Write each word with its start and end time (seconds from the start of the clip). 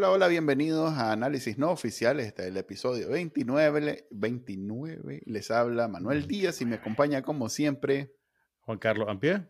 Hola, 0.00 0.12
hola, 0.12 0.28
bienvenidos 0.28 0.94
a 0.94 1.12
Análisis 1.12 1.58
No 1.58 1.70
Oficial. 1.70 2.20
Este 2.20 2.40
es 2.40 2.48
el 2.48 2.56
episodio 2.56 3.10
29. 3.10 4.08
29. 4.10 5.22
Les 5.26 5.50
habla 5.50 5.88
Manuel 5.88 6.26
Díaz 6.26 6.62
y 6.62 6.64
me 6.64 6.76
acompaña 6.76 7.20
como 7.20 7.50
siempre 7.50 8.16
Juan 8.62 8.78
Carlos 8.78 9.10
Ampie. 9.10 9.46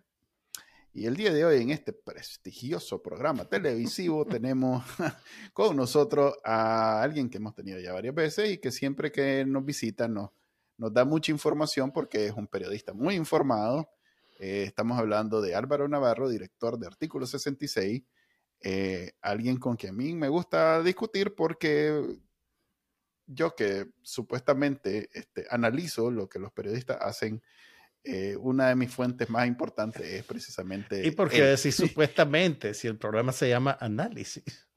Y 0.93 1.07
el 1.07 1.15
día 1.15 1.33
de 1.33 1.45
hoy 1.45 1.63
en 1.63 1.71
este 1.71 1.93
prestigioso 1.93 3.01
programa 3.01 3.45
televisivo 3.45 4.27
tenemos 4.27 4.83
con 5.53 5.77
nosotros 5.77 6.35
a 6.43 7.01
alguien 7.01 7.31
que 7.31 7.39
hemos 7.39 7.55
tenido 7.55 7.79
ya 7.79 7.93
varias 7.93 8.17
veces 8.17 8.51
y 8.51 8.59
que 8.59 8.73
siempre 8.73 9.13
que 9.13 9.45
nos 9.47 9.65
visita 9.65 10.09
nos, 10.09 10.31
nos 10.77 10.93
da 10.93 11.05
mucha 11.05 11.31
información 11.31 11.93
porque 11.93 12.27
es 12.27 12.33
un 12.33 12.49
periodista 12.49 12.93
muy 12.93 13.15
informado. 13.15 13.89
Eh, 14.41 14.65
estamos 14.67 14.99
hablando 14.99 15.41
de 15.41 15.55
Álvaro 15.55 15.87
Navarro, 15.87 16.29
director 16.29 16.77
de 16.77 16.89
Artículo 16.89 17.25
66 17.25 18.03
eh, 18.63 19.13
alguien 19.23 19.59
con 19.59 19.77
quien 19.77 19.95
a 19.95 19.97
mí 19.97 20.15
me 20.15 20.29
gusta 20.29 20.83
discutir 20.83 21.35
porque 21.35 22.19
yo 23.27 23.55
que 23.55 23.87
supuestamente 24.03 25.09
este, 25.13 25.47
analizo 25.51 26.11
lo 26.11 26.29
que 26.29 26.39
los 26.39 26.53
periodistas 26.53 26.99
hacen, 27.01 27.43
eh, 28.03 28.37
una 28.37 28.69
de 28.69 28.77
mis 28.77 28.93
fuentes 28.93 29.31
más 29.31 29.47
importantes 29.47 30.03
es 30.03 30.25
precisamente... 30.25 31.07
¿Y 31.07 31.11
por 31.13 31.31
qué 31.31 31.43
decir 31.43 31.73
supuestamente 31.73 32.75
si 32.75 32.89
el 32.89 32.99
programa 32.99 33.33
se 33.33 33.49
llama 33.49 33.77
análisis? 33.81 34.69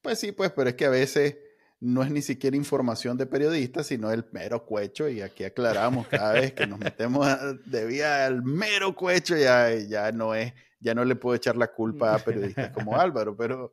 Pues 0.00 0.18
sí, 0.18 0.32
pues, 0.32 0.52
pero 0.52 0.70
es 0.70 0.76
que 0.76 0.84
a 0.84 0.90
veces 0.90 1.36
no 1.80 2.02
es 2.02 2.10
ni 2.10 2.22
siquiera 2.22 2.56
información 2.56 3.16
de 3.16 3.26
periodistas, 3.26 3.88
sino 3.88 4.12
el 4.12 4.24
mero 4.30 4.64
cuecho, 4.64 5.08
y 5.08 5.20
aquí 5.20 5.44
aclaramos 5.44 6.06
cada 6.06 6.34
vez 6.34 6.52
que 6.52 6.66
nos 6.66 6.78
metemos 6.78 7.26
de 7.66 7.86
vía 7.86 8.26
al 8.26 8.42
mero 8.42 8.94
cuecho, 8.94 9.36
ya, 9.36 9.74
ya 9.74 10.12
no 10.12 10.34
es 10.34 10.52
ya 10.82 10.94
no 10.94 11.04
le 11.04 11.16
puedo 11.16 11.36
echar 11.36 11.56
la 11.56 11.68
culpa 11.68 12.14
a 12.14 12.18
periodistas 12.18 12.70
como 12.74 12.96
Álvaro, 12.98 13.36
pero 13.36 13.72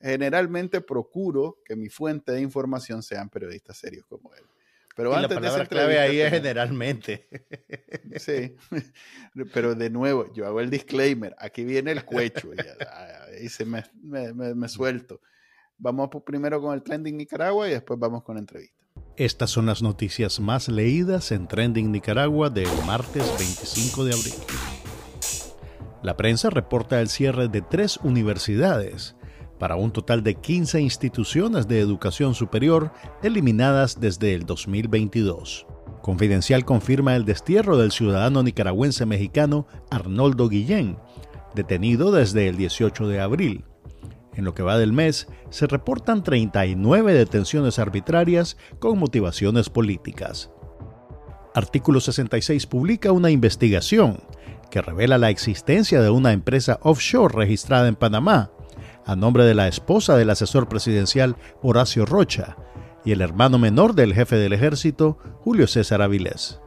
generalmente 0.00 0.80
procuro 0.80 1.58
que 1.64 1.76
mi 1.76 1.88
fuente 1.88 2.32
de 2.32 2.40
información 2.40 3.02
sean 3.02 3.28
periodistas 3.28 3.76
serios 3.76 4.06
como 4.06 4.34
él. 4.34 4.42
Pero 4.96 5.14
antes 5.14 5.30
la 5.30 5.42
palabra 5.42 5.66
clave 5.66 5.98
ahí 6.00 6.20
es 6.20 6.30
generalmente. 6.30 7.28
Sí, 8.18 8.56
pero 9.52 9.74
de 9.74 9.90
nuevo, 9.90 10.32
yo 10.32 10.46
hago 10.46 10.60
el 10.60 10.70
disclaimer, 10.70 11.36
aquí 11.38 11.64
viene 11.64 11.90
el 11.90 12.04
cuecho, 12.04 12.50
y 13.42 13.48
se 13.50 13.66
me, 13.66 13.84
me, 14.02 14.68
suelto. 14.68 15.20
Vamos 15.76 16.08
primero 16.24 16.62
con 16.62 16.72
el 16.72 16.82
Trending 16.82 17.16
Nicaragua 17.16 17.68
y 17.68 17.72
después 17.72 17.98
vamos 17.98 18.22
con 18.22 18.36
la 18.36 18.40
entrevista. 18.40 18.86
Estas 19.16 19.50
son 19.50 19.66
las 19.66 19.82
noticias 19.82 20.40
más 20.40 20.68
leídas 20.68 21.30
en 21.30 21.46
Trending 21.46 21.92
Nicaragua 21.92 22.48
del 22.48 22.68
martes 22.86 23.24
25 23.38 24.04
de 24.04 24.12
abril. 24.14 24.75
La 26.06 26.16
prensa 26.16 26.50
reporta 26.50 27.00
el 27.00 27.08
cierre 27.08 27.48
de 27.48 27.62
tres 27.62 27.98
universidades, 28.04 29.16
para 29.58 29.74
un 29.74 29.90
total 29.90 30.22
de 30.22 30.36
15 30.36 30.80
instituciones 30.80 31.66
de 31.66 31.80
educación 31.80 32.36
superior 32.36 32.92
eliminadas 33.24 33.98
desde 33.98 34.32
el 34.32 34.46
2022. 34.46 35.66
Confidencial 36.02 36.64
confirma 36.64 37.16
el 37.16 37.24
destierro 37.24 37.76
del 37.76 37.90
ciudadano 37.90 38.44
nicaragüense 38.44 39.04
mexicano 39.04 39.66
Arnoldo 39.90 40.48
Guillén, 40.48 40.96
detenido 41.56 42.12
desde 42.12 42.46
el 42.46 42.56
18 42.56 43.08
de 43.08 43.20
abril. 43.20 43.64
En 44.36 44.44
lo 44.44 44.54
que 44.54 44.62
va 44.62 44.78
del 44.78 44.92
mes, 44.92 45.26
se 45.50 45.66
reportan 45.66 46.22
39 46.22 47.14
detenciones 47.14 47.80
arbitrarias 47.80 48.56
con 48.78 48.96
motivaciones 49.00 49.70
políticas. 49.70 50.52
Artículo 51.52 52.00
66 52.00 52.64
publica 52.66 53.10
una 53.10 53.30
investigación 53.30 54.18
que 54.70 54.82
revela 54.82 55.18
la 55.18 55.30
existencia 55.30 56.00
de 56.00 56.10
una 56.10 56.32
empresa 56.32 56.78
offshore 56.82 57.34
registrada 57.34 57.88
en 57.88 57.96
Panamá, 57.96 58.50
a 59.04 59.16
nombre 59.16 59.44
de 59.44 59.54
la 59.54 59.68
esposa 59.68 60.16
del 60.16 60.30
asesor 60.30 60.68
presidencial 60.68 61.36
Horacio 61.62 62.06
Rocha 62.06 62.56
y 63.04 63.12
el 63.12 63.20
hermano 63.20 63.58
menor 63.58 63.94
del 63.94 64.14
jefe 64.14 64.36
del 64.36 64.52
ejército, 64.52 65.18
Julio 65.40 65.66
César 65.68 66.02
Avilés. 66.02 66.60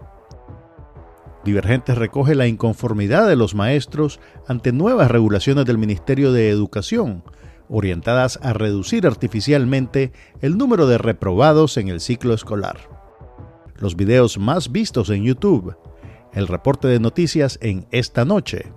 Divergentes 1.43 1.97
recoge 1.97 2.35
la 2.35 2.47
inconformidad 2.47 3.27
de 3.27 3.35
los 3.35 3.55
maestros 3.55 4.19
ante 4.47 4.71
nuevas 4.71 5.11
regulaciones 5.11 5.65
del 5.65 5.77
Ministerio 5.77 6.31
de 6.31 6.49
Educación, 6.49 7.23
orientadas 7.69 8.39
a 8.41 8.53
reducir 8.53 9.05
artificialmente 9.05 10.11
el 10.41 10.57
número 10.57 10.87
de 10.87 10.97
reprobados 10.97 11.77
en 11.77 11.89
el 11.89 11.99
ciclo 11.99 12.33
escolar. 12.33 12.77
Los 13.75 13.95
videos 13.95 14.37
más 14.37 14.71
vistos 14.71 15.09
en 15.09 15.23
YouTube 15.23 15.75
el 16.33 16.47
reporte 16.47 16.87
de 16.87 16.99
noticias 16.99 17.57
en 17.61 17.87
esta 17.91 18.25
noche, 18.25 18.71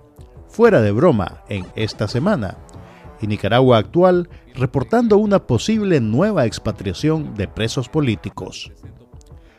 fuera 0.47 0.81
de 0.81 0.91
broma 0.91 1.43
en 1.49 1.65
esta 1.75 2.07
semana, 2.07 2.57
y 3.21 3.27
Nicaragua 3.27 3.77
actual 3.77 4.29
reportando 4.55 5.17
una 5.17 5.47
posible 5.47 6.01
nueva 6.01 6.45
expatriación 6.45 7.33
de 7.35 7.47
presos 7.47 7.89
políticos. 7.89 8.71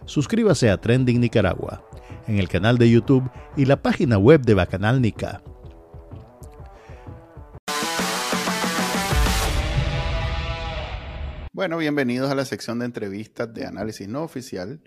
Suscríbase 0.04 0.70
a 0.70 0.76
Trending 0.76 1.20
Nicaragua 1.20 1.82
en 2.26 2.38
el 2.38 2.48
canal 2.48 2.78
de 2.78 2.90
YouTube 2.90 3.30
y 3.56 3.64
la 3.64 3.82
página 3.82 4.18
web 4.18 4.42
de 4.42 4.54
Bacanal 4.54 5.00
Nica. 5.00 5.42
Bueno, 11.52 11.78
bienvenidos 11.78 12.30
a 12.30 12.34
la 12.34 12.44
sección 12.44 12.80
de 12.80 12.86
entrevistas 12.86 13.54
de 13.54 13.64
análisis 13.64 14.08
no 14.08 14.22
oficial 14.22 14.80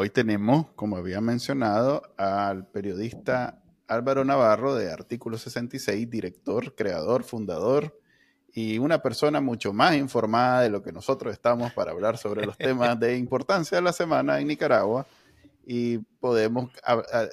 Hoy 0.00 0.10
tenemos, 0.10 0.66
como 0.76 0.96
había 0.96 1.20
mencionado, 1.20 2.14
al 2.16 2.68
periodista 2.68 3.60
Álvaro 3.88 4.24
Navarro 4.24 4.76
de 4.76 4.92
Artículo 4.92 5.38
66, 5.38 6.08
director, 6.08 6.76
creador, 6.76 7.24
fundador 7.24 8.00
y 8.52 8.78
una 8.78 9.02
persona 9.02 9.40
mucho 9.40 9.72
más 9.72 9.96
informada 9.96 10.60
de 10.60 10.70
lo 10.70 10.84
que 10.84 10.92
nosotros 10.92 11.32
estamos 11.32 11.72
para 11.72 11.90
hablar 11.90 12.16
sobre 12.16 12.46
los 12.46 12.56
temas 12.56 13.00
de 13.00 13.16
importancia 13.16 13.78
de 13.78 13.82
la 13.82 13.92
semana 13.92 14.38
en 14.38 14.46
Nicaragua 14.46 15.04
y 15.66 15.98
podemos 16.20 16.70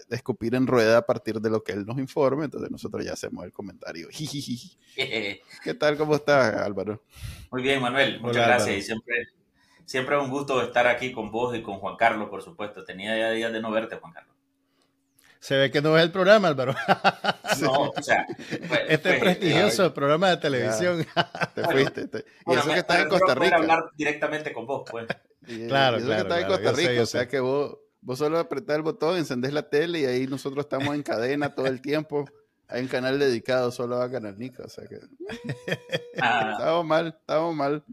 escupir 0.09 0.55
en 0.55 0.65
rueda 0.65 0.97
a 0.97 1.05
partir 1.05 1.39
de 1.39 1.51
lo 1.51 1.63
que 1.63 1.73
él 1.73 1.85
nos 1.85 1.99
informe, 1.99 2.45
entonces 2.45 2.71
nosotros 2.71 3.05
ya 3.05 3.13
hacemos 3.13 3.45
el 3.45 3.51
comentario. 3.51 4.07
¿Qué 4.95 5.73
tal? 5.77 5.97
¿Cómo 5.97 6.15
estás, 6.15 6.55
Álvaro? 6.55 7.03
Muy 7.51 7.61
bien, 7.61 7.79
Manuel. 7.79 8.19
Muchas 8.21 8.47
gracias. 8.47 8.75
Y 8.75 8.81
siempre 8.81 9.35
Siempre 9.85 10.17
es 10.17 10.23
un 10.23 10.29
gusto 10.29 10.61
estar 10.61 10.87
aquí 10.87 11.11
con 11.11 11.31
vos 11.31 11.55
y 11.55 11.61
con 11.61 11.77
Juan 11.79 11.95
Carlos, 11.95 12.29
por 12.29 12.41
supuesto. 12.41 12.83
Tenía 12.83 13.17
ya 13.17 13.31
días 13.31 13.53
de 13.53 13.61
no 13.61 13.71
verte, 13.71 13.97
Juan 13.97 14.13
Carlos. 14.13 14.35
Se 15.45 15.55
ve 15.55 15.69
que 15.69 15.79
no 15.79 15.95
es 15.95 16.03
el 16.03 16.11
programa, 16.11 16.47
Álvaro. 16.47 16.73
No, 17.61 17.91
o 17.95 18.01
sea. 18.01 18.25
este 18.89 19.13
es 19.13 19.19
prestigioso 19.19 19.93
programa 19.93 20.31
de 20.31 20.37
televisión. 20.37 21.05
te 21.53 21.63
fuiste. 21.63 22.25
y 22.47 22.53
eso 22.53 22.69
que 22.69 22.79
estás 22.79 23.01
en 23.01 23.09
Costa 23.09 23.35
Rica. 23.35 23.55
hablar 23.57 23.91
directamente 23.95 24.51
con 24.51 24.65
vos, 24.65 24.83
pues. 24.89 25.05
claro, 25.67 25.99
claro. 25.99 26.07
que 26.07 26.17
estás 26.17 26.41
en 26.41 26.47
Costa 26.47 26.71
Rica, 26.73 27.01
o 27.01 27.05
sea 27.05 27.27
que 27.27 27.39
vos, 27.39 27.77
vos 28.01 28.17
solo 28.17 28.39
apretás 28.39 28.75
el 28.75 28.81
botón, 28.81 29.17
encendés 29.17 29.53
la 29.53 29.69
tele 29.69 29.99
y 29.99 30.05
ahí 30.05 30.27
nosotros 30.27 30.65
estamos 30.65 30.95
en 30.95 31.03
cadena 31.03 31.53
todo 31.53 31.67
el 31.67 31.79
tiempo. 31.79 32.25
Hay 32.67 32.81
un 32.81 32.87
canal 32.87 33.19
dedicado 33.19 33.71
solo 33.71 34.01
a 34.01 34.11
Canal 34.11 34.37
Nica, 34.39 34.63
o 34.63 34.69
sea 34.69 34.85
que. 34.87 34.99
Ah. 36.19 36.55
Estamos 36.57 36.85
mal, 36.85 37.15
estamos 37.19 37.55
mal. 37.55 37.83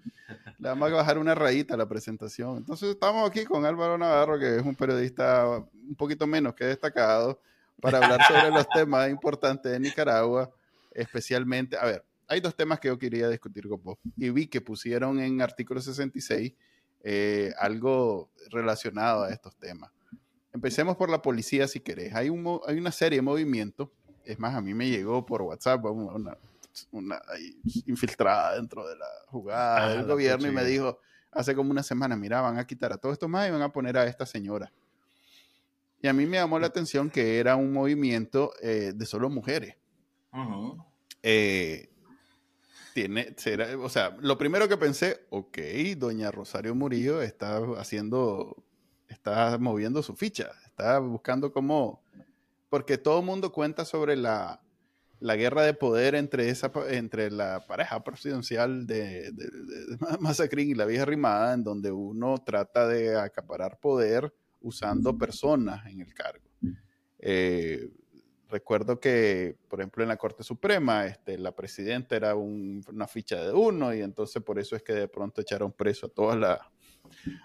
Le 0.62 0.69
vamos 0.69 0.93
a 0.93 0.95
bajar 0.95 1.19
una 1.19 1.34
rayita 1.34 1.75
a 1.75 1.77
la 1.77 1.89
presentación. 1.89 2.59
Entonces 2.59 2.91
estamos 2.91 3.28
aquí 3.28 3.45
con 3.45 3.67
Álvaro 3.67 3.99
Navarro, 3.99 4.39
que 4.39 4.59
es 4.59 4.62
un 4.62 4.77
periodista 4.77 5.45
un 5.49 5.97
poquito 5.97 6.25
menos 6.28 6.55
que 6.55 6.64
destacado, 6.64 7.41
para 7.81 7.99
hablar 7.99 8.23
sobre 8.29 8.50
los 8.50 8.69
temas 8.73 9.11
importantes 9.11 9.73
de 9.73 9.81
Nicaragua, 9.81 10.55
especialmente, 10.93 11.76
a 11.76 11.85
ver, 11.85 12.05
hay 12.29 12.41
dos 12.41 12.55
temas 12.55 12.79
que 12.79 12.87
yo 12.87 12.97
quería 12.97 13.29
discutir 13.29 13.69
con 13.69 13.82
vos. 13.82 13.99
Y 14.17 14.31
vi 14.31 14.47
que 14.47 14.61
pusieron 14.61 15.19
en 15.19 15.43
artículo 15.43 15.81
66 15.81 16.53
eh, 17.03 17.53
algo 17.58 18.31
relacionado 18.53 19.25
a 19.25 19.31
estos 19.31 19.56
temas. 19.56 19.91
Empecemos 20.53 20.97
por 20.97 21.11
la 21.11 21.20
policía, 21.20 21.67
si 21.67 21.81
querés. 21.81 22.15
Hay, 22.15 22.29
un, 22.29 22.61
hay 22.69 22.79
una 22.79 22.93
serie 22.93 23.19
de 23.19 23.23
movimientos. 23.23 23.88
Es 24.25 24.38
más, 24.38 24.55
a 24.55 24.61
mí 24.61 24.75
me 24.75 24.88
llegó 24.88 25.26
por 25.26 25.43
WhatsApp 25.43 25.85
una, 25.87 26.38
una 26.90 27.20
infiltrada 27.86 28.56
dentro 28.56 28.86
de 28.88 28.96
la 28.96 29.06
jugada 29.28 29.84
ah, 29.84 29.88
del 29.90 30.06
gobierno 30.06 30.48
y 30.48 30.52
me 30.52 30.64
dijo 30.64 30.98
hace 31.32 31.54
como 31.54 31.70
una 31.70 31.82
semana, 31.82 32.14
mira, 32.14 32.40
van 32.40 32.58
a 32.58 32.66
quitar 32.66 32.92
a 32.92 32.98
todos 32.98 33.14
estos 33.14 33.28
más 33.28 33.48
y 33.48 33.50
van 33.50 33.62
a 33.62 33.72
poner 33.72 33.96
a 33.96 34.06
esta 34.06 34.26
señora. 34.26 34.70
Y 36.00 36.08
a 36.08 36.12
mí 36.12 36.26
me 36.26 36.36
llamó 36.36 36.58
la 36.58 36.66
atención 36.66 37.10
que 37.10 37.38
era 37.38 37.56
un 37.56 37.72
movimiento 37.72 38.52
eh, 38.60 38.92
de 38.94 39.06
solo 39.06 39.30
mujeres. 39.30 39.76
Eh, 41.22 41.88
tiene, 42.92 43.34
será, 43.36 43.78
o 43.78 43.88
sea, 43.88 44.16
lo 44.20 44.36
primero 44.36 44.69
que 44.69 44.76
pensé, 44.76 45.26
ok, 45.30 45.58
doña 45.96 46.30
Rosario 46.30 46.74
Murillo 46.74 47.22
está 47.22 47.58
haciendo, 47.78 48.62
está 49.08 49.56
moviendo 49.58 50.02
su 50.02 50.14
ficha, 50.14 50.50
está 50.66 50.98
buscando 50.98 51.52
cómo, 51.52 52.02
porque 52.69 52.98
todo 52.98 53.20
el 53.20 53.26
mundo 53.26 53.52
cuenta 53.52 53.84
sobre 53.84 54.16
la, 54.16 54.60
la 55.22 55.36
guerra 55.36 55.62
de 55.62 55.72
poder 55.72 56.16
entre, 56.16 56.48
esa, 56.48 56.72
entre 56.88 57.30
la 57.30 57.64
pareja 57.66 58.02
presidencial 58.02 58.86
de, 58.88 59.30
de, 59.30 59.48
Masacrín 60.20 60.70
y 60.70 60.74
la 60.74 60.84
vieja 60.84 61.04
Rimada, 61.04 61.54
en 61.54 61.62
donde 61.62 61.92
uno 61.92 62.42
trata 62.44 62.88
de 62.88 63.16
acaparar 63.16 63.78
poder 63.78 64.34
usando 64.60 65.16
personas 65.16 65.86
en 65.86 66.00
el 66.00 66.12
cargo. 66.12 66.44
Eh, 67.20 67.88
recuerdo 68.48 68.98
que, 68.98 69.56
por 69.69 69.80
ejemplo, 69.80 70.02
en 70.02 70.08
la 70.08 70.16
Corte 70.16 70.42
Suprema, 70.42 71.06
este, 71.06 71.38
la 71.38 71.54
presidenta 71.54 72.16
era 72.16 72.34
una 72.34 73.06
ficha 73.06 73.40
de 73.40 73.52
uno 73.52 73.94
y 73.94 74.00
entonces 74.00 74.42
por 74.42 74.58
eso 74.58 74.74
es 74.74 74.82
que 74.82 74.92
de 74.92 75.08
pronto 75.08 75.40
echaron 75.40 75.72
preso 75.72 76.06
a 76.06 76.10
toda 76.10 76.36
la 76.36 76.72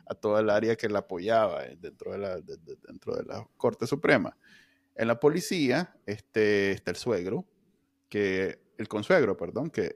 a 0.06 0.16
toda 0.16 0.40
el 0.40 0.50
área 0.50 0.76
que 0.76 0.88
la 0.88 1.00
apoyaba 1.00 1.66
eh, 1.66 1.78
dentro 1.80 2.14
de 2.14 2.18
la, 2.20 2.40
dentro 2.40 3.16
de 3.16 3.24
la 3.24 3.46
Corte 3.58 3.86
Suprema. 3.86 4.38
En 4.96 5.08
la 5.08 5.20
policía 5.20 5.96
este, 6.06 6.72
está 6.72 6.92
el 6.92 6.98
suegro, 6.98 7.46
que 8.10 8.60
el 8.78 8.88
consuegro, 8.88 9.38
perdón, 9.38 9.70
que 9.70 9.96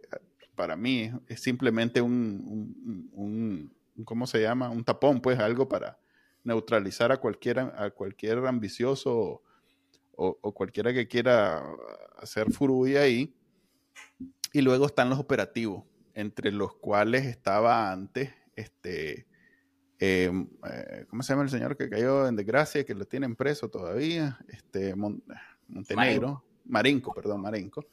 para 0.55 0.75
mí 0.75 1.11
es 1.27 1.41
simplemente 1.41 2.01
un, 2.01 3.09
un, 3.13 3.73
¿cómo 4.05 4.27
se 4.27 4.41
llama? 4.41 4.69
Un 4.69 4.83
tapón, 4.83 5.21
pues 5.21 5.39
algo 5.39 5.67
para 5.67 5.97
neutralizar 6.43 7.11
a 7.11 7.17
cualquiera, 7.17 7.73
a 7.77 7.91
cualquier 7.91 8.39
ambicioso 8.39 9.41
o, 10.15 10.53
cualquiera 10.53 10.93
que 10.93 11.07
quiera 11.07 11.63
hacer 12.17 12.51
furuya 12.51 13.01
ahí. 13.01 13.35
Y 14.53 14.61
luego 14.61 14.85
están 14.85 15.09
los 15.09 15.19
operativos, 15.19 15.83
entre 16.13 16.51
los 16.51 16.75
cuales 16.75 17.25
estaba 17.25 17.91
antes, 17.91 18.33
este, 18.55 19.25
em, 19.97 20.49
eh, 20.69 21.05
¿cómo 21.09 21.23
se 21.23 21.33
llama 21.33 21.43
el 21.43 21.49
señor 21.49 21.77
que 21.77 21.89
cayó 21.89 22.27
en 22.27 22.35
desgracia, 22.35 22.85
que 22.85 22.93
lo 22.93 23.05
tienen 23.05 23.35
preso 23.35 23.69
todavía? 23.69 24.37
Este, 24.49 24.93
Montenegro, 24.95 26.43
Marinco. 26.65 27.13
perdón, 27.13 27.41
Marinco. 27.41 27.85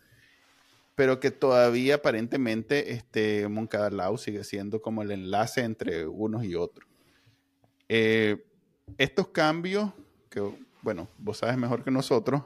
Pero 0.98 1.20
que 1.20 1.30
todavía 1.30 1.94
aparentemente 1.94 2.92
este, 2.92 3.46
Moncadalau 3.46 4.18
sigue 4.18 4.42
siendo 4.42 4.82
como 4.82 5.02
el 5.02 5.12
enlace 5.12 5.60
entre 5.60 6.08
unos 6.08 6.42
y 6.42 6.56
otros. 6.56 6.88
Eh, 7.88 8.44
estos 8.96 9.28
cambios, 9.28 9.92
que 10.28 10.42
bueno, 10.82 11.08
vos 11.16 11.38
sabes 11.38 11.56
mejor 11.56 11.84
que 11.84 11.92
nosotros, 11.92 12.42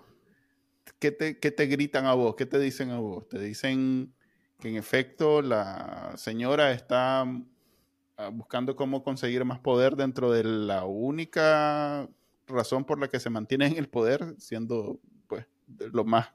¿qué 0.98 1.10
te, 1.10 1.32
te 1.32 1.66
gritan 1.66 2.04
a 2.04 2.12
vos? 2.12 2.34
¿Qué 2.36 2.44
te 2.44 2.58
dicen 2.58 2.90
a 2.90 2.98
vos? 2.98 3.26
Te 3.26 3.38
dicen 3.38 4.12
que 4.60 4.68
en 4.68 4.76
efecto 4.76 5.40
la 5.40 6.12
señora 6.18 6.72
está 6.72 7.22
ah, 7.22 8.28
buscando 8.30 8.76
cómo 8.76 9.02
conseguir 9.02 9.46
más 9.46 9.60
poder 9.60 9.96
dentro 9.96 10.30
de 10.30 10.44
la 10.44 10.84
única 10.84 12.06
razón 12.46 12.84
por 12.84 13.00
la 13.00 13.08
que 13.08 13.18
se 13.18 13.30
mantiene 13.30 13.68
en 13.68 13.78
el 13.78 13.88
poder, 13.88 14.34
siendo 14.36 15.00
pues 15.26 15.46
lo 15.78 16.04
más 16.04 16.34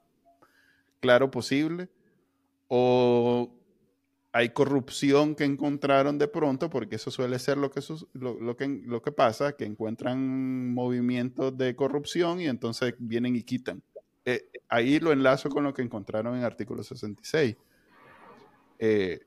claro 1.00 1.30
posible, 1.30 1.92
o 2.68 3.52
hay 4.32 4.50
corrupción 4.50 5.36
que 5.36 5.46
encontraron 5.46 6.18
de 6.18 6.28
pronto, 6.28 6.70
porque 6.70 6.98
eso 6.98 7.10
suele 7.10 7.40
ser 7.40 7.58
lo 7.58 7.72
que, 7.72 7.82
lo, 8.14 8.56
que, 8.56 8.68
lo 8.86 9.02
que 9.02 9.12
pasa, 9.12 9.54
que 9.54 9.66
encuentran 9.66 10.74
movimientos 10.74 11.58
de 11.58 11.76
corrupción 11.76 12.40
y 12.40 12.48
entonces 12.48 12.94
vienen 13.00 13.36
y 13.36 13.44
quitan. 13.44 13.82
Eh, 14.26 14.48
ahí 14.70 15.00
lo 15.00 15.12
enlazo 15.12 15.50
con 15.50 15.64
lo 15.64 15.74
que 15.74 15.82
encontraron 15.82 16.38
en 16.38 16.44
artículo 16.44 16.84
66. 16.84 17.56
Eh, 18.80 19.22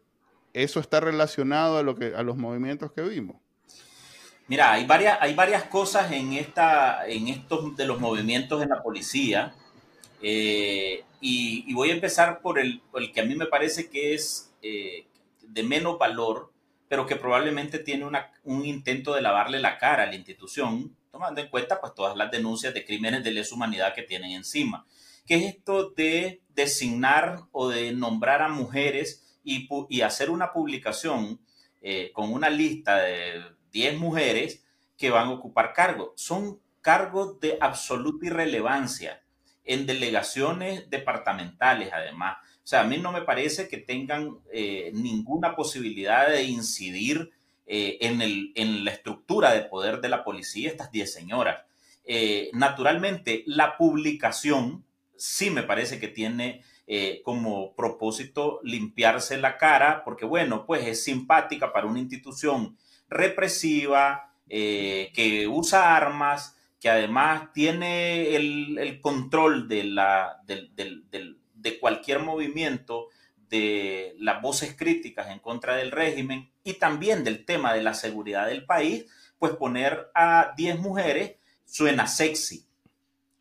¿Eso 0.52 0.80
está 0.80 1.00
relacionado 1.00 1.78
a, 1.78 1.82
lo 1.82 1.94
que, 1.94 2.14
a 2.14 2.22
los 2.22 2.36
movimientos 2.36 2.92
que 2.92 3.02
vimos? 3.02 3.36
Mira, 4.46 4.72
hay 4.72 4.84
varias, 4.84 5.18
hay 5.20 5.34
varias 5.34 5.64
cosas 5.64 6.10
en, 6.12 6.32
esta, 6.32 7.06
en 7.06 7.28
estos 7.28 7.76
de 7.76 7.86
los 7.86 8.00
movimientos 8.00 8.62
en 8.62 8.68
la 8.68 8.82
policía. 8.82 9.54
Eh, 10.22 11.04
y, 11.20 11.72
voy 11.74 11.90
a 11.90 11.94
empezar 11.94 12.40
por 12.40 12.58
el, 12.58 12.82
que 13.12 13.20
a 13.20 13.24
mí 13.24 13.34
me 13.34 13.46
parece 13.46 13.88
que 13.88 14.14
es 14.14 14.52
eh, 14.62 15.06
de 15.42 15.62
menos 15.62 15.98
valor, 15.98 16.52
pero 16.88 17.06
que 17.06 17.16
probablemente 17.16 17.78
tiene 17.78 18.08
un 18.44 18.66
intento 18.66 19.14
de 19.14 19.22
lavarle 19.22 19.60
la 19.60 19.78
cara 19.78 20.04
a 20.04 20.06
la 20.06 20.14
institución, 20.14 20.96
tomando 21.10 21.40
en 21.40 21.48
cuenta 21.48 21.80
pues 21.80 21.94
todas 21.94 22.16
las 22.16 22.30
denuncias 22.30 22.74
de 22.74 22.84
crímenes 22.84 23.22
de 23.22 23.32
lesa 23.32 23.54
humanidad 23.54 23.94
que 23.94 24.02
tienen 24.02 24.32
encima. 24.32 24.86
¿Qué 25.26 25.36
es 25.36 25.54
esto 25.54 25.90
de 25.90 26.40
designar 26.48 27.44
o 27.52 27.68
de 27.68 27.92
nombrar 27.92 28.42
a 28.42 28.48
mujeres 28.48 29.38
y, 29.44 29.68
y 29.88 30.00
hacer 30.00 30.30
una 30.30 30.52
publicación 30.52 31.40
eh, 31.80 32.10
con 32.12 32.32
una 32.32 32.50
lista 32.50 32.98
de 32.98 33.42
10 33.72 33.98
mujeres 33.98 34.64
que 34.96 35.10
van 35.10 35.28
a 35.28 35.32
ocupar 35.32 35.72
cargos? 35.72 36.10
Son 36.16 36.60
cargos 36.80 37.38
de 37.40 37.58
absoluta 37.60 38.26
irrelevancia 38.26 39.22
en 39.64 39.86
delegaciones 39.86 40.88
departamentales, 40.90 41.90
además. 41.92 42.38
O 42.42 42.66
sea, 42.70 42.80
a 42.82 42.84
mí 42.84 42.98
no 42.98 43.12
me 43.12 43.22
parece 43.22 43.68
que 43.68 43.78
tengan 43.78 44.38
eh, 44.52 44.90
ninguna 44.94 45.56
posibilidad 45.56 46.28
de 46.28 46.44
incidir 46.44 47.30
eh, 47.66 47.98
en, 48.00 48.20
el, 48.20 48.52
en, 48.54 48.84
la 48.84 48.92
estructura 48.92 49.52
de 49.52 49.62
poder 49.62 50.00
de 50.00 50.08
la 50.08 50.24
policía 50.24 50.68
estas 50.68 50.90
10 50.90 51.12
señoras. 51.12 51.64
Eh, 52.04 52.50
naturalmente, 52.52 53.42
la 53.46 53.76
publicación 53.76 54.84
sí 55.16 55.50
me 55.50 55.62
parece 55.62 55.98
que 56.00 56.08
tiene 56.08 56.62
como 57.22 57.76
propósito 57.76 58.58
limpiarse 58.64 59.36
la 59.36 59.58
cara, 59.58 60.02
porque 60.04 60.24
bueno, 60.24 60.66
pues 60.66 60.84
es 60.88 61.04
simpática 61.04 61.72
para 61.72 61.86
una 61.86 62.00
institución 62.00 62.76
represiva, 63.08 64.32
que 64.48 65.48
usa 65.48 65.94
armas, 65.94 66.56
que 66.80 66.88
además 66.88 67.52
tiene 67.52 68.34
el, 68.34 69.00
control 69.02 69.68
de, 69.68 69.84
la, 69.84 70.40
de 70.46 71.78
cualquier 71.78 72.20
movimiento, 72.20 73.08
de 73.50 74.14
las 74.18 74.40
voces 74.40 74.76
críticas 74.76 75.28
en 75.28 75.40
contra 75.40 75.76
del 75.76 75.90
régimen 75.90 76.50
y 76.64 76.74
también 76.74 77.24
del 77.24 77.44
tema 77.44 77.74
de 77.74 77.82
la 77.82 77.94
seguridad 77.94 78.46
del 78.46 78.64
país, 78.64 79.06
pues 79.38 79.52
poner 79.52 80.10
a 80.14 80.54
10 80.56 80.78
mujeres 80.78 81.36
suena 81.66 82.06
sexy. 82.06 82.66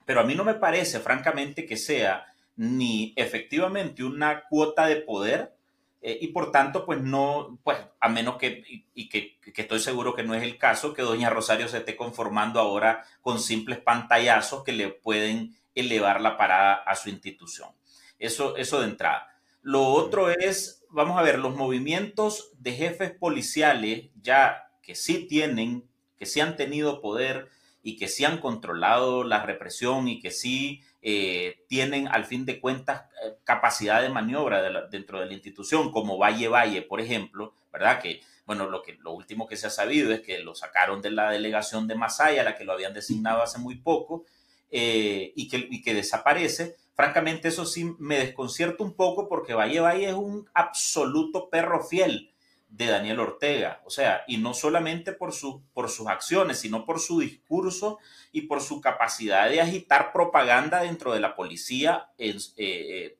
Pero 0.06 0.21
a 0.21 0.24
mí 0.24 0.33
no 0.33 0.44
me 0.44 0.56
parece, 0.56 1.00
francamente, 1.00 1.65
que 1.65 1.77
sea 1.77 2.25
ni 2.56 3.13
efectivamente 3.15 4.03
una 4.03 4.44
cuota 4.50 4.88
de 4.88 4.97
poder, 4.97 5.56
eh, 6.01 6.18
y 6.22 6.28
por 6.30 6.51
tanto, 6.51 6.86
pues 6.86 7.01
no, 7.01 7.60
pues 7.63 7.78
a 8.00 8.10
menos 8.10 8.38
que, 8.38 8.63
y, 8.94 9.10
que, 9.10 9.38
estoy 9.56 9.80
seguro 9.80 10.16
que 10.16 10.24
no 10.24 10.34
es 10.34 10.44
el 10.44 10.57
caso, 10.57 10.94
que 10.94 11.01
doña 11.01 11.30
Rosario 11.30 11.68
se 11.68 11.80
esté 11.80 11.98
conformando 11.98 12.60
ahora 12.60 13.04
con 13.22 13.40
simples 13.40 13.80
pantallazos 13.80 14.63
que 14.63 14.72
le 14.72 14.90
pueden 14.90 15.56
elevar 15.75 16.22
la 16.22 16.38
parada 16.38 16.75
a 16.75 16.96
su 16.96 17.10
institución. 17.10 17.70
Eso, 18.18 18.56
eso 18.56 18.79
de 18.79 18.88
entrada. 18.88 19.27
Lo 19.62 19.88
otro 19.88 20.29
es, 20.29 20.86
vamos 20.89 21.18
a 21.18 21.22
ver, 21.22 21.38
los 21.39 21.56
movimientos 21.56 22.51
de 22.60 22.74
jefes 22.74 23.12
policiales 23.12 24.10
ya 24.22 24.72
que 24.82 24.96
sí 24.96 25.27
tienen, 25.27 25.89
que 26.18 26.25
sí 26.25 26.39
han 26.39 26.56
tenido 26.56 27.01
poder 27.01 27.50
y 27.84 27.98
que 27.98 28.08
sí 28.08 28.24
han 28.24 28.39
controlado 28.39 29.24
la 29.24 29.44
represión 29.44 30.08
y 30.08 30.20
que 30.20 30.32
sí 30.32 30.82
eh, 31.01 31.63
tienen 31.68 32.08
al 32.08 32.25
fin 32.25 32.46
de 32.46 32.60
cuentas 32.60 33.03
eh, 33.24 33.36
capacidad 33.44 34.01
de 34.01 34.10
maniobra 34.10 34.88
dentro 34.88 35.20
de 35.20 35.27
la 35.27 35.34
institución, 35.34 35.91
como 35.91 36.18
Valle 36.18 36.48
Valle, 36.48 36.82
por 36.82 37.00
ejemplo, 37.00 37.53
¿verdad? 37.72 38.01
Que, 38.01 38.22
bueno, 38.46 38.70
lo, 38.70 38.82
que, 38.82 38.98
último 39.06 39.48
que 39.48 39.56
se 39.56 39.68
ha 39.68 39.70
sabido 39.70 40.12
es 40.13 40.22
que 40.22 40.39
lo 40.39 40.56
sacaron 40.56 41.01
de 41.01 41.12
la 41.12 41.32
delegación 41.32 41.88
de 41.88 41.96
Masaya, 41.96 42.44
la 42.44 42.56
que 42.56 42.65
lo 42.65 42.74
habían 42.74 42.94
designado 42.94 43.41
hace 43.41 43.60
muy 43.60 43.75
poco, 43.75 44.25
eh, 44.72 45.32
y, 45.36 45.48
que, 45.48 45.68
y 45.70 45.82
que 45.82 45.94
desaparece. 45.94 46.75
Francamente, 46.96 47.48
eso 47.48 47.65
sí 47.65 47.96
me 47.98 48.20
desconcierta 48.20 48.84
un 48.84 48.94
poco 48.94 49.29
porque 49.29 49.53
Valle 49.53 49.79
Valle 49.79 50.10
es 50.10 50.15
un 50.15 50.50
absoluto 50.53 51.50
perro 51.50 51.82
fiel 51.82 52.34
de 52.70 52.86
Daniel 52.86 53.20
Ortega. 53.20 53.82
O 53.86 53.90
sea, 53.90 54.24
y 54.28 54.38
no 54.38 54.54
solamente 54.54 55.12
por, 55.12 55.34
su, 55.34 55.64
por 55.74 55.90
sus 55.90 56.08
acciones, 56.08 56.60
sino 56.60 56.86
por 56.86 57.00
su 57.00 57.20
discurso 57.20 57.98
y 58.32 58.42
por 58.42 58.62
su 58.62 58.80
capacidad 58.80 59.50
de 59.50 59.60
agitar 59.60 60.14
propaganda 60.14 60.82
dentro 60.82 61.12
de 61.12 61.20
la 61.20 61.36
policía 61.36 62.10
eh, 62.18 62.38
eh, 62.58 63.18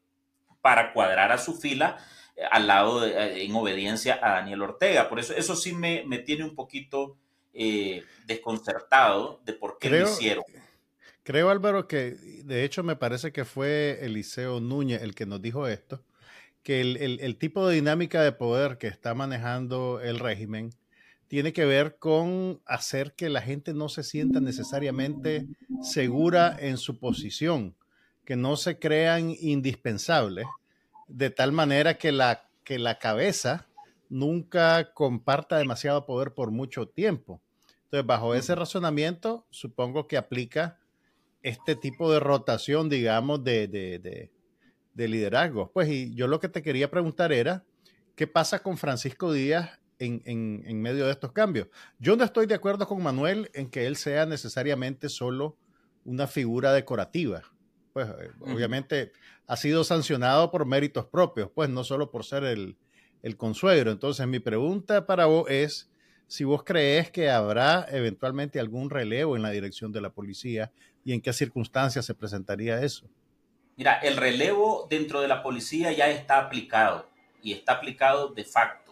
para 0.62 0.94
cuadrar 0.94 1.32
a 1.32 1.38
su 1.38 1.56
fila 1.60 1.98
eh, 2.36 2.44
al 2.52 2.68
lado 2.68 3.06
en 3.06 3.54
obediencia 3.56 4.20
a 4.22 4.32
Daniel 4.36 4.62
Ortega. 4.62 5.10
Por 5.10 5.20
eso, 5.20 5.34
eso 5.34 5.56
sí 5.56 5.74
me, 5.74 6.04
tiene 6.20 6.44
un 6.44 6.56
poquito 6.56 7.18
desconcertado 8.26 9.42
de 9.44 9.54
por 9.54 9.80
qué 9.80 9.90
lo 9.90 10.04
hicieron. 10.04 10.46
Creo, 11.24 11.50
Álvaro, 11.50 11.88
que 11.88 12.12
de 12.46 12.64
hecho 12.64 12.84
me 12.84 12.96
parece 12.96 13.34
que 13.34 13.44
fue 13.44 14.00
Eliseo 14.02 14.62
Núñez 14.62 15.02
el 15.02 15.14
que 15.14 15.26
nos 15.26 15.42
dijo 15.42 15.68
esto 15.68 16.02
que 16.70 16.82
el, 16.82 17.36
tipo 17.38 17.68
de 17.68 17.74
dinámica 17.74 18.22
de 18.22 18.32
poder 18.32 18.78
que 18.78 18.86
está 18.86 19.16
manejando 19.16 20.00
el 20.02 20.20
régimen 20.20 20.70
tiene 21.28 21.52
que 21.52 21.66
ver 21.66 21.98
con 21.98 22.62
hacer 22.68 23.16
que 23.16 23.28
la 23.28 23.42
gente 23.42 23.74
no 23.74 23.90
se 23.90 24.04
sienta 24.04 24.40
necesariamente 24.40 25.48
segura 25.82 26.56
en 26.60 26.78
su 26.78 27.00
posición, 27.00 27.76
que 28.24 28.36
no 28.36 28.56
se 28.56 28.78
crean 28.78 29.36
indispensables, 29.40 30.46
de 31.08 31.32
tal 31.32 31.54
manera 31.54 31.98
que 31.98 32.12
la, 32.12 32.48
que 32.64 32.78
la 32.78 33.00
cabeza 33.00 33.66
nunca 34.08 34.94
comparta 34.94 35.58
demasiado 35.58 36.06
poder 36.06 36.36
por 36.36 36.52
mucho 36.52 36.88
tiempo. 36.88 37.42
Entonces, 37.86 38.06
bajo 38.06 38.36
ese 38.36 38.54
razonamiento, 38.54 39.48
supongo 39.50 40.08
que 40.08 40.18
aplica 40.18 40.78
este 41.42 41.76
tipo 41.76 42.12
de 42.12 42.20
rotación, 42.20 42.90
digamos, 42.90 43.44
de, 43.44 43.68
de 43.68 44.30
liderazgo. 44.96 45.72
Pues 45.72 45.90
y 45.90 46.14
yo 46.14 46.28
lo 46.28 46.40
que 46.40 46.50
te 46.50 46.62
quería 46.62 46.90
preguntar 46.92 47.32
era, 47.32 47.64
¿qué 48.16 48.28
pasa 48.28 48.60
con 48.60 48.78
Francisco 48.78 49.32
Díaz 49.32 49.80
en, 50.00 50.22
en, 50.26 50.82
medio 50.82 51.06
de 51.06 51.12
estos 51.12 51.32
cambios? 51.32 51.68
Yo 52.00 52.16
no 52.16 52.24
estoy 52.24 52.46
de 52.46 52.56
acuerdo 52.56 52.88
con 52.88 53.02
Manuel 53.02 53.50
en 53.54 53.70
que 53.70 53.86
él 53.88 53.96
sea 53.96 54.26
necesariamente 54.26 55.10
solo 55.10 55.58
una 56.06 56.28
figura 56.28 56.74
decorativa. 56.74 57.44
pues 57.94 58.08
eh, 58.10 58.32
obviamente 58.42 59.12
ha 59.48 59.58
sido 59.58 59.84
sancionado 59.84 60.52
por 60.52 60.66
méritos 60.66 61.06
propios, 61.06 61.50
pues 61.54 61.70
no 61.70 61.84
solo 61.84 62.12
por 62.12 62.24
ser 62.24 62.44
el, 62.44 62.78
el 63.24 63.38
consuegro. 63.38 63.92
Entonces 63.92 64.28
mi 64.28 64.40
pregunta 64.40 65.06
para 65.06 65.26
vos 65.26 65.50
es 65.50 65.90
si 66.28 66.44
vos 66.44 66.64
crees 66.64 67.10
que 67.10 67.30
habrá 67.30 67.88
eventualmente 67.90 68.60
algún 68.60 68.92
relevo 68.92 69.36
en 69.36 69.42
la 69.42 69.50
dirección 69.50 69.92
de 69.92 70.02
la 70.02 70.12
policía 70.12 70.72
y 71.04 71.14
en 71.14 71.22
qué 71.22 71.34
circunstancias 71.34 72.06
se 72.06 72.14
presentaría 72.14 72.84
eso. 72.84 73.10
Mira, 73.80 73.94
el 73.94 74.18
relevo 74.18 74.88
dentro 74.90 75.22
de 75.22 75.30
la 75.30 75.42
policía 75.42 75.94
ya 75.94 76.10
está 76.10 76.38
aplicado 76.38 77.08
y 77.42 77.54
está 77.54 77.76
aplicado 77.76 78.28
de 78.28 78.44
facto. 78.44 78.92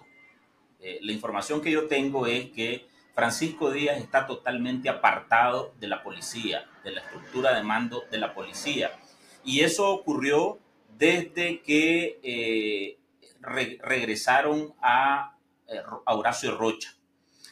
Eh, 0.79 0.99
la 1.01 1.11
información 1.11 1.59
que 1.59 1.71
yo 1.71 1.89
tengo 1.89 2.25
es 2.25 2.51
que 2.51 2.87
Francisco 3.13 3.69
Díaz 3.69 3.97
está 3.97 4.25
totalmente 4.25 4.87
apartado 4.87 5.73
de 5.77 5.89
la 5.89 6.01
policía, 6.03 6.69
de 6.85 6.91
la 6.91 7.01
estructura 7.01 7.53
de 7.53 7.63
mando 7.63 8.05
de 8.09 8.17
la 8.17 8.33
policía. 8.33 8.97
Y 9.43 9.59
eso 9.59 9.89
ocurrió 9.89 10.57
desde 10.97 11.61
que 11.63 12.21
eh, 12.23 12.97
regresaron 13.41 14.73
a, 14.81 15.35
eh, 15.67 15.81
a 16.05 16.15
Horacio 16.15 16.55
Rocha. 16.57 16.95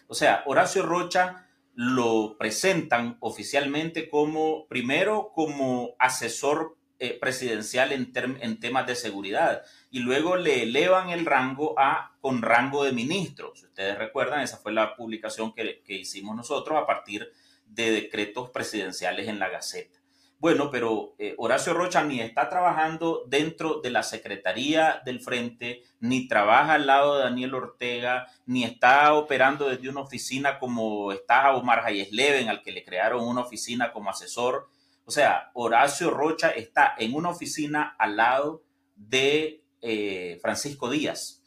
O 0.08 0.14
sea, 0.14 0.42
Horacio 0.46 0.84
Rocha 0.84 1.50
lo 1.74 2.38
presentan 2.38 3.18
oficialmente 3.20 4.10
como, 4.10 4.68
primero, 4.68 5.34
como 5.36 5.96
asesor 6.00 6.75
eh, 6.98 7.18
presidencial 7.20 7.92
en, 7.92 8.60
temas 8.62 8.88
de 8.88 8.96
seguridad 8.96 9.64
y 9.92 10.00
luego 10.00 10.38
le 10.38 10.64
elevan 10.64 11.10
el 11.10 11.26
rango 11.26 11.78
a 11.78 12.16
con 12.22 12.42
rango 12.42 12.86
de 12.86 12.94
ministro. 12.94 13.52
Si 13.54 13.66
ustedes 13.66 13.98
recuerdan, 13.98 14.40
esa 14.40 14.58
fue 14.58 14.72
la 14.72 14.96
publicación 14.96 15.54
que, 15.54 15.82
hicimos 15.88 16.38
nosotros 16.38 16.82
a 16.82 16.86
partir 16.86 17.30
de 17.66 17.92
decretos 17.92 18.50
presidenciales 18.50 19.28
en 19.28 19.40
la 19.40 19.50
Gaceta. 19.50 20.00
Bueno, 20.40 20.72
pero 20.72 21.16
eh, 21.18 21.34
Horacio 21.38 21.74
Rocha 21.74 22.02
ni 22.02 22.22
está 22.22 22.48
trabajando 22.48 23.26
dentro 23.28 23.82
de 23.82 23.90
la 23.90 24.04
Secretaría 24.04 25.02
del 25.04 25.20
Frente, 25.20 25.84
ni 26.00 26.30
trabaja 26.30 26.76
al 26.76 26.88
lado 26.88 27.18
de 27.18 27.24
Daniel 27.24 27.56
Ortega, 27.56 28.28
ni 28.46 28.64
está 28.64 29.14
operando 29.16 29.68
desde 29.68 29.90
una 29.90 30.00
oficina 30.00 30.60
como 30.60 31.12
está 31.12 31.54
Omar 31.56 31.86
Hayesleven, 31.86 32.48
al 32.48 32.62
que 32.62 32.72
le 32.72 32.86
crearon 32.86 33.28
una 33.28 33.42
oficina 33.42 33.92
como 33.92 34.10
asesor. 34.10 34.70
O 35.06 35.12
sea, 35.12 35.52
Horacio 35.54 36.10
Rocha 36.10 36.50
está 36.50 36.96
en 36.98 37.14
una 37.14 37.30
oficina 37.30 37.96
al 37.98 38.18
lado 38.18 38.64
de 38.96 39.64
eh, 39.82 40.40
Francisco 40.42 40.90
Díaz. 40.90 41.44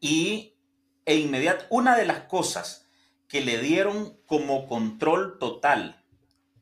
Y 0.00 0.54
e 1.04 1.16
inmediato, 1.16 1.66
una 1.70 1.96
de 1.96 2.06
las 2.06 2.20
cosas 2.20 2.88
que 3.28 3.40
le 3.40 3.58
dieron 3.58 4.18
como 4.26 4.66
control 4.66 5.38
total 5.38 6.04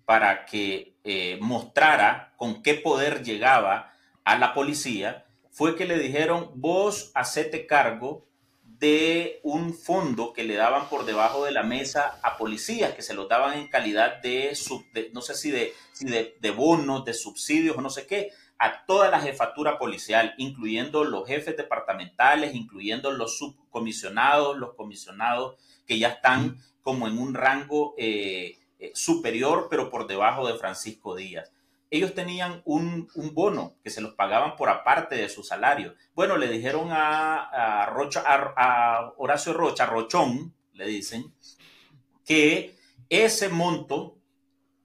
para 0.05 0.47
que 0.47 0.97
eh, 1.05 1.39
mostrara 1.41 2.35
con 2.37 2.63
qué 2.63 2.75
poder 2.75 3.23
llegaba 3.23 3.93
a 4.25 4.39
la 4.39 4.55
policía, 4.55 5.27
fue 5.51 5.77
que 5.77 5.87
le 5.87 5.99
dijeron, 5.99 6.51
vos 6.55 7.13
hacete 7.15 7.67
cargo 7.67 8.27
de 8.81 9.41
un 9.43 9.75
fondo 9.75 10.33
que 10.33 10.43
le 10.43 10.57
daban 10.57 10.89
por 10.89 11.05
debajo 11.05 11.45
de 11.45 11.53
la 11.53 11.63
mesa 11.63 12.19
a 12.23 12.39
policías, 12.39 12.95
que 12.95 13.03
se 13.03 13.13
los 13.13 13.29
daban 13.29 13.59
en 13.59 13.69
calidad 13.69 14.23
de, 14.23 14.57
no 15.13 15.21
sé 15.21 15.35
si, 15.35 15.51
de, 15.51 15.75
de, 16.01 16.37
de 16.41 16.51
bonos, 16.51 17.05
de 17.05 17.13
subsidios 17.13 17.77
o 17.77 17.83
no 17.83 17.91
sé 17.91 18.07
qué, 18.07 18.31
a 18.59 18.85
toda 18.87 19.11
la 19.11 19.21
jefatura 19.21 19.79
policial, 19.79 20.35
incluyendo 20.39 21.05
los 21.05 21.27
jefes 21.29 21.59
departamentales, 21.59 22.55
incluyendo 22.55 23.11
los 23.11 23.37
subcomisionados, 23.37 24.57
los 24.57 24.75
comisionados 24.75 25.57
que 25.87 25.99
ya 25.99 26.09
están 26.09 26.57
como 26.83 27.07
en 27.07 27.19
un 27.19 27.35
rango 27.35 27.95
eh, 27.99 28.59
eh, 28.79 28.93
superior, 28.95 29.69
pero 29.69 29.91
por 29.91 30.07
debajo 30.07 30.47
de 30.47 30.59
Francisco 30.59 31.15
Díaz. 31.15 31.53
Ellos 31.91 32.15
tenían 32.15 32.63
un, 32.65 33.09
bono 33.33 33.75
que 33.83 33.91
se 33.91 34.01
los 34.01 34.15
pagaban 34.15 34.57
por 34.57 34.69
aparte 34.69 35.17
de 35.17 35.29
su 35.29 35.43
salario. 35.43 35.95
Bueno, 36.15 36.37
le 36.37 36.49
dijeron 36.49 36.89
a, 36.93 37.87
Rocha, 37.93 38.23
a, 38.27 39.13
Horacio 39.17 39.53
Rocha, 39.53 39.87
Rochón, 39.87 40.55
le 40.73 40.87
dicen, 40.87 41.35
que 42.25 42.77
ese 43.09 43.49
monto, 43.49 44.17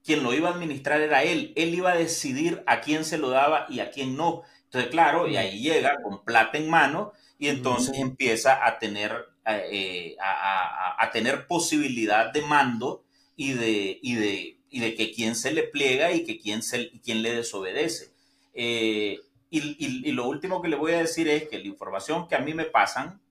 quien 0.04 0.24
lo 0.24 0.34
iba 0.34 0.50
a 0.50 0.54
administrar 0.54 1.00
era 1.02 1.24
él. 1.24 1.54
Él 1.56 1.76
iba 1.76 1.92
a 1.92 1.98
decidir 1.98 2.64
a 2.66 2.82
quién 2.82 3.06
se 3.06 3.20
lo 3.20 3.30
daba 3.30 3.68
y 3.70 3.82
a 3.82 3.92
quién 3.92 4.18
no. 4.18 4.42
Entonces, 4.66 4.90
claro, 4.90 5.28
y 5.28 5.38
ahí 5.38 5.62
llega 5.62 6.02
con 6.02 6.24
plata 6.24 6.58
en 6.58 6.70
mano 6.70 7.14
y 7.38 7.50
entonces 7.50 7.98
empieza 8.00 8.66
a 8.66 8.80
tener, 8.80 9.28
eh, 9.46 10.16
a, 10.20 11.10
tener 11.12 11.48
posibilidad 11.48 12.34
de 12.34 12.42
mando 12.42 13.04
y 13.36 13.54
de, 13.54 14.00
y 14.02 14.16
de, 14.16 14.55
y 14.70 14.80
de 14.80 14.96
que 14.96 15.12
quién 15.12 15.36
se 15.36 15.52
le 15.52 15.64
pliega 15.64 16.12
y 16.12 16.24
que 16.24 16.40
quién, 16.40 16.62
se, 16.64 16.92
quién 17.04 17.22
le 17.22 17.36
desobedece. 17.36 18.12
Eh, 18.54 19.20
y, 19.50 19.86
y, 19.86 20.12
lo 20.12 20.28
último 20.28 20.62
que 20.62 20.68
le 20.68 20.76
voy 20.76 20.94
a 20.94 21.00
decir 21.00 21.28
es 21.30 21.48
que 21.48 21.60
la 21.60 21.68
información 21.68 22.28
que 22.28 22.36
a 22.36 22.40
mí 22.40 22.54
me 22.54 22.66
pasan 22.66 23.22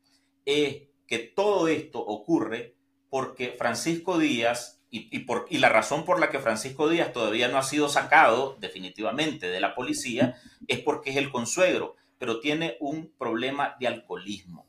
es 0.47 0.83
que 1.07 1.19
todo 1.19 1.69
esto 1.69 1.99
ocurre 2.01 2.75
porque 3.11 3.55
Francisco 3.57 4.19
Díaz, 4.19 4.81
y, 4.91 5.09
y, 5.15 5.21
por, 5.21 5.47
y 5.51 5.59
la 5.59 5.69
razón 5.69 6.05
por 6.05 6.21
la 6.21 6.31
que 6.31 6.39
Francisco 6.39 6.89
Díaz 6.89 7.13
todavía 7.13 7.49
no 7.49 7.59
ha 7.59 7.63
sido 7.63 7.89
sacado 7.89 8.57
definitivamente 8.61 9.49
de 9.49 9.61
la 9.61 9.75
policía 9.75 10.37
es 10.67 10.81
porque 10.81 11.11
es 11.11 11.17
el 11.17 11.31
consuegro, 11.31 11.97
pero 12.19 12.41
tiene 12.41 12.77
un 12.81 13.13
problema 13.19 13.77
de 13.79 13.87
alcoholismo. 13.87 14.67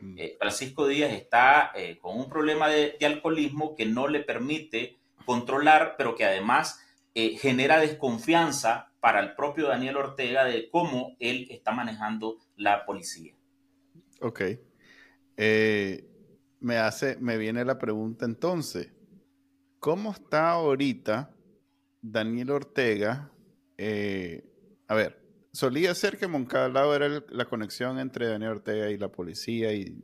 Mm. 0.00 0.18
Eh, 0.18 0.36
Francisco 0.38 0.86
Díaz 0.86 1.12
está 1.12 1.72
eh, 1.74 1.98
con 1.98 2.18
un 2.18 2.28
problema 2.28 2.68
de, 2.68 2.96
alcoholismo 3.04 3.74
que 3.76 3.86
no 3.86 4.08
le 4.08 4.20
permite 4.20 4.98
controlar, 5.30 5.94
pero 5.96 6.16
que 6.16 6.24
además 6.24 6.84
eh, 7.14 7.38
genera 7.38 7.78
desconfianza 7.78 8.92
para 8.98 9.20
el 9.20 9.36
propio 9.36 9.68
Daniel 9.68 9.96
Ortega 9.96 10.44
de 10.44 10.68
cómo 10.70 11.14
él 11.20 11.46
está 11.50 11.70
manejando 11.70 12.38
la 12.56 12.84
policía. 12.84 13.32
Ok. 14.20 14.40
me 15.36 16.78
hace, 16.78 17.16
me 17.20 17.38
viene 17.38 17.64
la 17.64 17.78
pregunta 17.78 18.24
entonces, 18.24 18.92
¿cómo 19.78 20.10
está 20.10 20.50
ahorita 20.50 21.32
Daniel 22.02 22.50
Ortega? 22.50 23.30
a 23.78 24.94
ver, 24.94 25.22
solía 25.52 25.94
ser 25.94 26.18
que 26.18 26.26
Moncada 26.26 26.96
era 26.96 27.22
la 27.28 27.44
conexión 27.44 28.00
entre 28.00 28.26
Daniel 28.26 28.50
Ortega 28.50 28.90
y 28.90 28.98
la 28.98 29.12
policía 29.12 29.72
y 29.72 30.02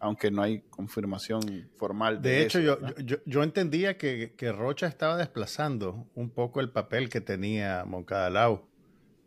aunque 0.00 0.30
no 0.30 0.42
hay 0.42 0.60
confirmación 0.70 1.70
formal 1.76 2.20
de, 2.20 2.30
de 2.30 2.42
hecho 2.42 2.60
yo, 2.60 2.78
yo, 3.24 3.42
entendía 3.42 3.96
que, 3.96 4.32
Rocha 4.56 4.86
estaba 4.86 5.16
desplazando 5.16 6.06
un 6.14 6.30
poco 6.30 6.60
el 6.60 6.70
papel 6.70 7.08
que 7.08 7.20
tenía 7.20 7.84
Moncada 7.84 8.60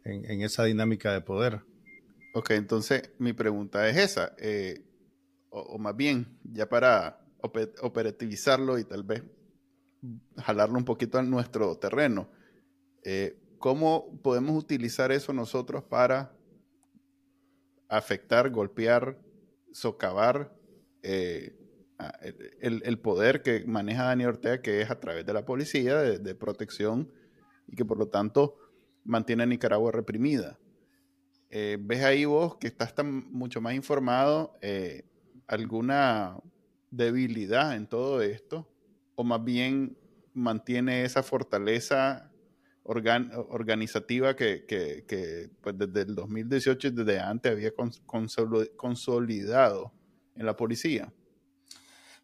en, 0.04 0.30
en 0.30 0.42
esa 0.42 0.64
dinámica 0.64 1.12
de 1.12 1.22
poder. 1.22 1.62
Ok, 2.34 2.52
entonces 2.52 3.12
mi 3.18 3.34
pregunta 3.34 3.90
es 3.90 3.98
esa, 3.98 4.34
eh, 4.38 4.84
o, 5.50 5.80
más 5.80 5.96
bien, 5.96 6.38
ya 6.44 6.70
para 6.70 7.22
operativizarlo 7.42 8.78
y 8.78 8.84
tal 8.84 9.04
vez 9.04 9.24
jalarlo 10.38 10.78
un 10.78 10.86
poquito 10.86 11.18
a 11.18 11.24
nuestro 11.24 11.78
terreno. 11.78 12.30
Eh, 13.04 13.38
¿Cómo 13.58 14.20
podemos 14.22 14.62
utilizar 14.62 15.12
eso 15.12 15.34
nosotros 15.34 15.84
para 15.84 16.34
afectar, 17.88 18.50
golpear, 18.52 19.18
socavar 19.72 20.59
eh, 21.04 21.56
el, 22.62 23.00
poder 23.00 23.42
que 23.42 23.66
maneja 23.66 24.06
Daniel 24.06 24.30
Ortega, 24.30 24.62
que 24.62 24.82
es 24.82 24.90
a 24.90 25.00
través 25.00 25.26
de 25.26 25.34
la 25.34 25.46
policía, 25.46 25.98
de, 25.98 26.36
protección, 26.36 27.12
y 27.68 27.76
que 27.76 27.86
por 27.86 27.98
lo 27.98 28.08
tanto 28.08 28.56
mantiene 29.04 29.44
a 29.44 29.46
Nicaragua 29.46 29.92
reprimida? 29.92 30.58
Eh, 31.50 31.78
¿Ves 31.80 32.04
ahí 32.04 32.26
vos 32.26 32.58
que 32.58 32.68
estás 32.68 32.94
tan 32.96 33.32
mucho 33.32 33.60
más 33.60 33.74
informado 33.74 34.58
eh, 34.62 35.04
alguna 35.48 36.38
debilidad 36.90 37.76
en 37.76 37.88
todo 37.88 38.22
esto? 38.22 38.70
¿O 39.16 39.24
más 39.24 39.44
bien 39.44 39.98
mantiene 40.34 41.04
esa 41.04 41.24
fortaleza 41.24 42.32
organizativa 42.84 44.36
que, 44.36 44.66
que, 44.66 45.50
pues 45.62 45.78
desde 45.78 46.02
el 46.02 46.16
2018 46.16 46.88
y 46.88 46.92
desde 46.92 47.20
antes 47.20 47.52
había 47.52 47.72
consolidado 48.76 49.94
en 50.40 50.46
la 50.46 50.56
policía? 50.56 51.14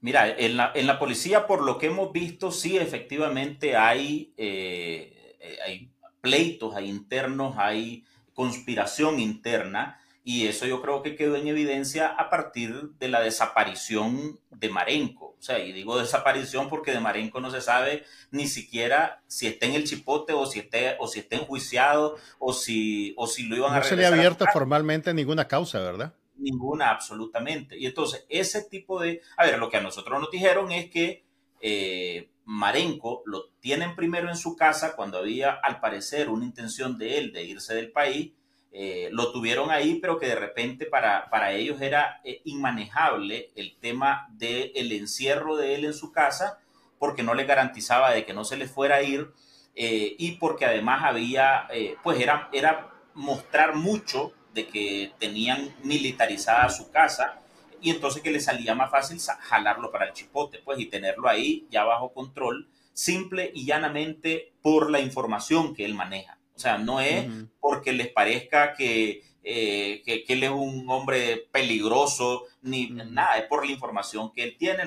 Mira, 0.01 0.29
en 0.29 0.57
la, 0.57 0.72
en 0.74 0.88
la, 0.88 0.98
policía, 0.98 1.48
por 1.48 1.62
lo 1.62 1.77
que 1.77 1.88
hemos 1.88 2.12
visto, 2.12 2.51
sí, 2.51 2.77
efectivamente 2.77 3.75
hay, 3.75 4.34
eh, 4.38 5.36
eh, 5.39 5.57
hay 5.65 5.91
pleitos, 6.22 6.75
hay 6.75 6.89
internos, 6.89 7.55
hay 7.57 8.05
conspiración 8.34 9.19
interna. 9.19 10.00
Y 10.24 10.48
eso 10.48 10.65
yo 10.65 10.81
creo 10.81 11.03
que 11.03 11.15
quedó 11.15 11.36
en 11.36 11.48
evidencia 11.48 12.07
a 12.07 12.31
partir 12.31 12.89
de 12.98 13.10
la 13.10 13.22
desaparición 13.22 14.39
de 14.50 14.69
Marenco. 14.69 15.36
O 15.38 15.41
sea, 15.41 15.60
y 15.60 15.72
digo 15.72 16.00
desaparición 16.00 16.67
porque 16.67 16.91
de 16.91 17.00
Marenco 17.00 17.39
no 17.41 17.51
se 17.51 17.62
sabe 17.62 18.05
ni 18.31 18.48
siquiera 18.48 19.22
si 19.27 19.45
está 19.45 19.67
en 19.67 19.74
el 19.74 19.84
chipote 19.84 20.34
o 20.34 20.48
si 20.48 20.60
esté, 20.60 20.95
o 21.00 21.07
si 21.07 21.19
está 21.19 21.36
enjuiciado 21.36 22.17
o 22.39 22.53
si, 22.53 23.13
o 23.17 23.27
si 23.27 23.43
lo 23.43 23.55
iban 23.55 23.74
a 23.74 23.77
No 23.77 23.84
se 23.84 23.95
le 23.95 24.05
ha 24.05 24.07
abierto 24.07 24.45
formalmente 24.51 25.13
ninguna 25.13 25.48
causa, 25.48 25.79
¿verdad? 25.79 26.15
Ninguna, 26.38 26.89
absolutamente. 26.89 27.77
Y 27.77 27.86
entonces, 27.86 28.25
ese 28.30 28.63
tipo 28.63 29.00
de... 29.00 29.22
A 29.38 29.46
ver, 29.46 29.58
lo 29.58 29.70
que 29.70 29.77
a 29.77 29.82
nosotros 29.82 30.20
nos 30.20 30.32
dijeron 30.32 30.72
es 30.72 30.89
que 30.89 31.24
eh, 31.62 32.30
Marenco 32.44 33.24
lo 33.25 33.50
tienen 33.62 33.96
primero 33.96 34.30
en 34.30 34.36
su 34.36 34.56
casa 34.56 34.96
cuando 34.96 35.18
había 35.18 35.51
al 35.51 35.80
parecer 35.80 36.30
una 36.30 36.46
intención 36.46 36.98
de 36.98 37.18
él 37.18 37.32
de 37.32 37.44
irse 37.44 37.74
del 37.74 37.92
país. 37.92 38.34
Eh, 38.72 39.08
lo 39.12 39.32
tuvieron 39.32 39.72
ahí, 39.72 39.96
pero 40.01 40.20
que 40.20 40.27
de 40.27 40.36
repente 40.36 40.86
para, 40.86 41.30
para 41.30 41.54
ellos 41.54 41.80
era 41.82 42.20
eh, 42.25 42.42
inmanejable 42.44 43.51
el 43.56 43.77
tema 43.80 44.27
del 44.32 44.74
el 44.75 44.92
encierro 44.92 45.56
de 45.56 45.75
él 45.75 45.86
en 45.86 45.94
su 45.94 46.12
casa, 46.12 46.60
porque 47.00 47.24
no 47.24 47.34
le 47.34 47.46
garantizaba 47.46 48.12
de 48.12 48.25
que 48.25 48.34
no 48.34 48.44
se 48.44 48.58
le 48.58 48.68
fuera 48.68 48.98
a 48.98 49.04
ir 49.04 49.32
y 49.77 50.32
porque 50.38 50.63
además 50.65 51.04
había, 51.04 51.68
pues 52.01 52.18
era, 52.22 52.50
era 52.54 52.94
mostrar 53.13 53.75
mucho 53.75 54.32
de 54.56 54.68
que 54.68 55.12
tenían 55.20 55.70
militarizada 55.84 56.70
su 56.70 56.90
casa 56.90 57.42
y 57.82 57.92
entonces 57.92 58.24
que 58.24 58.32
le 58.32 58.40
salía 58.40 58.74
más 58.74 58.90
fácil 58.90 59.20
jalarlo 59.20 59.92
para 59.92 60.08
el 60.08 60.14
chipote, 60.14 60.60
pues, 60.64 60.80
y 60.80 60.88
tenerlo 60.88 61.28
ahí 61.28 61.68
ya 61.70 61.84
bajo 61.84 62.14
control, 62.14 62.68
simple 62.94 63.52
y 63.54 63.66
llanamente 63.66 64.54
por 64.62 64.90
la 64.90 65.02
información 65.02 65.76
que 65.76 65.86
él 65.86 65.94
maneja. 65.94 66.40
O 66.56 66.60
sea, 66.60 66.78
no 66.78 67.02
es 67.02 67.28
porque 67.60 67.92
les 67.92 68.08
parezca 68.08 68.74
que, 68.74 69.22
eh, 69.44 70.02
que, 70.06 70.24
él 70.30 70.44
es 70.44 70.50
un 70.50 70.86
hombre 70.90 71.48
peligroso, 71.52 72.46
ni 72.62 72.90
nada, 72.90 73.38
es 73.38 73.44
por 73.44 73.66
la 73.66 73.74
información 73.74 74.32
que 74.32 74.42
él 74.42 74.56
tiene. 74.58 74.84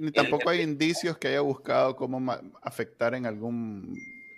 ni, 0.00 0.12
tampoco 0.12 0.50
hay 0.50 0.60
indicios 0.60 1.18
que 1.18 1.28
haya 1.28 1.40
buscado 1.40 1.96
cómo 1.96 2.32
afectar 2.62 3.16
en 3.16 3.26
algún 3.26 3.92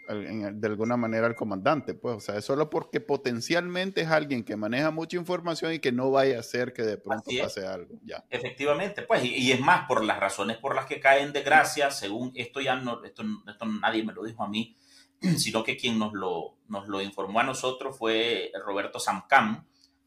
de 0.08 0.66
alguna 0.68 0.96
manera 0.96 1.26
al 1.26 1.34
comandante, 1.34 1.94
pues, 1.94 2.16
o 2.16 2.20
sea, 2.20 2.36
es 2.36 2.44
solo 2.44 2.70
porque 2.70 3.00
potencialmente 3.00 4.02
es 4.02 4.08
alguien 4.08 4.44
que 4.44 4.56
maneja 4.56 4.90
mucha 4.90 5.16
información 5.16 5.72
y 5.72 5.78
que 5.78 5.92
no 5.92 6.10
vaya 6.10 6.38
a 6.38 6.42
ser 6.42 6.72
que 6.72 6.82
de 6.82 6.96
pronto 6.96 7.30
pase 7.40 7.66
algo, 7.66 7.98
ya. 8.04 8.24
Efectivamente, 8.30 9.02
pues, 9.02 9.24
y, 9.24 9.50
es 9.50 9.60
más, 9.60 9.86
por 9.86 10.04
las 10.04 10.20
razones 10.20 10.58
por 10.58 10.74
las 10.74 10.86
que 10.86 11.00
caen 11.00 11.32
de 11.32 11.42
gracia, 11.42 11.90
según 11.90 12.32
esto 12.34 12.60
ya 12.60 12.76
no, 12.76 13.02
esto, 13.04 13.24
esto 13.46 13.66
nadie 13.66 14.04
me 14.04 14.12
lo 14.12 14.22
dijo 14.24 14.44
a 14.44 14.48
mí, 14.48 14.76
sino 15.36 15.64
que 15.64 15.76
quien 15.76 15.98
nos 15.98 16.12
lo, 16.12 16.56
nos 16.68 16.88
lo 16.88 17.00
informó 17.00 17.40
a 17.40 17.44
nosotros 17.44 17.96
fue 17.98 18.52
Roberto 18.64 19.00
Samcam, 19.00 19.64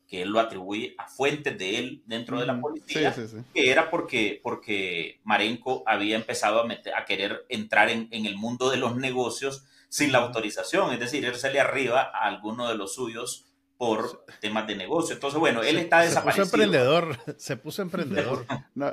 que 0.10 0.24
él 0.24 0.30
lo 0.30 0.40
atribuye 0.40 0.96
a 0.98 1.08
fuentes 1.08 1.56
de 1.58 1.78
él 1.78 2.04
dentro 2.08 2.40
de 2.40 2.48
la 2.48 2.60
policía, 2.60 3.14
que 3.54 3.70
era 3.70 3.92
porque, 3.92 4.40
porque 4.42 5.20
Marenco 5.24 5.84
había 5.86 6.16
empezado 6.16 6.60
a, 6.60 6.66
meter, 6.66 6.96
a 6.96 7.06
querer 7.06 7.46
entrar 7.48 7.90
en, 7.90 8.08
en, 8.10 8.26
el 8.26 8.36
mundo 8.36 8.72
de 8.72 8.78
los 8.78 8.96
negocios 8.96 9.66
sin 9.90 10.12
la 10.12 10.20
autorización, 10.20 10.94
es 10.94 11.00
decir, 11.00 11.30
le 11.52 11.60
arriba 11.60 12.12
a 12.14 12.28
alguno 12.28 12.70
de 12.70 12.76
los 12.76 12.94
suyos 12.94 13.50
por 13.80 14.26
temas 14.42 14.68
de 14.68 14.76
negocio. 14.76 15.16
Entonces, 15.16 15.40
bueno, 15.40 15.64
él 15.64 15.78
está 15.78 16.02
desaparecido. 16.02 16.46
Se 16.46 16.52
puso 16.52 16.62
emprendedor, 16.62 17.18
se 17.38 17.58
puso 17.58 17.82
emprendedor. 17.84 18.46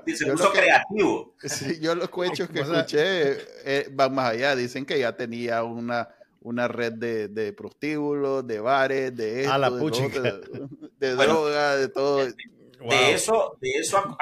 se 0.06 0.26
puso 0.32 0.52
creativo. 0.52 1.34
yo 1.80 1.94
los 1.94 2.08
cuentos 2.08 2.48
que 2.48 2.60
escuché 2.62 3.36
eh, 3.64 3.88
van 3.92 4.14
más 4.14 4.30
allá, 4.30 4.56
dicen 4.56 4.86
que 4.86 4.98
ya 4.98 5.16
tenía 5.16 5.64
una, 5.64 6.08
una 6.40 6.68
red 6.68 6.92
de, 6.92 7.26
de 7.26 7.52
prostíbulos, 7.52 8.46
de 8.46 8.60
bares, 8.60 9.14
de 9.16 9.42
esto, 9.42 9.58
la 9.58 9.70
de, 9.70 11.10
droga, 11.16 11.76
de 11.76 11.88
todo. 11.88 12.18
De 12.18 13.12
eso, 13.12 13.58
de 13.60 13.70
eso 13.70 14.16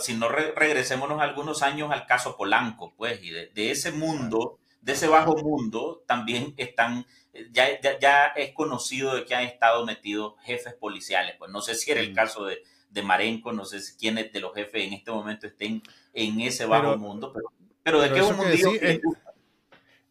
si 0.00 0.14
no 0.14 0.28
regresémonos 0.28 1.22
algunos 1.22 1.62
años 1.62 1.90
al 1.90 2.04
caso 2.04 2.36
Polanco, 2.36 2.92
pues, 2.96 3.22
y 3.22 3.30
de, 3.30 3.70
ese 3.70 3.92
mundo 3.92 4.58
de 4.86 4.92
ese 4.92 5.08
bajo 5.08 5.36
mundo 5.36 6.04
también 6.06 6.54
están, 6.56 7.04
ya, 7.50 7.80
ya, 7.98 8.26
es 8.36 8.54
conocido 8.54 9.16
de 9.16 9.24
que 9.24 9.34
han 9.34 9.42
estado 9.42 9.84
metidos 9.84 10.34
jefes 10.44 10.74
policiales. 10.74 11.34
Pues 11.40 11.50
no 11.50 11.60
sé 11.60 11.74
si 11.74 11.90
era 11.90 12.00
el 12.00 12.14
caso 12.14 12.44
de, 12.44 12.62
de 12.90 13.02
Marenco, 13.02 13.52
no 13.52 13.64
sé 13.64 13.80
si 13.80 13.96
quiénes 13.96 14.32
de 14.32 14.38
los 14.38 14.54
jefes 14.54 14.86
en 14.86 14.92
este 14.92 15.10
momento 15.10 15.48
estén 15.48 15.82
en 16.14 16.40
ese 16.40 16.66
bajo 16.66 16.96
mundo, 16.98 17.32
pero, 17.32 17.52
pero 17.82 18.00
de 18.00 18.12
qué 18.12 18.22
un 18.22 18.36
mundo 18.36 18.54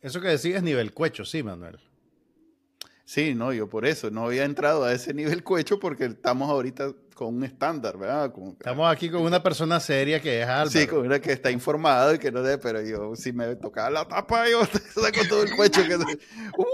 Eso 0.01 0.19
que 0.19 0.27
decís 0.27 0.55
es 0.55 0.61
nivel 0.61 0.93
cuecho, 0.93 1.23
sí, 1.23 1.41
Manuel. 1.41 1.79
Sí, 3.05 3.33
no, 3.33 3.53
yo 3.53 3.69
por 3.69 3.85
eso 3.85 4.11
no 4.11 4.25
había 4.25 4.43
entrado 4.43 4.83
a 4.83 4.91
ese 4.91 5.13
nivel 5.13 5.41
cuecho 5.41 5.79
porque 5.79 6.03
estamos 6.03 6.49
ahorita 6.49 6.91
con 7.15 7.33
un 7.33 7.43
estándar, 7.45 7.97
¿verdad? 7.97 8.31
Estamos 8.59 8.91
aquí 8.91 9.09
con 9.09 9.21
una 9.21 9.41
persona 9.41 9.79
seria 9.79 10.19
que 10.19 10.41
es 10.41 10.47
Álvaro. 10.47 10.69
Sí, 10.69 10.85
con 10.85 10.99
una 10.99 11.19
que 11.19 11.31
está 11.31 11.49
informado 11.49 12.13
y 12.13 12.19
que 12.19 12.29
no 12.29 12.43
debe, 12.43 12.57
pero 12.61 12.81
yo 12.81 13.15
si 13.15 13.31
me 13.31 13.55
tocaba 13.55 13.89
la 13.89 14.05
tapa, 14.05 14.49
yo 14.49 14.59
saco 14.93 15.21
todo 15.29 15.43
el 15.43 15.55
cuello. 15.55 15.81
Que, 15.87 15.95
uh, 15.95 16.65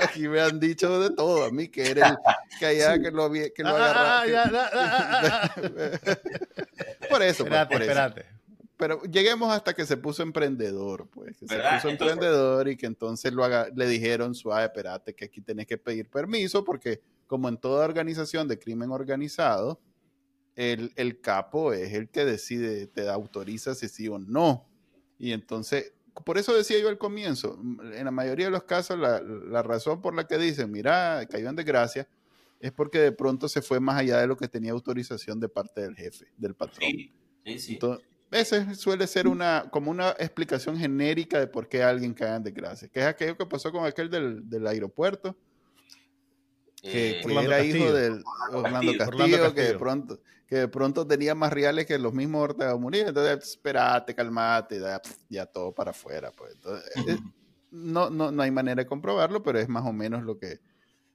aquí 0.00 0.28
me 0.28 0.40
han 0.40 0.60
dicho 0.60 1.00
de 1.00 1.10
todo, 1.10 1.44
a 1.44 1.50
mí 1.50 1.66
que 1.68 1.90
era 1.90 2.10
el 2.10 2.16
que 2.60 2.66
allá 2.66 3.00
que 3.00 3.10
lo, 3.10 3.30
que 3.32 3.52
lo 3.58 3.70
ah, 3.70 4.22
agarraba. 4.22 5.54
por 7.10 7.22
eso, 7.22 7.44
pues, 7.44 7.60
espérate, 7.60 7.74
por 7.74 7.82
eso. 7.82 7.90
Espérate. 7.90 8.31
Pero 8.76 9.02
lleguemos 9.04 9.52
hasta 9.52 9.74
que 9.74 9.86
se 9.86 9.96
puso 9.96 10.22
emprendedor, 10.22 11.08
pues. 11.08 11.36
Que 11.36 11.46
se 11.46 11.56
puso 11.56 11.88
emprendedor 11.88 12.68
y 12.68 12.76
que 12.76 12.86
entonces 12.86 13.32
lo 13.32 13.44
haga, 13.44 13.68
le 13.74 13.86
dijeron, 13.86 14.34
suave, 14.34 14.64
espérate, 14.64 15.14
que 15.14 15.26
aquí 15.26 15.40
tenés 15.40 15.66
que 15.66 15.78
pedir 15.78 16.08
permiso 16.08 16.64
porque 16.64 17.00
como 17.26 17.48
en 17.48 17.56
toda 17.56 17.84
organización 17.84 18.48
de 18.48 18.58
crimen 18.58 18.90
organizado, 18.90 19.80
el, 20.56 20.92
el, 20.96 21.20
capo 21.20 21.72
es 21.72 21.94
el 21.94 22.10
que 22.10 22.24
decide, 22.24 22.86
te 22.86 23.08
autoriza 23.08 23.74
si 23.74 23.88
sí 23.88 24.08
o 24.08 24.18
no. 24.18 24.66
Y 25.18 25.32
entonces, 25.32 25.94
por 26.24 26.36
eso 26.36 26.54
decía 26.54 26.78
yo 26.78 26.88
al 26.88 26.98
comienzo, 26.98 27.58
en 27.94 28.04
la 28.04 28.10
mayoría 28.10 28.46
de 28.46 28.52
los 28.52 28.64
casos, 28.64 28.98
la, 28.98 29.20
la 29.22 29.62
razón 29.62 30.02
por 30.02 30.14
la 30.14 30.26
que 30.26 30.36
dicen, 30.36 30.70
mira, 30.70 31.26
cayó 31.30 31.48
en 31.48 31.56
desgracia, 31.56 32.06
es 32.60 32.72
porque 32.72 32.98
de 32.98 33.12
pronto 33.12 33.48
se 33.48 33.62
fue 33.62 33.80
más 33.80 33.96
allá 33.96 34.18
de 34.18 34.26
lo 34.26 34.36
que 34.36 34.48
tenía 34.48 34.72
autorización 34.72 35.40
de 35.40 35.48
parte 35.48 35.80
del 35.80 35.96
jefe, 35.96 36.26
del 36.36 36.54
patrón. 36.54 36.80
Sí, 36.80 37.12
sí, 37.44 37.58
sí. 37.58 37.72
Entonces, 37.74 38.06
ese 38.32 38.74
suele 38.74 39.06
ser 39.06 39.28
una, 39.28 39.66
como 39.70 39.90
una 39.90 40.10
explicación 40.18 40.76
genérica 40.76 41.38
de 41.38 41.46
por 41.46 41.68
qué 41.68 41.82
alguien 41.82 42.14
cae 42.14 42.36
en 42.36 42.42
desgracia, 42.42 42.88
que 42.88 43.00
es 43.00 43.06
aquello 43.06 43.36
que 43.36 43.46
pasó 43.46 43.70
con 43.70 43.84
aquel 43.84 44.10
del, 44.10 44.48
del 44.48 44.66
aeropuerto, 44.66 45.36
que, 46.82 47.20
eh, 47.20 47.22
era 47.24 47.64
hijo 47.64 47.92
del 47.92 48.24
Orlando 48.52 48.92
Castillo, 48.98 49.54
que 49.54 49.62
de 49.62 49.78
pronto 49.78 50.20
que 50.52 50.58
de 50.58 50.68
pronto 50.68 51.06
tenía 51.06 51.34
más 51.34 51.50
reales 51.50 51.86
que 51.86 51.98
los 51.98 52.12
mismos 52.12 52.42
Ortega 52.42 52.76
Murillo. 52.76 53.08
Entonces, 53.08 53.52
espérate, 53.52 54.14
calmate, 54.14 54.78
ya, 54.78 55.00
ya 55.30 55.46
todo 55.46 55.72
para 55.72 55.92
afuera. 55.92 56.30
Pues. 56.30 56.54
Eh, 57.06 57.18
no, 57.70 58.10
no, 58.10 58.30
no 58.30 58.42
hay 58.42 58.50
manera 58.50 58.82
de 58.82 58.86
comprobarlo, 58.86 59.42
pero 59.42 59.58
es 59.58 59.66
más 59.70 59.86
o 59.86 59.94
menos 59.94 60.24
lo 60.24 60.38
que 60.38 60.60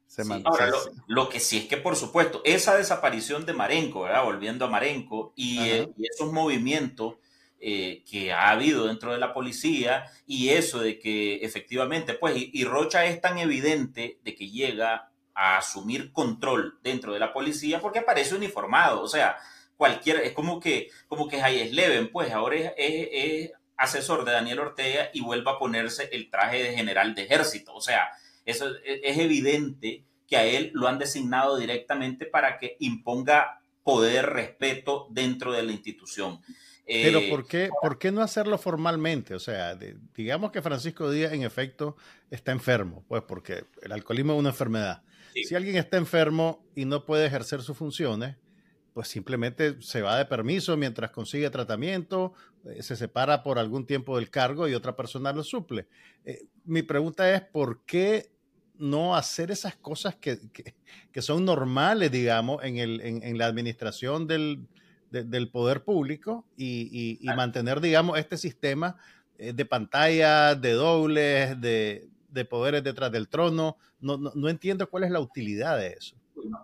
se 0.08 0.24
sí. 0.24 0.42
Ahora, 0.46 0.72
lo, 1.08 1.30
que 1.30 1.40
sí 1.40 1.58
es 1.58 1.66
que, 1.66 1.78
por 1.78 1.96
supuesto, 1.96 2.42
esa 2.46 2.76
desaparición 2.76 3.46
de 3.46 3.54
Marenco, 3.54 4.02
¿verdad? 4.02 4.24
volviendo 4.24 4.66
a 4.66 4.70
Marenco, 4.70 5.34
y, 5.36 5.60
eh, 5.60 5.90
esos 6.00 6.32
movimientos 6.32 7.16
que 7.60 8.32
ha 8.32 8.52
habido 8.52 8.86
dentro 8.88 9.12
de 9.12 9.18
la 9.18 9.34
policía, 9.34 10.06
y 10.26 10.50
eso 10.50 10.80
de 10.80 11.00
que 11.00 11.38
efectivamente, 11.38 12.14
pues, 12.14 12.36
y 12.38 12.64
Rocha 12.64 13.06
es 13.06 13.20
tan 13.20 13.40
evidente 13.40 14.20
de 14.24 14.36
que 14.36 14.50
llega 14.50 15.10
a 15.38 15.58
asumir 15.58 16.12
control 16.12 16.80
dentro 16.82 17.14
de 17.14 17.20
la 17.20 17.32
policía 17.32 17.80
porque 17.80 18.00
aparece 18.00 18.34
uniformado. 18.34 19.04
O 19.04 19.08
sea, 19.08 19.38
cualquier, 19.78 20.22
es 20.22 20.34
como 20.34 20.60
que, 20.60 20.90
como 21.08 21.28
que 21.28 21.42
Hayes 21.42 21.72
Leven, 21.74 22.12
pues 22.12 22.32
ahora 22.32 22.74
es, 22.76 23.52
asesor 23.78 24.26
de 24.26 24.32
Daniel 24.32 24.60
Ortega 24.60 25.12
y 25.14 25.22
vuelve 25.22 25.52
a 25.52 25.60
ponerse 25.60 26.10
el 26.12 26.32
traje 26.32 26.64
de 26.64 26.74
general 26.74 27.14
de 27.14 27.22
ejército. 27.22 27.76
O 27.76 27.82
sea, 27.82 28.10
eso 28.48 28.70
es, 28.84 29.18
evidente 29.18 30.06
que 30.26 30.38
a 30.38 30.46
él 30.46 30.72
lo 30.74 30.88
han 30.88 30.98
designado 30.98 31.58
directamente 31.58 32.26
para 32.26 32.58
que 32.58 32.78
imponga 32.80 33.62
poder, 33.84 34.26
respeto 34.26 35.08
dentro 35.12 35.52
de 35.52 35.64
la 35.64 35.72
institución. 35.72 36.42
Pero 36.86 37.20
eh, 37.20 37.30
¿por 37.30 37.46
qué, 37.46 37.70
¿por 37.82 38.00
qué 38.00 38.12
no 38.12 38.22
hacerlo 38.22 38.58
formalmente? 38.58 39.36
O 39.36 39.40
sea, 39.40 39.78
digamos 40.16 40.52
que 40.52 40.62
Francisco 40.62 41.12
Díaz 41.12 41.34
en 41.34 41.44
efecto 41.44 41.98
está 42.32 42.54
enfermo, 42.54 43.04
pues 43.08 43.24
porque 43.28 43.66
el 43.82 43.92
alcoholismo 43.92 44.34
es 44.34 44.40
una 44.40 44.50
enfermedad. 44.50 45.04
Si 45.34 45.54
alguien 45.54 45.76
está 45.76 45.98
enfermo 45.98 46.66
y 46.74 46.86
no 46.86 47.06
puede 47.06 47.28
ejercer 47.28 47.62
sus 47.62 47.78
funciones, 47.78 48.38
pues 48.94 49.10
simplemente 49.10 49.80
se 49.82 50.02
va 50.02 50.18
de 50.18 50.26
permiso 50.26 50.76
mientras 50.76 51.12
consigue 51.12 51.50
tratamiento, 51.52 52.34
eh, 52.66 52.82
se 52.82 52.96
separa 52.96 53.44
por 53.44 53.60
algún 53.60 53.86
tiempo 53.86 54.18
del 54.18 54.32
cargo 54.32 54.68
y 54.68 54.74
otra 54.74 54.96
persona 54.96 55.32
lo 55.34 55.44
suple. 55.44 55.88
Eh, 56.26 56.48
mi 56.66 56.82
pregunta 56.82 57.32
es, 57.32 57.42
¿por 57.42 57.84
qué 57.86 58.32
no 58.80 59.16
hacer 59.16 59.52
esas 59.52 59.76
cosas 59.76 60.16
que, 60.16 60.40
son 61.22 61.46
normales, 61.46 62.12
digamos, 62.12 62.64
en, 62.64 62.78
el, 62.78 63.02
en, 63.02 63.38
la 63.38 63.48
administración 63.48 64.28
del, 64.28 64.68
del 65.10 65.50
poder 65.50 65.84
público 65.84 66.46
y, 66.58 67.20
mantener, 67.36 67.82
digamos, 67.82 68.18
este 68.18 68.38
sistema 68.38 68.98
eh, 69.38 69.54
de 69.54 69.66
pantalla, 69.66 70.56
de 70.56 70.72
dobles, 70.74 71.60
de, 71.60 72.08
de 72.30 72.46
poderes 72.46 72.84
detrás 72.84 73.12
del 73.12 73.28
trono. 73.28 73.78
No, 74.00 74.18
no, 74.18 74.50
entiendo 74.50 74.90
cuál 74.90 75.04
es 75.04 75.12
la 75.12 75.20
utilidad 75.20 75.78
de 75.78 75.88
eso. 75.88 76.16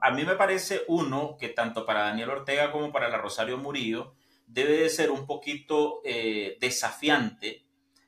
A 0.01 0.11
mí 0.11 0.23
me 0.23 0.35
parece, 0.35 0.81
uno, 0.87 1.35
que 1.39 1.49
tanto 1.49 1.85
para 1.85 2.03
Daniel 2.03 2.29
Ortega 2.29 2.71
como 2.71 2.91
para 2.91 3.09
la 3.09 3.17
Rosario 3.17 3.57
Murillo 3.57 4.13
debe 4.45 4.77
de 4.77 4.89
ser 4.89 5.09
un 5.09 5.25
poquito 5.25 6.01
eh, 6.05 6.57
desafiante 6.61 7.63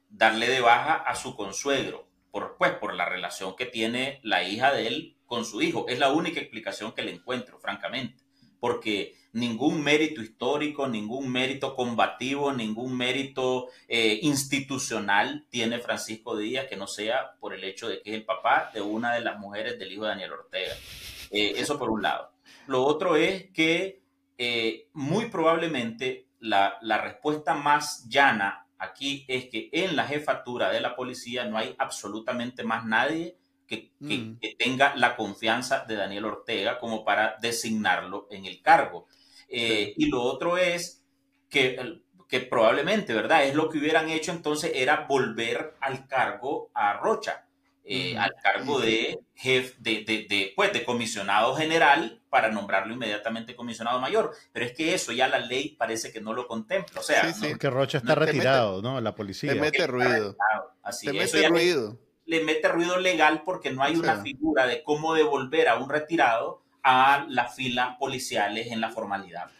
darle 0.10 0.48
de 0.48 0.62
baja 0.62 0.96
a 0.96 1.16
su 1.16 1.36
consuegro, 1.36 2.05
pues, 2.58 2.74
por 2.74 2.94
la 2.94 3.08
relación 3.08 3.56
que 3.56 3.66
tiene 3.66 4.20
la 4.24 4.44
hija 4.44 4.74
de 4.74 4.88
él 4.88 5.18
con 5.26 5.46
su 5.46 5.62
hijo. 5.62 5.86
Es 5.88 6.00
la 6.00 6.12
única 6.12 6.40
explicación 6.40 6.92
que 6.92 7.02
le 7.02 7.12
encuentro, 7.12 7.60
francamente, 7.60 8.24
porque 8.60 9.16
ningún 9.34 9.84
mérito 9.84 10.22
histórico, 10.22 10.88
ningún 10.88 11.32
mérito 11.32 11.76
combativo, 11.76 12.54
ningún 12.54 12.96
mérito 12.96 13.68
eh, 13.88 14.20
institucional 14.22 15.46
tiene 15.50 15.80
Francisco 15.80 16.38
Díaz 16.38 16.68
que 16.68 16.78
no 16.78 16.88
sea 16.88 17.36
por 17.40 17.54
el 17.54 17.64
hecho 17.64 17.90
de 17.90 18.02
que 18.02 18.12
es 18.12 18.16
el 18.16 18.26
papá 18.26 18.72
de 18.74 18.82
una 18.82 19.14
de 19.14 19.22
las 19.22 19.38
mujeres 19.38 19.78
del 19.78 19.92
hijo 19.92 20.04
de 20.04 20.10
Daniel 20.10 20.34
Ortega. 20.34 20.74
Eh, 21.32 21.54
eso 21.58 21.78
por 21.78 21.90
un 21.90 22.02
lado. 22.02 22.32
Lo 22.68 22.84
otro 22.84 23.16
es 23.16 23.52
que 23.52 24.02
eh, 24.38 24.88
muy 24.94 25.26
probablemente 25.26 26.28
la, 26.40 26.78
la 26.82 26.98
respuesta 26.98 27.54
más 27.54 28.08
llana 28.10 28.65
aquí 28.78 29.26
es 29.28 29.46
que 29.46 29.70
en 29.72 29.96
la 29.96 30.06
jefatura 30.06 30.70
de 30.72 30.82
la 30.82 30.96
policía 30.96 31.46
no 31.46 31.58
hay 31.58 31.76
absolutamente 31.78 32.64
más 32.64 32.86
nadie 32.86 33.38
que, 33.68 33.92
mm. 34.00 34.38
que, 34.40 34.56
tenga 34.58 34.96
la 34.96 35.16
confianza 35.16 35.86
de 35.88 35.96
Daniel 35.96 36.26
Ortega 36.26 36.78
como 36.80 37.04
para 37.04 37.38
designarlo 37.42 38.28
en 38.30 38.46
el 38.46 38.62
cargo. 38.62 39.08
Eh, 39.48 39.94
y 39.98 40.08
lo 40.08 40.22
otro 40.22 40.58
es 40.58 41.04
que, 41.50 42.00
que 42.28 42.42
probablemente, 42.42 43.14
¿verdad? 43.14 43.46
Es 43.46 43.56
lo 43.56 43.70
que 43.70 43.78
hubieran 43.78 44.10
hecho 44.10 44.32
entonces 44.32 44.72
era 44.76 45.06
volver 45.08 45.76
al 45.80 46.08
cargo 46.08 46.70
a 46.74 46.94
Rocha. 46.94 47.45
Eh, 47.88 48.18
al 48.18 48.34
cargo 48.42 48.80
de 48.80 49.20
jefe, 49.36 49.76
de, 49.78 50.04
de, 50.04 50.26
de, 50.28 50.54
pues, 50.56 50.74
de 50.74 50.84
comisionado 50.84 51.56
general 51.56 52.20
para 52.32 52.50
nombrarlo 52.50 52.96
inmediatamente 52.96 53.56
comisionado 53.56 54.00
mayor. 54.00 54.34
Pero 54.52 54.66
es 54.66 54.74
que 54.74 54.96
eso 54.96 55.12
ya 55.12 55.28
la 55.28 55.38
ley 55.38 55.76
parece 55.78 56.12
que 56.12 56.20
no 56.20 56.34
lo 56.34 56.48
contempla. 56.48 57.00
O 57.00 57.04
sea, 57.04 57.32
que 57.60 57.70
Rocha 57.70 58.00
está 58.00 58.16
retirado, 58.16 58.82
¿no? 58.82 59.00
La 59.02 59.14
policía. 59.14 59.54
Te 59.54 59.60
mete 59.60 59.86
ruido. 59.86 60.36
Así, 60.82 61.06
te 61.06 61.14
mete 61.14 61.48
ruido. 61.48 62.00
Le, 62.26 62.44
mete 62.44 62.68
ruido 62.70 62.98
legal 62.98 63.44
porque 63.46 63.72
no 63.72 63.84
hay 63.84 63.96
una 63.96 64.20
figura 64.24 64.66
de 64.66 64.82
cómo 64.82 65.14
devolver 65.14 65.68
a 65.68 65.78
un 65.78 65.88
retirado 65.88 66.64
a 66.82 67.28
las 67.30 67.56
filas 67.56 67.98
policiales 68.00 68.72
en 68.72 68.82
la 68.82 68.90
formalidad. 68.90 69.52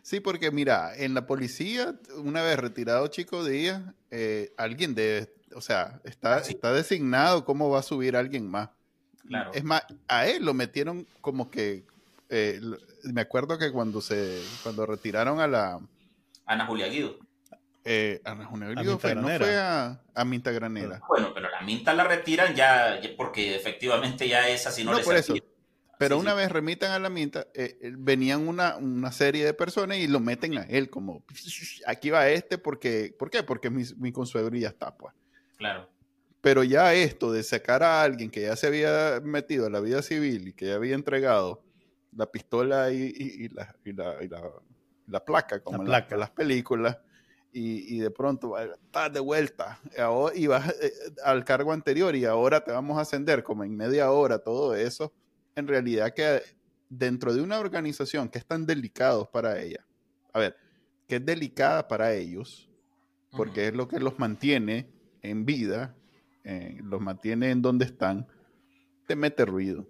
Sí, 0.00 0.20
porque 0.20 0.50
mira, 0.50 0.96
en 0.96 1.12
la 1.12 1.26
policía, 1.26 1.94
una 2.16 2.42
vez 2.42 2.58
retirado 2.58 3.06
Chico 3.08 3.44
Díaz, 3.44 3.82
eh, 4.10 4.54
alguien 4.56 4.94
debe 4.94 5.35
o 5.56 5.60
sea, 5.62 6.00
está, 6.04 6.38
está 6.40 6.72
designado 6.72 7.44
cómo 7.46 7.70
va 7.70 7.78
a 7.78 7.82
subir 7.82 8.14
alguien 8.14 8.48
más. 8.48 8.68
Claro. 9.26 9.50
Es 9.54 9.64
más, 9.64 9.82
a 10.06 10.26
él 10.26 10.44
lo 10.44 10.52
metieron 10.52 11.06
como 11.22 11.50
que, 11.50 11.84
eh, 12.28 12.60
me 13.04 13.22
acuerdo 13.22 13.58
que 13.58 13.72
cuando 13.72 14.02
se, 14.02 14.42
cuando 14.62 14.84
retiraron 14.84 15.40
a 15.40 15.46
la... 15.46 15.80
Ana 16.44 16.66
Julia 16.66 16.88
Guido. 16.88 17.16
Eh, 17.84 18.20
Ana 18.24 18.44
Julia 18.44 18.68
Guido 18.68 18.98
fue, 18.98 19.14
no 19.14 19.22
fue 19.22 19.56
a, 19.56 19.98
a, 20.14 20.24
Minta 20.26 20.52
Granera. 20.52 21.00
Bueno, 21.08 21.32
pero 21.32 21.48
la 21.48 21.62
Minta 21.62 21.94
la 21.94 22.04
retiran 22.04 22.54
ya, 22.54 23.00
porque 23.16 23.56
efectivamente 23.56 24.28
ya 24.28 24.48
es 24.48 24.66
así, 24.66 24.84
no, 24.84 24.92
no 24.92 25.00
por 25.00 25.16
eso. 25.16 25.34
Pero 25.98 26.18
una 26.18 26.34
vez 26.34 26.52
remitan 26.52 26.90
a 26.90 26.98
la 26.98 27.08
minta, 27.08 27.46
eh, 27.54 27.78
venían 27.96 28.46
una, 28.46 28.76
una, 28.76 29.10
serie 29.12 29.46
de 29.46 29.54
personas 29.54 29.96
y 29.96 30.06
lo 30.06 30.20
meten 30.20 30.58
a 30.58 30.64
él 30.64 30.90
como, 30.90 31.24
aquí 31.86 32.10
va 32.10 32.28
este 32.28 32.58
porque, 32.58 33.14
¿por 33.18 33.30
qué? 33.30 33.42
Porque 33.42 33.70
mi, 33.70 33.82
mi 33.96 34.12
consuegro 34.12 34.54
ya 34.58 34.68
está, 34.68 34.94
pues. 34.94 35.14
Claro. 35.56 35.88
Pero 36.40 36.62
ya 36.62 36.94
esto 36.94 37.32
de 37.32 37.42
sacar 37.42 37.82
a 37.82 38.02
alguien 38.02 38.30
que 38.30 38.42
ya 38.42 38.56
se 38.56 38.66
había 38.66 39.20
metido 39.22 39.66
a 39.66 39.70
la 39.70 39.80
vida 39.80 40.02
civil 40.02 40.48
y 40.48 40.52
que 40.52 40.66
ya 40.66 40.74
había 40.74 40.94
entregado 40.94 41.64
la 42.14 42.30
pistola 42.30 42.90
y, 42.92 43.48
la, 43.48 43.74
la, 45.06 45.24
placa, 45.24 45.60
como 45.60 45.82
en 45.82 45.90
las 45.90 46.30
películas, 46.30 46.98
y, 47.52 47.98
de 47.98 48.10
pronto 48.10 48.58
estás 48.58 49.12
de 49.12 49.20
vuelta. 49.20 49.80
Y 50.34 50.46
vas 50.46 50.68
eh, 50.80 50.92
al 51.24 51.44
cargo 51.44 51.72
anterior 51.72 52.14
y 52.14 52.24
ahora 52.24 52.62
te 52.62 52.72
vamos 52.72 52.98
a 52.98 53.02
ascender 53.02 53.42
como 53.42 53.64
en 53.64 53.76
media 53.76 54.10
hora, 54.10 54.38
todo 54.38 54.74
eso, 54.74 55.12
en 55.54 55.66
realidad 55.66 56.12
que 56.12 56.42
dentro 56.88 57.34
de 57.34 57.40
una 57.40 57.58
organización 57.58 58.28
que 58.28 58.38
es 58.38 58.46
tan 58.46 58.66
delicado 58.66 59.30
para 59.30 59.60
ella, 59.60 59.84
a 60.32 60.38
ver, 60.38 60.56
que 61.08 61.16
es 61.16 61.24
delicada 61.24 61.88
para 61.88 62.12
ellos, 62.12 62.68
porque 63.30 63.68
es 63.68 63.74
lo 63.74 63.88
que 63.88 64.00
los 64.00 64.18
mantiene 64.18 64.90
en 65.30 65.44
vida, 65.44 65.94
eh, 66.44 66.78
los 66.82 67.00
mantiene 67.00 67.50
en 67.50 67.62
donde 67.62 67.84
están, 67.84 68.26
te 69.06 69.16
mete 69.16 69.44
ruido. 69.44 69.86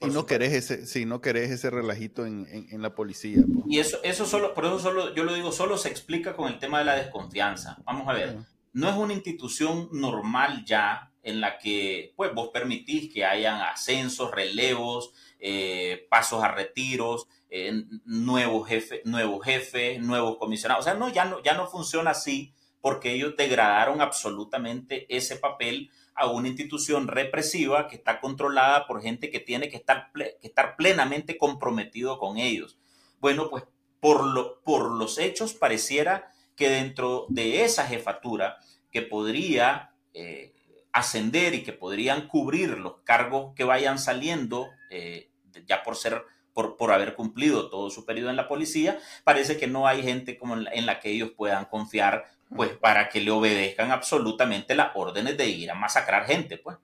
y 0.00 0.06
no 0.06 0.26
querés 0.26 0.52
ese, 0.52 0.86
si 0.86 1.04
no 1.04 1.20
querés 1.20 1.50
ese 1.50 1.70
relajito 1.70 2.24
en, 2.26 2.46
la 2.82 2.94
policía. 2.94 3.44
Y 3.68 3.78
eso, 3.78 3.98
eso 4.02 4.26
solo, 4.26 4.54
por 4.54 4.64
eso 4.64 4.78
solo, 4.78 5.14
yo 5.14 5.24
lo 5.24 5.34
digo, 5.34 5.52
solo 5.52 5.76
se 5.76 5.88
explica 5.88 6.34
con 6.34 6.50
el 6.50 6.58
tema 6.58 6.78
de 6.78 6.86
la 6.86 6.96
desconfianza. 6.96 7.76
Vamos 7.84 8.08
a 8.08 8.14
ver, 8.14 8.38
no 8.72 8.88
es 8.88 8.96
una 8.96 9.12
institución 9.12 9.88
normal 9.92 10.64
ya 10.64 11.12
en 11.22 11.40
la 11.40 11.58
que 11.58 12.12
pues 12.16 12.32
vos 12.34 12.48
permitís 12.52 13.12
que 13.12 13.24
hayan 13.24 13.60
ascensos, 13.60 14.30
relevos, 14.30 15.12
eh, 15.38 16.06
pasos 16.08 16.42
a 16.42 16.52
retiros, 16.52 17.26
eh, 17.50 17.84
nuevos 18.04 18.68
jefes, 18.68 19.00
nuevos 19.04 19.44
jefes, 19.44 20.00
nuevos 20.00 20.38
comisionados. 20.38 20.84
O 20.84 20.88
sea, 20.88 20.94
no, 20.94 21.08
ya 21.08 21.24
no, 21.24 21.42
ya 21.42 21.54
no 21.54 21.66
funciona 21.66 22.12
así 22.12 22.54
porque 22.80 23.12
ellos 23.12 23.34
degradaron 23.36 24.00
absolutamente 24.00 25.06
ese 25.14 25.36
papel 25.36 25.90
a 26.14 26.28
una 26.28 26.48
institución 26.48 27.08
represiva 27.08 27.88
que 27.88 27.96
está 27.96 28.20
controlada 28.20 28.86
por 28.86 29.02
gente 29.02 29.30
que 29.30 29.40
tiene 29.40 29.68
que 29.68 29.76
estar, 29.76 30.10
que 30.12 30.38
estar 30.42 30.76
plenamente 30.76 31.38
comprometido 31.38 32.18
con 32.18 32.38
ellos. 32.38 32.78
Bueno, 33.20 33.48
pues 33.50 33.64
por, 34.00 34.24
lo, 34.26 34.60
por 34.62 34.90
los 34.90 35.18
hechos 35.18 35.54
pareciera 35.54 36.32
que 36.56 36.68
dentro 36.68 37.26
de 37.28 37.64
esa 37.64 37.86
jefatura 37.86 38.58
que 38.90 39.02
podría 39.02 39.94
eh, 40.14 40.52
ascender 40.92 41.54
y 41.54 41.62
que 41.62 41.72
podrían 41.72 42.28
cubrir 42.28 42.78
los 42.78 42.98
cargos 43.04 43.54
que 43.54 43.64
vayan 43.64 43.98
saliendo 43.98 44.68
eh, 44.90 45.30
ya 45.66 45.82
por 45.82 45.96
ser 45.96 46.24
por, 46.52 46.76
por, 46.76 46.90
haber 46.90 47.14
cumplido 47.14 47.70
todo 47.70 47.90
su 47.90 48.04
periodo 48.04 48.28
en 48.28 48.36
la 48.36 48.48
policía, 48.48 48.98
parece 49.22 49.56
que 49.56 49.68
no 49.68 49.86
hay 49.86 50.02
gente 50.02 50.36
como 50.36 50.56
en 50.56 50.84
la 50.84 50.98
que 50.98 51.10
ellos 51.10 51.30
puedan 51.30 51.64
confiar 51.66 52.26
pues 52.54 52.70
para 52.72 53.08
que 53.08 53.20
le 53.20 53.30
obedezcan 53.30 53.90
absolutamente 53.90 54.74
las 54.74 54.90
órdenes 54.94 55.36
de 55.36 55.48
ir 55.48 55.70
a 55.70 55.74
masacrar 55.74 56.26
gente, 56.26 56.58
pues. 56.58 56.76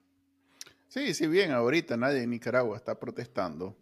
Sí, 0.88 1.12
si 1.12 1.26
bien 1.26 1.50
ahorita 1.52 1.96
nadie 1.96 2.22
en 2.22 2.30
Nicaragua 2.30 2.76
está 2.76 2.98
protestando, 2.98 3.76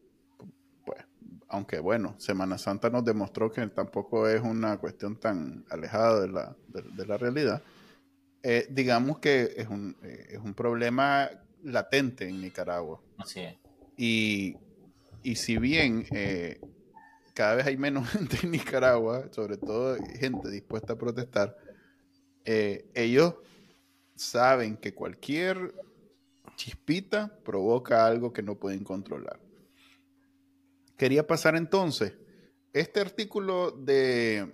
pues, 0.85 1.05
aunque 1.49 1.79
bueno, 1.79 2.15
Semana 2.19 2.59
Santa 2.59 2.91
nos 2.91 3.05
demostró 3.05 3.53
que 3.53 3.67
tampoco 3.69 4.29
es 4.29 4.41
una 4.41 4.79
cuestión 4.79 5.17
tan 5.17 5.65
alejada 5.71 6.21
de 6.23 6.29
la, 6.29 6.57
de, 6.69 7.07
la 7.07 7.17
realidad, 7.19 7.63
eh, 8.43 8.67
digamos 8.71 9.19
que 9.19 9.55
es 9.57 9.69
un, 9.69 9.97
eh, 10.03 10.29
es 10.31 10.39
un 10.39 10.55
problema 10.55 11.31
latente 11.63 12.29
en 12.29 12.41
Nicaragua. 12.41 13.01
Así 13.19 13.41
es. 13.41 13.57
Y, 13.97 14.57
y 15.23 15.37
si 15.37 15.57
bien 15.59 16.07
eh, 16.11 16.61
cada 17.35 17.57
vez 17.57 17.67
hay 17.67 17.77
menos 17.77 18.09
gente 18.11 18.39
en 18.43 18.53
Nicaragua, 18.53 19.29
sobre 19.33 19.57
todo 19.57 19.97
gente 20.19 20.51
dispuesta 20.51 20.95
a 20.95 20.97
protestar, 20.97 21.57
eh, 22.45 22.91
ellos 22.95 23.35
saben 24.15 24.77
que 24.77 24.95
cualquier 24.95 25.75
chispita 26.57 27.39
provoca 27.45 28.07
algo 28.07 28.33
que 28.33 28.43
no 28.43 28.57
pueden 28.57 28.85
controlar. 28.85 29.41
Quería 30.97 31.27
pasar 31.27 31.57
entonces, 31.57 32.15
este 32.73 33.01
artículo 33.01 33.73
de 33.73 34.53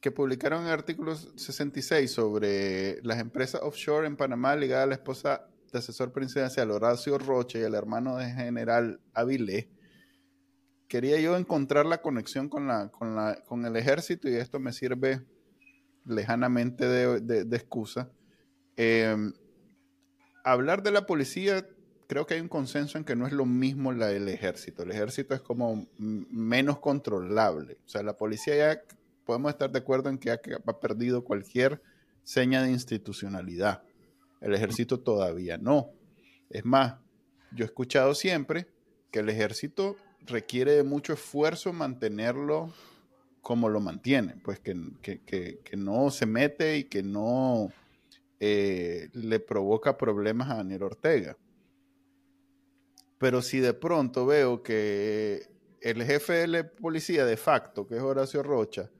que 0.00 0.10
publicaron 0.10 0.62
en 0.62 0.68
el 0.68 0.72
artículo 0.72 1.14
66 1.14 2.10
sobre 2.10 3.02
las 3.02 3.18
empresas 3.18 3.60
offshore 3.62 4.06
en 4.06 4.16
Panamá 4.16 4.56
ligada 4.56 4.84
a 4.84 4.86
la 4.86 4.94
esposa 4.94 5.46
de 5.70 5.78
asesor 5.78 6.12
presidencial 6.12 6.70
Horacio 6.70 7.18
Roche 7.18 7.60
y 7.60 7.62
el 7.62 7.74
hermano 7.74 8.16
de 8.16 8.30
general 8.30 9.00
Avilés, 9.12 9.68
quería 10.88 11.20
yo 11.20 11.36
encontrar 11.36 11.86
la 11.86 12.02
conexión 12.02 12.48
con, 12.48 12.66
la, 12.66 12.88
con, 12.88 13.14
la, 13.14 13.42
con 13.44 13.64
el 13.64 13.76
ejército 13.76 14.28
y 14.28 14.34
esto 14.34 14.58
me 14.58 14.72
sirve 14.72 15.20
lejanamente 16.10 16.86
de, 16.86 17.56
excusa. 17.56 18.10
Em, 18.76 19.32
hablar 20.44 20.82
de 20.82 20.90
la 20.90 21.06
policía, 21.06 21.66
creo 22.06 22.26
que 22.26 22.34
hay 22.34 22.40
un 22.40 22.48
consenso 22.48 22.98
en 22.98 23.04
que 23.04 23.16
no 23.16 23.26
es 23.26 23.32
lo 23.32 23.46
mismo 23.46 23.92
la 23.92 24.08
del 24.08 24.28
ejército. 24.28 24.82
El 24.82 24.90
ejército 24.90 25.34
es 25.34 25.40
como 25.40 25.86
menos 25.98 26.78
controlable. 26.80 27.78
O 27.86 27.88
sea, 27.88 28.02
la 28.02 28.16
policía 28.16 28.56
ya 28.56 28.82
podemos 29.24 29.52
estar 29.52 29.70
de 29.70 29.78
acuerdo 29.78 30.10
en 30.10 30.18
que 30.18 30.30
ha, 30.30 30.40
ha 30.66 30.80
perdido 30.80 31.24
cualquier 31.24 31.82
seña 32.22 32.62
de 32.62 32.70
institucionalidad. 32.70 33.82
El 34.40 34.54
ejército 34.54 35.00
todavía 35.00 35.58
no. 35.58 35.90
Es 36.48 36.64
más, 36.64 36.96
yo 37.52 37.64
he 37.64 37.66
escuchado 37.66 38.14
siempre 38.14 38.66
que 39.10 39.20
el 39.20 39.28
ejército 39.28 39.96
requiere 40.26 40.72
de 40.72 40.82
mucho 40.82 41.12
esfuerzo 41.12 41.72
mantenerlo 41.72 42.72
como 43.40 43.68
lo 43.68 43.80
mantiene, 43.80 44.36
pues 44.42 44.60
que, 44.60 44.74
no 45.76 46.10
se 46.10 46.26
mete 46.26 46.78
y 46.78 46.84
que 46.84 47.02
no 47.02 47.72
eh, 48.38 49.08
le 49.12 49.40
provoca 49.40 49.96
problemas 49.96 50.50
a 50.50 50.56
Daniel 50.56 50.84
Ortega. 50.84 51.36
Pero 53.18 53.42
si 53.42 53.60
de 53.60 53.74
pronto 53.74 54.26
veo 54.26 54.62
que 54.62 55.48
el 55.80 56.02
jefe 56.04 56.32
de 56.32 56.46
la 56.46 56.68
policía 56.68 57.24
de 57.24 57.36
facto, 57.36 57.86
que 57.86 57.96
es 57.96 58.02
Horacio 58.02 58.42
Rocha, 58.42 58.90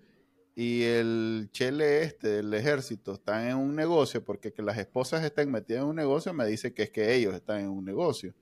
y 0.54 0.82
el 0.82 1.48
chele 1.52 2.02
este 2.02 2.28
del 2.28 2.52
ejército 2.52 3.14
están 3.14 3.46
en 3.48 3.56
un 3.56 3.74
negocio, 3.74 4.22
porque 4.22 4.52
que 4.52 4.62
las 4.62 4.76
esposas 4.76 5.24
estén 5.24 5.50
metidas 5.50 5.82
en 5.82 5.88
un 5.88 5.96
negocio 5.96 6.34
me 6.34 6.46
dice 6.46 6.74
que 6.74 6.82
es 6.82 6.90
que 6.90 7.14
ellos 7.14 7.34
están 7.34 7.60
en 7.60 7.68
un 7.68 7.84
negocio. 7.84 8.34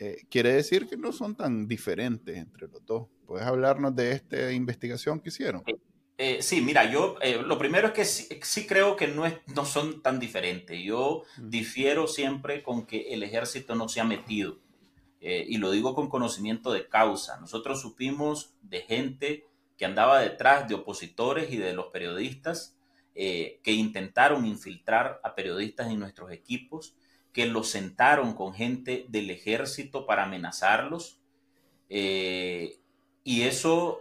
Eh, 0.00 0.26
quiere 0.30 0.52
decir 0.52 0.88
que 0.88 0.96
no 0.96 1.12
son 1.12 1.34
tan 1.34 1.66
diferentes 1.66 2.36
entre 2.36 2.68
los 2.68 2.86
dos. 2.86 3.08
¿Puedes 3.26 3.44
hablarnos 3.44 3.96
de 3.96 4.12
esta 4.12 4.52
investigación 4.52 5.18
que 5.18 5.30
hicieron? 5.30 5.64
Eh, 6.16 6.40
sí, 6.40 6.60
mira, 6.60 6.90
yo 6.90 7.16
eh, 7.20 7.42
lo 7.42 7.58
primero 7.58 7.88
es 7.88 7.92
que 7.92 8.04
sí, 8.04 8.66
creo 8.66 8.94
que 8.94 9.08
no, 9.08 9.26
es, 9.26 9.34
no 9.54 9.64
son 9.64 10.00
tan 10.00 10.20
diferentes. 10.20 10.80
Yo 10.82 11.24
difiero 11.36 12.06
siempre 12.06 12.62
con 12.62 12.86
que 12.86 13.12
el 13.12 13.24
ejército 13.24 13.74
no 13.74 13.88
se 13.88 14.00
ha 14.00 14.04
metido. 14.04 14.60
y 15.20 15.58
lo 15.58 15.72
digo 15.72 15.96
con 15.96 16.08
conocimiento 16.08 16.72
de 16.72 16.86
causa. 16.86 17.40
Nosotros 17.40 17.80
supimos 17.80 18.54
de 18.62 18.82
gente 18.82 19.46
que 19.76 19.84
andaba 19.84 20.20
detrás 20.20 20.68
de 20.68 20.76
opositores 20.76 21.52
y 21.52 21.56
de 21.56 21.72
los 21.72 21.86
periodistas 21.86 22.76
que 23.14 23.72
intentaron 23.72 24.46
infiltrar 24.46 25.20
a 25.24 25.34
periodistas 25.34 25.88
en 25.90 25.98
nuestros 25.98 26.30
equipos 26.30 26.94
que 27.32 27.46
los 27.46 27.68
sentaron 27.70 28.34
con 28.34 28.54
gente 28.54 29.06
del 29.08 29.30
ejército 29.30 30.06
para 30.06 30.24
amenazarlos. 30.24 31.18
Eh, 31.88 32.78
y 33.24 33.42
eso 33.42 34.00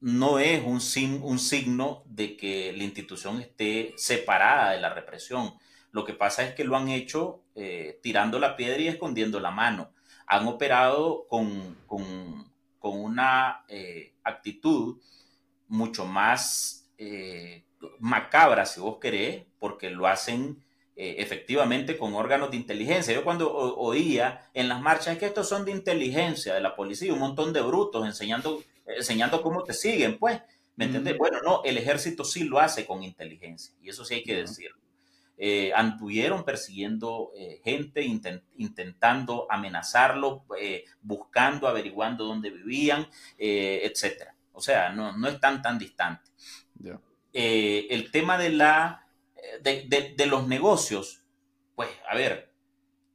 no 0.00 0.38
es 0.38 0.62
un, 0.64 0.80
un 1.22 1.38
signo 1.38 2.02
de 2.06 2.36
que 2.36 2.72
la 2.72 2.84
institución 2.84 3.40
esté 3.40 3.94
separada 3.96 4.72
de 4.72 4.80
la 4.80 4.92
represión. 4.92 5.54
Lo 5.90 6.04
que 6.04 6.14
pasa 6.14 6.44
es 6.44 6.54
que 6.54 6.64
lo 6.64 6.76
han 6.76 6.88
hecho 6.88 7.42
eh, 7.54 8.00
tirando 8.02 8.38
la 8.38 8.56
piedra 8.56 8.80
y 8.80 8.88
escondiendo 8.88 9.38
la 9.38 9.50
mano. 9.50 9.90
Han 10.26 10.46
operado 10.46 11.26
con, 11.28 11.76
una 12.80 13.64
eh, 13.68 14.14
actitud 14.24 14.98
mucho 15.68 16.04
más 16.04 16.88
macabra, 17.98 18.64
si 18.64 18.80
vos 18.80 18.98
querés, 18.98 19.44
porque 19.58 19.90
lo 19.90 20.06
hacen 20.06 20.62
eh, 20.94 21.16
efectivamente 21.18 21.96
con 21.96 22.12
órganos 22.12 22.50
de 22.50 22.58
inteligencia. 22.58 23.14
Yo 23.14 23.24
cuando 23.24 23.50
oía 23.50 24.50
en 24.52 24.68
las 24.68 24.82
marchas 24.82 25.16
que 25.16 25.24
estos 25.24 25.48
son 25.48 25.64
de 25.64 25.70
inteligencia 25.70 26.52
de 26.52 26.60
la 26.60 26.76
policía, 26.76 27.14
un 27.14 27.18
montón 27.18 27.54
de 27.54 27.62
brutos 27.62 28.04
enseñando, 28.04 28.62
enseñando 28.86 29.40
cómo 29.40 29.64
te 29.64 29.72
siguen, 29.72 30.18
pues, 30.18 30.42
¿me 30.76 30.84
entiendes? 30.84 31.16
Bueno, 31.16 31.38
no, 31.42 31.62
el 31.64 31.78
ejército 31.78 32.24
sí 32.24 32.44
lo 32.44 32.58
hace 32.58 32.84
con 32.84 33.02
inteligencia 33.02 33.74
y 33.80 33.88
eso 33.88 34.04
sí 34.04 34.16
hay 34.16 34.22
que 34.22 34.36
decirlo. 34.36 34.76
Eh, 35.38 35.72
anduvieron 35.74 36.44
persiguiendo 36.44 37.32
eh, 37.34 37.62
gente, 37.64 38.04
intentando 38.58 39.46
amenazarlo, 39.48 40.44
buscando, 41.00 41.68
averiguando 41.68 42.26
dónde 42.26 42.50
vivían, 42.50 43.08
etcétera. 43.38 44.34
O 44.52 44.60
sea, 44.60 44.90
no, 44.90 45.16
no 45.16 45.28
están 45.28 45.62
tan 45.62 45.78
distantes. 45.78 46.30
el 47.32 48.10
tema 48.10 48.36
de 48.36 48.50
la 48.50 49.01
de, 49.62 50.26
los 50.26 50.46
negocios, 50.46 51.22
pues 51.74 51.88
a 52.08 52.14
ver, 52.14 52.52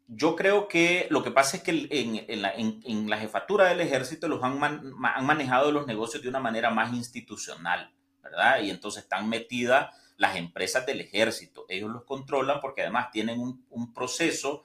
yo 0.07 0.35
creo 0.35 0.67
que 0.67 1.07
lo 1.09 1.23
que 1.23 1.31
pasa 1.31 1.57
es 1.57 1.63
que 1.63 1.87
en, 1.91 3.09
la, 3.09 3.17
jefatura 3.17 3.65
del 3.65 3.81
ejército 3.81 4.27
los 4.27 4.43
han, 4.43 4.61
han, 4.63 5.25
manejado 5.25 5.71
los 5.71 5.85
negocios 5.85 6.23
de 6.23 6.29
una 6.29 6.39
manera 6.39 6.69
más 6.69 6.93
institucional, 6.93 7.91
¿verdad? 8.23 8.61
Y 8.61 8.69
entonces 8.69 9.03
están 9.03 9.27
metidas 9.27 9.89
las 10.17 10.35
empresas 10.35 10.85
del 10.85 11.01
ejército. 11.01 11.65
Ellos 11.69 11.91
los 11.91 12.03
controlan 12.03 12.59
porque 12.59 12.81
además 12.81 13.11
tienen 13.11 13.39
un, 13.39 13.93
proceso 13.93 14.63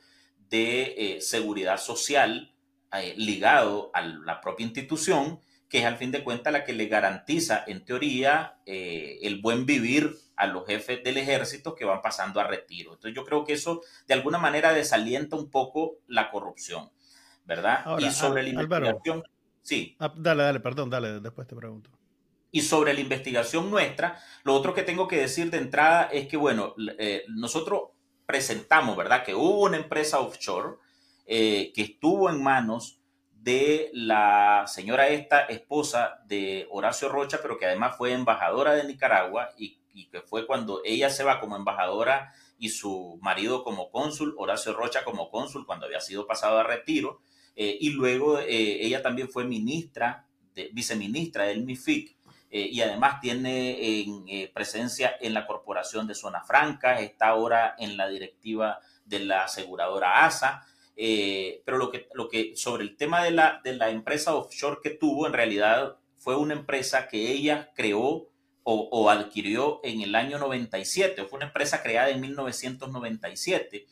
de 0.49 0.95
eh, 0.97 1.21
seguridad 1.21 1.79
social 1.79 2.55
eh, 2.93 3.15
ligado 3.17 3.91
a 3.95 4.03
la 4.03 4.41
propia 4.41 4.67
institución, 4.67 5.41
que 5.69 5.79
es 5.79 5.85
al 5.85 5.97
fin 5.97 6.11
de 6.11 6.25
cuentas 6.25 6.53
la 6.53 6.65
que 6.65 6.73
le 6.73 6.87
garantiza, 6.87 7.65
en 7.67 7.85
teoría, 7.85 8.59
eh, 8.67 9.19
el 9.23 9.41
buen 9.41 9.65
vivir 9.65 10.17
a 10.43 10.47
los 10.49 10.67
jefes 10.67 11.05
del 11.05 11.19
ejército 11.19 11.75
que 11.75 11.85
van 11.85 12.03
pasando 12.03 12.41
a 12.41 12.45
retiro. 12.45 12.95
Entonces 12.95 13.15
yo 13.15 13.25
creo 13.25 13.45
que 13.45 13.53
eso 13.53 13.83
de 14.09 14.15
alguna 14.15 14.39
manera 14.39 14.73
desalienta 14.73 15.37
un 15.37 15.51
poco 15.51 15.99
la 16.09 16.31
corrupción, 16.31 16.91
¿verdad? 17.45 17.85
y 18.01 18.11
sobre 18.11 18.43
la 18.43 18.49
investigación... 18.49 19.23
sí. 19.63 19.97
Ah, 20.01 20.13
dale, 20.17 20.43
dale, 20.43 20.59
perdón, 20.59 20.91
dale, 20.91 21.21
después 21.21 21.47
te 21.47 21.55
pregunto. 21.55 21.91
Y 22.51 22.63
sobre 22.63 22.93
la 22.93 23.01
investigación 23.01 23.71
nuestra, 23.71 24.21
lo 24.43 24.53
otro 24.55 24.75
que 24.75 24.83
tengo 24.83 25.07
que 25.07 25.17
decir 25.17 25.49
de 25.49 25.59
entrada 25.59 26.09
es 26.13 26.27
que, 26.27 26.37
bueno, 26.37 26.75
eh, 26.99 27.25
nosotros 27.29 27.91
presentamos, 28.27 28.97
¿verdad? 28.97 29.23
Que 29.25 29.35
hubo 29.35 29.61
una 29.61 29.77
empresa 29.77 30.19
offshore 30.19 30.77
eh, 31.25 31.73
que 31.73 31.83
estuvo 31.83 32.29
en 32.29 32.43
manos 32.43 32.99
de 33.31 33.91
la 33.95 34.65
señora 34.67 35.07
esta, 35.09 35.43
esposa 35.43 36.21
de 36.27 36.67
Horacio 36.71 37.09
Rocha, 37.09 37.39
pero 37.41 37.59
que 37.59 37.67
además 37.67 37.97
fue 37.97 38.13
embajadora 38.13 38.73
de 38.73 38.85
Nicaragua 38.85 39.51
y 39.57 39.82
y 39.93 40.09
que 40.09 40.21
fue 40.21 40.47
cuando 40.47 40.81
ella 40.85 41.11
se 41.11 41.25
va 41.25 41.41
como 41.41 41.57
embajadora 41.57 42.33
y 42.59 42.69
su 42.69 43.19
marido 43.21 43.65
como 43.65 43.91
cónsul, 43.91 44.35
Horacio 44.39 44.73
Rocha 44.73 45.05
como 45.05 45.31
cónsul 45.31 45.67
cuando 45.67 45.87
había 45.87 46.01
sido 46.01 46.27
pasado 46.27 46.59
a 46.59 46.63
retiro, 46.63 47.21
eh, 47.57 47.77
y 47.81 47.91
luego 47.91 48.39
eh, 48.39 48.85
ella 48.87 49.03
también 49.03 49.29
fue 49.29 49.45
ministra, 49.45 50.27
viceministra 50.73 51.45
del 51.45 51.65
MIFIC, 51.65 52.17
eh, 52.51 52.69
y 52.71 52.81
además 52.83 53.21
tiene 53.21 54.51
presencia 54.55 55.17
en 55.21 55.35
la 55.35 55.47
corporación 55.47 56.07
de 56.07 56.15
Zona 56.15 56.43
Franca, 56.45 57.01
está 57.01 57.29
ahora 57.29 57.75
en 57.79 57.97
la 57.97 58.09
directiva 58.09 58.79
de 59.05 59.21
la 59.21 59.45
aseguradora 59.45 60.25
ASA, 60.25 60.65
pero 60.95 61.79
lo 61.79 61.91
que, 61.91 62.09
lo 62.13 62.29
que 62.29 62.55
sobre 62.55 62.85
el 62.85 62.97
tema 62.97 63.25
de 63.25 63.31
la, 63.31 63.61
de 63.65 63.75
la 63.75 63.89
empresa 63.91 64.35
offshore 64.35 64.81
que 64.83 64.91
tuvo, 64.91 65.27
en 65.27 65.33
realidad 65.33 65.97
fue 66.19 66.37
una 66.37 66.55
empresa 66.55 67.09
que 67.09 67.33
ella 67.33 67.73
creó 67.75 68.29
o, 68.65 69.11
adquirió 69.11 69.81
en 69.83 70.03
el 70.03 70.15
año 70.15 70.39
97. 70.39 71.25
Fue 71.25 71.37
una 71.37 71.47
empresa 71.47 71.83
creada 71.83 72.11
en 72.11 72.21
1997 72.21 73.87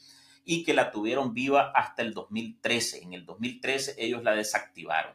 y 0.45 0.65
que 0.65 0.75
la 0.75 0.91
tuvieron 0.91 1.35
viva 1.35 1.73
hasta 1.75 2.03
el 2.03 2.15
2013. 2.15 3.03
En 3.03 3.15
el 3.15 3.27
2013 3.27 3.97
ellos 3.99 4.23
la 4.23 4.33
desactivaron. 4.33 5.15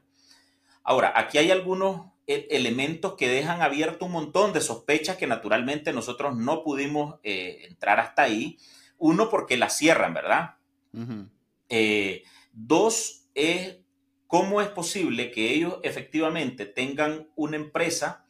Ahora, 0.84 1.14
aquí 1.16 1.38
hay 1.38 1.52
algunos 1.52 2.12
e, 2.28 2.48
elementos 2.52 3.16
que 3.16 3.30
dejan 3.30 3.62
abierto 3.62 4.06
un 4.06 4.12
montón 4.12 4.54
de 4.54 4.62
sospechas 4.62 5.18
que 5.18 5.28
naturalmente 5.28 5.94
nosotros 5.94 6.36
no 6.36 6.64
pudimos 6.64 7.16
eh, 7.24 7.66
entrar 7.68 8.00
hasta 8.00 8.24
ahí. 8.24 8.58
Uno, 8.98 9.30
porque 9.30 9.58
la 9.58 9.70
cierran, 9.70 10.14
¿verdad? 10.14 10.56
Eh, 11.70 12.24
dos, 12.52 13.28
es 13.34 13.78
cómo 14.28 14.62
es 14.62 14.70
posible 14.70 15.32
que 15.32 15.54
ellos 15.54 15.80
efectivamente 15.84 16.66
tengan 16.66 17.30
una 17.36 17.58
empresa 17.58 18.25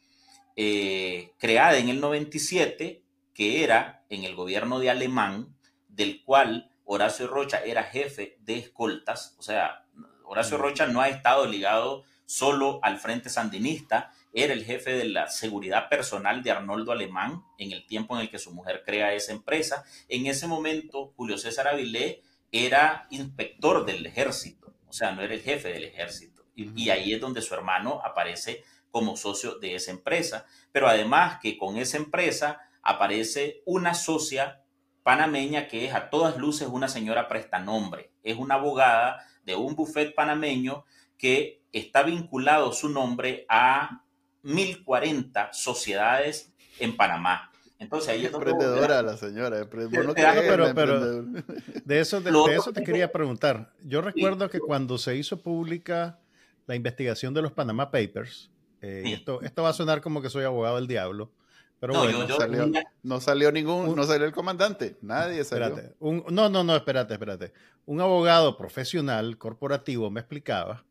eh, 0.56 1.34
creada 1.38 1.76
en 1.76 1.90
el 1.90 2.00
97, 2.00 3.02
que 3.34 3.62
era 3.62 4.04
en 4.08 4.24
el 4.24 4.34
gobierno 4.34 4.78
de 4.78 4.88
Alemán, 4.88 5.54
del 5.88 6.22
cual 6.24 6.70
Horacio 6.84 7.26
Rocha 7.26 7.58
era 7.64 7.84
jefe 7.84 8.38
de 8.40 8.58
escoltas, 8.58 9.34
o 9.38 9.42
sea, 9.42 9.84
Horacio 10.24 10.56
Rocha 10.56 10.86
no 10.86 11.00
ha 11.00 11.08
estado 11.08 11.46
ligado 11.46 12.04
solo 12.24 12.80
al 12.82 12.98
Frente 12.98 13.28
Sandinista, 13.28 14.12
era 14.32 14.52
el 14.52 14.64
jefe 14.64 14.92
de 14.92 15.04
la 15.04 15.28
seguridad 15.28 15.88
personal 15.88 16.42
de 16.42 16.50
Arnoldo 16.50 16.92
Alemán 16.92 17.42
en 17.58 17.72
el 17.72 17.86
tiempo 17.86 18.14
en 18.16 18.22
el 18.22 18.30
que 18.30 18.38
su 18.38 18.52
mujer 18.52 18.82
crea 18.84 19.14
esa 19.14 19.32
empresa. 19.32 19.84
En 20.08 20.26
ese 20.26 20.46
momento, 20.46 21.12
Julio 21.16 21.38
César 21.38 21.68
Avilés 21.68 22.18
era 22.50 23.06
inspector 23.10 23.84
del 23.84 24.04
ejército, 24.06 24.74
o 24.86 24.92
sea, 24.92 25.12
no 25.12 25.22
era 25.22 25.34
el 25.34 25.42
jefe 25.42 25.68
del 25.68 25.84
ejército. 25.84 26.44
y 26.54 26.88
ahí 26.88 27.12
es 27.12 27.20
donde 27.20 27.42
su 27.42 27.52
hermano 27.52 28.00
aparece 28.02 28.64
como 28.96 29.14
socio 29.14 29.58
de 29.58 29.74
esa 29.74 29.90
empresa. 29.90 30.46
Pero 30.72 30.88
además 30.88 31.38
que 31.42 31.58
con 31.58 31.76
esa 31.76 31.98
empresa 31.98 32.62
aparece 32.80 33.60
una 33.66 33.92
socia 33.92 34.62
panameña 35.02 35.68
que 35.68 35.84
es 35.84 35.92
a 35.92 36.08
todas 36.08 36.38
luces 36.38 36.66
una 36.68 36.88
señora 36.88 37.28
prestanombre. 37.28 38.10
Es 38.22 38.38
una 38.38 38.54
abogada 38.54 39.22
de 39.44 39.54
un 39.54 39.76
buffet 39.76 40.14
panameño 40.14 40.86
que 41.18 41.60
está 41.72 42.04
vinculado 42.04 42.72
su 42.72 42.88
nombre 42.88 43.44
a 43.50 44.02
1040 44.44 45.52
sociedades 45.52 46.54
en 46.78 46.96
Panamá. 46.96 47.50
Entonces 47.78 48.08
ahí 48.08 48.24
es 48.24 48.32
emprendedora 48.32 49.02
la 49.02 49.18
señora, 49.18 49.68
pero, 49.68 49.90
de 51.84 52.00
eso, 52.00 52.22
de 52.22 52.54
eso 52.54 52.72
te 52.72 52.82
quería 52.82 53.12
preguntar. 53.12 53.74
Yo 53.84 54.00
recuerdo 54.00 54.48
que 54.48 54.58
cuando 54.58 54.96
se 54.96 55.16
hizo 55.16 55.42
pública 55.42 56.18
la 56.66 56.74
investigación 56.74 57.34
de 57.34 57.42
los 57.42 57.52
Panama 57.52 57.90
Papers, 57.90 58.50
eh, 58.80 59.02
esto, 59.06 59.40
esto 59.42 59.62
va 59.62 59.70
a 59.70 59.72
sonar 59.72 60.00
como 60.00 60.22
que 60.22 60.30
soy 60.30 60.44
abogado 60.44 60.76
del 60.76 60.86
diablo. 60.86 61.30
Pero 61.78 61.92
no, 61.92 61.98
bueno, 62.00 62.26
no, 62.26 63.20
salió, 63.20 63.52
ningún, 63.52 63.94
no 63.94 64.04
salió 64.04 64.26
el 64.26 64.32
comandante, 64.32 64.96
nadie 65.02 65.44
salió. 65.44 65.94
no, 66.00 66.48
no, 66.48 66.64
no, 66.64 66.74
espérate, 66.74 67.12
espérate. 67.12 67.52
Un 67.84 68.00
abogado 68.00 68.56
profesional, 68.56 69.36
corporativo, 69.36 70.10
me 70.10 70.20
explicaba 70.20 70.84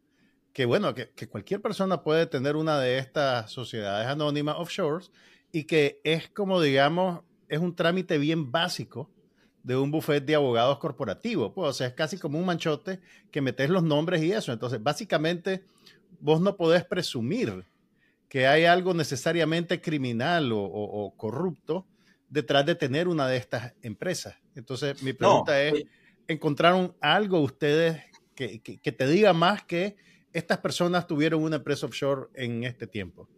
que, 0.54 0.66
bueno, 0.66 0.94
que, 0.94 1.10
que, 1.10 1.28
cualquier 1.28 1.60
persona 1.60 2.04
puede 2.04 2.28
tener 2.28 2.56
una 2.56 2.80
de 2.80 3.00
estas 3.00 3.52
sociedades 3.52 4.08
anónimas 4.08 4.58
offshores 4.60 5.12
y 5.52 5.64
que 5.64 6.00
es 6.04 6.30
como, 6.30 6.62
digamos, 6.62 7.22
es 7.50 7.60
un 7.60 7.76
trámite 7.76 8.18
bien 8.20 8.52
básico 8.52 9.10
de 9.64 9.76
un 9.76 9.90
buffet 9.90 10.24
de 10.24 10.36
abogados 10.36 10.78
corporativos. 10.78 11.52
Pues, 11.54 11.70
o 11.70 11.74
sea, 11.74 11.88
es 11.88 11.94
casi 11.94 12.20
como 12.20 12.38
un 12.38 12.46
manchote 12.46 13.00
que 13.32 13.42
metes 13.42 13.70
los 13.70 13.84
nombres 13.84 14.22
y 14.24 14.32
eso. 14.32 14.54
Entonces, 14.54 14.82
básicamente, 14.82 15.66
vos 16.20 16.40
no 16.40 16.56
podés 16.56 16.86
presumir 16.86 17.66
que 18.30 18.48
hay 18.48 18.66
algo 18.66 18.94
necesariamente 18.94 19.82
criminal 19.82 20.52
o, 20.54 21.14
corrupto 21.18 21.88
detrás 22.28 22.66
de 22.66 22.76
tener 22.76 23.08
una 23.08 23.28
de 23.28 23.38
estas 23.38 23.74
empresas. 23.82 24.36
Entonces, 24.56 25.02
mi 25.04 25.14
pregunta 25.14 25.62
es, 25.62 25.86
¿encontraron 26.28 26.96
algo 27.00 27.40
ustedes 27.40 28.02
que, 28.36 28.62
que, 28.62 28.92
te 28.92 29.08
diga 29.08 29.34
más 29.34 29.64
que 29.64 29.96
estas 30.34 30.58
personas 30.58 31.08
tuvieron 31.08 31.44
una 31.44 31.58
empresa 31.58 31.86
offshore 31.86 32.28
en 32.34 32.64
este 32.64 32.88
tiempo? 32.88 33.30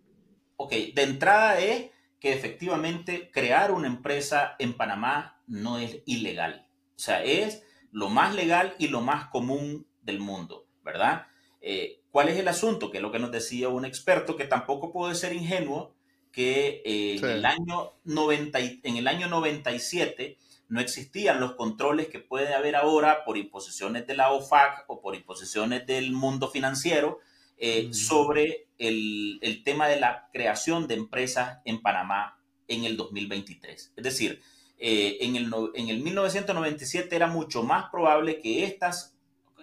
Ok, 0.56 0.72
de 0.72 1.04
entrada 1.04 1.60
es 1.60 1.92
que 2.20 2.34
efectivamente 2.34 3.30
crear 3.32 3.72
una 3.72 3.88
empresa 3.88 4.56
en 4.58 4.74
Panamá 4.74 5.42
no 5.46 5.78
es 5.78 6.02
ilegal. 6.06 6.68
O 6.96 7.00
sea, 7.00 7.24
es 7.24 7.64
lo 7.92 8.10
más 8.10 8.36
legal 8.36 8.76
y 8.80 8.88
lo 8.88 9.02
más 9.02 9.28
común 9.28 9.88
del 10.02 10.20
mundo, 10.20 10.68
¿verdad? 10.84 11.28
Eh, 11.62 11.97
¿Cuál 12.12 12.30
es 12.30 12.38
el 12.38 12.48
asunto? 12.48 12.90
Que 12.90 12.98
es 12.98 13.04
lo 13.04 13.12
que 13.12 13.20
nos 13.20 13.32
decía 13.32 13.70
un 13.70 13.86
experto, 13.86 14.36
que 14.36 14.46
tampoco 14.46 14.92
puede 14.92 15.16
ser 15.16 15.34
ingenuo, 15.34 15.94
que 16.32 16.82
eh, 16.86 17.18
en, 17.18 17.26
el 17.26 17.46
año 17.46 17.94
90, 18.04 18.60
en 18.60 18.98
el 18.98 19.08
año 19.08 19.28
97 19.28 20.38
no 20.70 20.82
existían 20.82 21.40
los 21.40 21.54
controles 21.56 22.08
que 22.08 22.20
puede 22.20 22.54
haber 22.54 22.76
ahora 22.76 23.24
por 23.24 23.38
imposiciones 23.38 24.06
de 24.06 24.16
la 24.16 24.32
OFAC 24.32 24.84
o 24.88 25.02
por 25.02 25.16
imposiciones 25.16 25.86
del 25.88 26.12
mundo 26.12 26.50
financiero 26.50 27.20
eh, 27.58 27.90
sobre 27.92 28.68
el, 28.78 29.40
el, 29.42 29.64
tema 29.64 29.88
de 29.88 30.00
la 30.00 30.30
creación 30.32 30.88
de 30.88 30.96
empresas 30.96 31.60
en 31.66 31.82
Panamá 31.82 32.38
en 32.68 32.84
el 32.84 32.98
2023. 32.98 33.94
Es 33.96 34.04
decir, 34.04 34.42
eh, 34.78 35.18
en, 35.22 35.36
el, 35.36 35.52
en 35.74 35.90
el 35.90 36.04
1997 36.04 37.16
era 37.16 37.28
mucho 37.28 37.64
más 37.64 37.90
probable 37.90 38.40
que 38.40 38.64
estas 38.64 39.17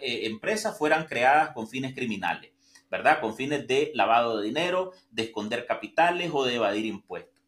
eh, 0.04 0.26
empresas 0.26 0.76
fueran 0.76 1.06
creadas 1.06 1.50
con 1.50 1.66
fines 1.66 1.94
criminales, 1.94 2.52
¿verdad? 2.90 3.20
Con 3.20 3.34
fines 3.34 3.66
de 3.66 3.90
lavado 3.94 4.38
de 4.38 4.46
dinero, 4.46 4.92
de 5.10 5.22
esconder 5.22 5.66
capitales 5.66 6.30
o 6.32 6.44
de 6.44 6.56
evadir 6.56 6.84
impuestos. 6.84 7.42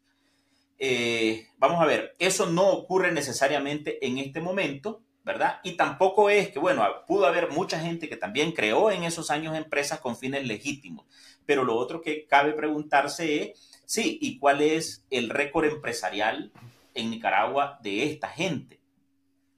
Eh, 0.79 1.47
vamos 1.59 1.79
a 1.79 1.85
ver, 1.85 2.15
eso 2.17 2.47
no 2.47 2.69
ocurre 2.69 3.11
necesariamente 3.11 4.03
en 4.05 4.17
este 4.17 4.41
momento, 4.41 5.01
¿verdad? 5.23 5.59
Y 5.63 5.73
tampoco 5.73 6.31
es 6.31 6.49
que, 6.49 6.57
bueno, 6.57 6.83
pudo 7.07 7.27
haber 7.27 7.51
mucha 7.51 7.79
gente 7.79 8.09
que 8.09 8.17
también 8.17 8.53
creó 8.53 8.89
en 8.89 9.03
esos 9.03 9.29
años 9.29 9.55
empresas 9.55 9.99
con 9.99 10.17
fines 10.17 10.45
legítimos, 10.47 11.05
pero 11.45 11.63
lo 11.63 11.75
otro 11.75 12.01
que 12.01 12.25
cabe 12.25 12.53
preguntarse 12.53 13.43
es, 13.43 13.81
sí, 13.85 14.17
¿y 14.19 14.39
cuál 14.39 14.61
es 14.61 15.03
el 15.11 15.29
récord 15.29 15.65
empresarial 15.65 16.51
en 16.95 17.11
Nicaragua 17.11 17.77
de 17.83 18.03
esta 18.03 18.29
gente? 18.29 18.79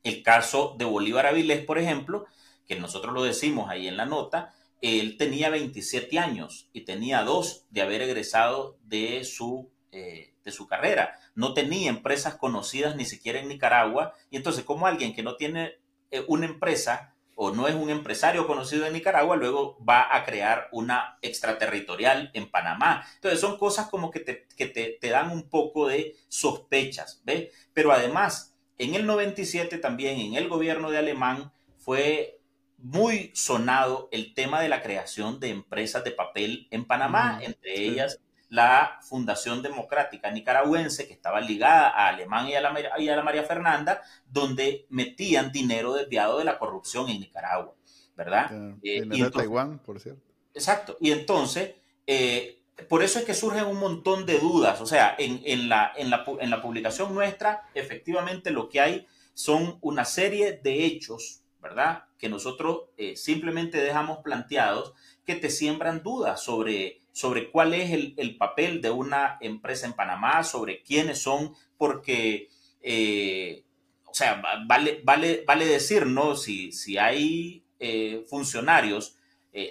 El 0.03 0.21
caso 0.21 0.75
de 0.77 0.85
Bolívar 0.85 1.27
Avilés, 1.27 1.63
por 1.63 1.77
ejemplo, 1.77 2.25
que 2.69 2.79
nosotros 2.79 3.13
lo 3.13 3.23
decimos 3.23 3.69
ahí 3.69 3.87
en 3.87 3.97
la 3.97 4.05
nota, 4.05 4.53
él 4.81 5.17
tenía 5.17 5.49
27 5.49 6.19
años 6.19 6.69
y 6.71 6.81
tenía 6.81 7.23
dos 7.23 7.65
de 7.71 7.81
haber 7.81 8.03
egresado 8.03 8.77
de 8.83 9.25
su 9.25 9.69
eh, 9.91 10.35
de 10.45 10.51
su 10.51 10.67
carrera. 10.67 11.19
No 11.33 11.53
tenía 11.53 11.89
empresas 11.89 12.35
conocidas 12.35 12.95
ni 12.95 13.05
siquiera 13.05 13.39
en 13.39 13.47
Nicaragua. 13.47 14.13
Y 14.29 14.37
entonces, 14.37 14.63
como 14.63 14.85
alguien 14.85 15.15
que 15.15 15.23
no 15.23 15.35
tiene 15.35 15.79
eh, 16.11 16.23
una 16.27 16.45
empresa 16.45 17.15
o 17.35 17.51
no 17.51 17.67
es 17.67 17.73
un 17.73 17.89
empresario 17.89 18.45
conocido 18.45 18.85
en 18.85 18.93
Nicaragua, 18.93 19.35
luego 19.35 19.77
va 19.83 20.15
a 20.15 20.23
crear 20.25 20.67
una 20.71 21.17
extraterritorial 21.23 22.29
en 22.33 22.51
Panamá. 22.51 23.03
Entonces, 23.15 23.39
son 23.39 23.57
cosas 23.57 23.89
como 23.89 24.11
que 24.11 24.19
te, 24.19 24.47
que 24.55 24.67
te, 24.67 24.97
te 25.01 25.09
dan 25.09 25.31
un 25.31 25.49
poco 25.49 25.87
de 25.87 26.15
sospechas, 26.27 27.21
¿ves? 27.23 27.49
Pero 27.73 27.91
además, 27.91 28.55
en 28.77 28.93
el 28.93 29.07
97 29.07 29.79
también, 29.79 30.19
en 30.19 30.35
el 30.35 30.47
gobierno 30.47 30.91
de 30.91 30.99
Alemán, 30.99 31.51
fue 31.77 32.38
muy 32.81 33.31
sonado 33.33 34.09
el 34.11 34.33
tema 34.33 34.61
de 34.61 34.69
la 34.69 34.81
creación 34.81 35.39
de 35.39 35.49
empresas 35.49 36.03
de 36.03 36.11
papel 36.11 36.67
en 36.71 36.85
Panamá, 36.85 37.39
entre 37.41 37.81
ellas 37.81 38.19
la 38.49 38.99
Fundación 39.01 39.61
Democrática 39.61 40.31
Nicaragüense, 40.31 41.07
que 41.07 41.13
estaba 41.13 41.39
ligada 41.39 41.89
a 41.89 42.07
Alemán 42.07 42.47
y 42.47 42.55
a, 42.55 42.61
la, 42.61 42.99
y 42.99 43.07
a 43.07 43.15
la 43.15 43.21
María 43.21 43.43
Fernanda, 43.43 44.01
donde 44.27 44.87
metían 44.89 45.51
dinero 45.51 45.93
desviado 45.93 46.39
de 46.39 46.45
la 46.45 46.57
corrupción 46.57 47.09
en 47.09 47.19
Nicaragua, 47.19 47.75
¿verdad? 48.15 48.51
Eh, 48.81 49.07
y 49.11 49.29
Taiwán, 49.29 49.79
por 49.79 49.99
cierto. 49.99 50.23
Exacto. 50.53 50.97
Y 50.99 51.11
entonces, 51.11 51.75
eh, 52.07 52.63
por 52.87 53.03
eso 53.03 53.19
es 53.19 53.25
que 53.25 53.35
surgen 53.35 53.65
un 53.65 53.77
montón 53.77 54.25
de 54.25 54.39
dudas. 54.39 54.81
O 54.81 54.87
sea, 54.87 55.15
en, 55.19 55.41
en, 55.45 55.69
la, 55.69 55.93
en, 55.95 56.09
la, 56.09 56.25
en 56.39 56.49
la 56.49 56.61
publicación 56.61 57.13
nuestra, 57.13 57.69
efectivamente 57.75 58.49
lo 58.49 58.67
que 58.67 58.81
hay 58.81 59.07
son 59.35 59.77
una 59.81 60.05
serie 60.05 60.59
de 60.63 60.85
hechos, 60.85 61.38
¿verdad? 61.61 62.05
Que 62.17 62.29
nosotros 62.29 62.85
eh, 62.97 63.15
simplemente 63.15 63.77
dejamos 63.81 64.19
planteados 64.19 64.93
que 65.25 65.35
te 65.35 65.49
siembran 65.49 66.03
dudas 66.03 66.41
sobre 66.41 66.99
sobre 67.11 67.51
cuál 67.51 67.73
es 67.73 67.91
el, 67.91 68.37
papel 68.37 68.81
de 68.81 68.91
una 68.91 69.37
empresa 69.41 69.85
en 69.85 69.93
Panamá, 69.93 70.41
sobre 70.45 70.81
quiénes 70.83 71.21
son, 71.21 71.53
porque, 71.77 72.47
eh, 72.81 73.65
o 74.05 74.13
sea, 74.13 74.41
vale, 74.65 75.01
vale, 75.03 75.43
vale 75.45 75.65
decir, 75.65 76.05
¿no? 76.05 76.37
Si, 76.37 76.71
si 76.71 76.97
hay 76.97 77.65
eh, 77.79 78.23
funcionarios 78.29 79.17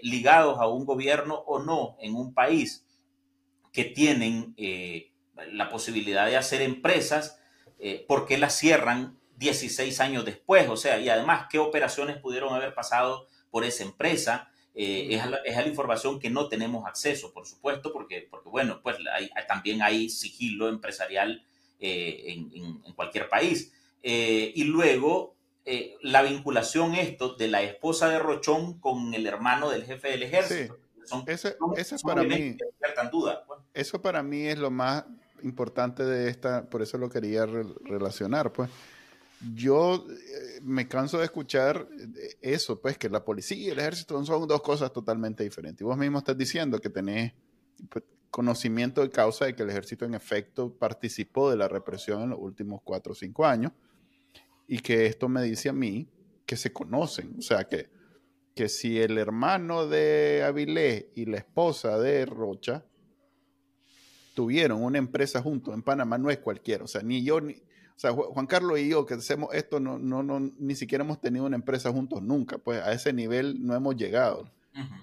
ligados 0.03 0.59
a 0.59 0.66
un 0.66 0.85
gobierno 0.85 1.37
o 1.46 1.61
no 1.61 1.96
en 2.01 2.14
un 2.14 2.35
país 2.35 2.85
que 3.72 3.85
tienen 3.85 4.55
la 5.53 5.70
posibilidad 5.70 6.27
de 6.27 6.37
hacer 6.37 6.61
empresas, 6.61 7.40
¿por 8.07 8.27
qué 8.27 8.37
las 8.37 8.59
cierran 8.59 9.17
16 9.38 10.01
años 10.01 10.24
después? 10.24 10.68
O 10.68 10.77
sea, 10.77 10.98
y 10.98 11.09
además, 11.09 11.46
¿qué 11.51 11.59
operaciones 11.59 12.18
pudieron 12.18 12.53
haber 12.55 12.74
pasado 12.74 13.27
por 13.51 13.64
esa 13.64 13.85
empresa? 13.85 14.51
Eh, 14.74 15.14
es, 15.14 15.22
a 15.22 15.27
la, 15.27 15.66
información 15.66 16.18
que 16.20 16.31
no 16.31 16.48
tenemos 16.48 16.87
acceso, 16.87 17.33
por 17.33 17.46
supuesto, 17.46 17.92
porque, 17.92 18.27
porque 18.31 18.48
bueno, 18.48 18.81
pues 18.83 18.96
también 19.48 19.83
hay 19.83 20.09
sigilo 20.09 20.68
empresarial 20.68 21.44
eh, 21.81 22.24
en, 22.27 22.92
cualquier 22.94 23.29
país. 23.29 23.72
Eh, 24.03 24.53
y 24.55 24.64
luego, 24.64 25.37
la 26.01 26.22
vinculación 26.22 26.94
esto 26.94 27.35
de 27.35 27.48
la 27.48 27.62
esposa 27.62 28.09
de 28.09 28.18
Rochón 28.18 28.81
con 28.81 29.12
el 29.12 29.27
hermano 29.27 29.68
del 29.68 29.85
jefe 29.85 30.09
del 30.09 30.22
ejército. 30.22 30.79
eso 31.77 31.96
para 32.03 32.22
mí, 32.22 32.57
duda, 33.12 33.44
pues. 33.46 33.61
Eso 33.74 34.01
para 34.01 34.22
mí 34.22 34.46
es 34.46 34.59
lo 34.59 34.70
más 34.70 35.05
importante 35.42 36.05
de 36.05 36.31
esta, 36.31 36.68
por 36.68 36.83
eso 36.83 36.98
lo 36.98 37.09
quería 37.09 37.46
relacionar, 37.46 38.53
pues 38.53 38.70
yo 39.55 40.07
eh, 40.11 40.61
me 40.62 40.88
canso 40.88 41.18
de 41.18 41.24
escuchar 41.24 41.88
eh, 41.98 42.37
eso, 42.40 42.81
pues 42.81 42.98
que 42.98 43.09
la 43.09 43.24
policía 43.24 43.57
y 43.57 43.68
el 43.68 43.79
ejército 43.79 44.24
son 44.24 44.48
dos 44.48 44.62
cosas 44.62 44.92
totalmente 44.92 45.44
diferentes. 45.44 45.81
Y 45.81 45.85
vos 45.85 45.96
mismo 45.96 46.18
estás 46.18 46.37
diciendo 46.37 46.81
que 46.81 46.90
tenés 46.90 47.33
pues, 47.88 48.05
conocimiento 48.31 49.01
de 49.03 49.11
causa 49.11 49.46
de 49.46 49.55
que 49.55 49.62
el 49.62 49.70
ejército 49.70 50.05
en 50.05 50.14
efecto 50.14 50.72
participó 50.72 51.51
de 51.51 51.57
la 51.57 51.68
represión 51.68 52.22
en 52.22 52.31
los 52.31 52.38
últimos 52.40 52.81
cuatro 52.83 53.12
o 53.12 53.14
cinco 53.14 53.46
años 53.46 53.72
y 54.66 54.81
que 54.81 55.07
esto 55.07 55.29
me 55.29 55.42
dice 55.42 55.68
a 55.68 55.72
mí 55.72 56.09
que 56.44 56.57
se 56.57 56.72
conocen. 56.72 57.37
O 57.38 57.42
sea, 57.42 57.64
que, 57.64 57.88
que 58.55 58.68
si 58.68 58.98
el 59.01 59.18
hermano 59.18 59.87
de 59.87 60.42
Avilés 60.44 61.07
y 61.14 61.27
la 61.27 61.38
esposa 61.38 61.98
de 61.98 62.27
Rocha 62.27 62.85
tuvieron 64.35 64.83
una 64.83 64.98
empresa 64.98 65.42
juntos 65.42 65.74
en 65.74 65.83
Panamá, 65.83 66.18
no 66.18 66.31
es 66.31 66.38
cualquiera. 66.38 66.85
O 66.85 66.88
sea, 66.88 67.03
ni 67.03 67.22
yo 67.22 67.40
ni 67.40 67.62
o 67.98 68.00
sea, 68.00 68.12
Juan 68.12 68.46
Carlos 68.46 68.78
y 68.78 68.88
yo 68.90 69.04
que 69.04 69.14
hacemos 69.14 69.52
esto, 69.52 69.80
no, 69.80 69.98
no, 69.98 70.22
no, 70.22 70.38
ni 70.38 70.76
siquiera 70.76 71.02
hemos 71.02 71.20
tenido 71.20 71.46
una 71.46 71.56
empresa 71.56 71.90
juntos 71.90 72.22
nunca, 72.22 72.56
pues 72.56 72.80
a 72.80 72.92
ese 72.92 73.12
nivel 73.12 73.66
no 73.66 73.74
hemos 73.74 73.96
llegado. 73.96 74.48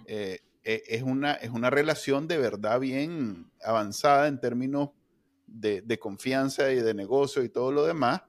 Eh, 0.06 0.40
eh, 0.64 0.82
es, 0.88 1.04
una, 1.04 1.34
es 1.34 1.50
una 1.50 1.70
relación 1.70 2.30
de 2.30 2.38
verdad 2.38 2.80
bien 2.80 3.52
avanzada 3.62 4.30
en 4.30 4.40
términos 4.40 4.92
de, 5.46 5.82
de 5.82 6.00
confianza 6.00 6.72
y 6.72 6.78
de 6.78 6.94
negocio 6.94 7.44
y 7.44 7.50
todo 7.50 7.74
lo 7.74 7.86
demás. 7.86 8.22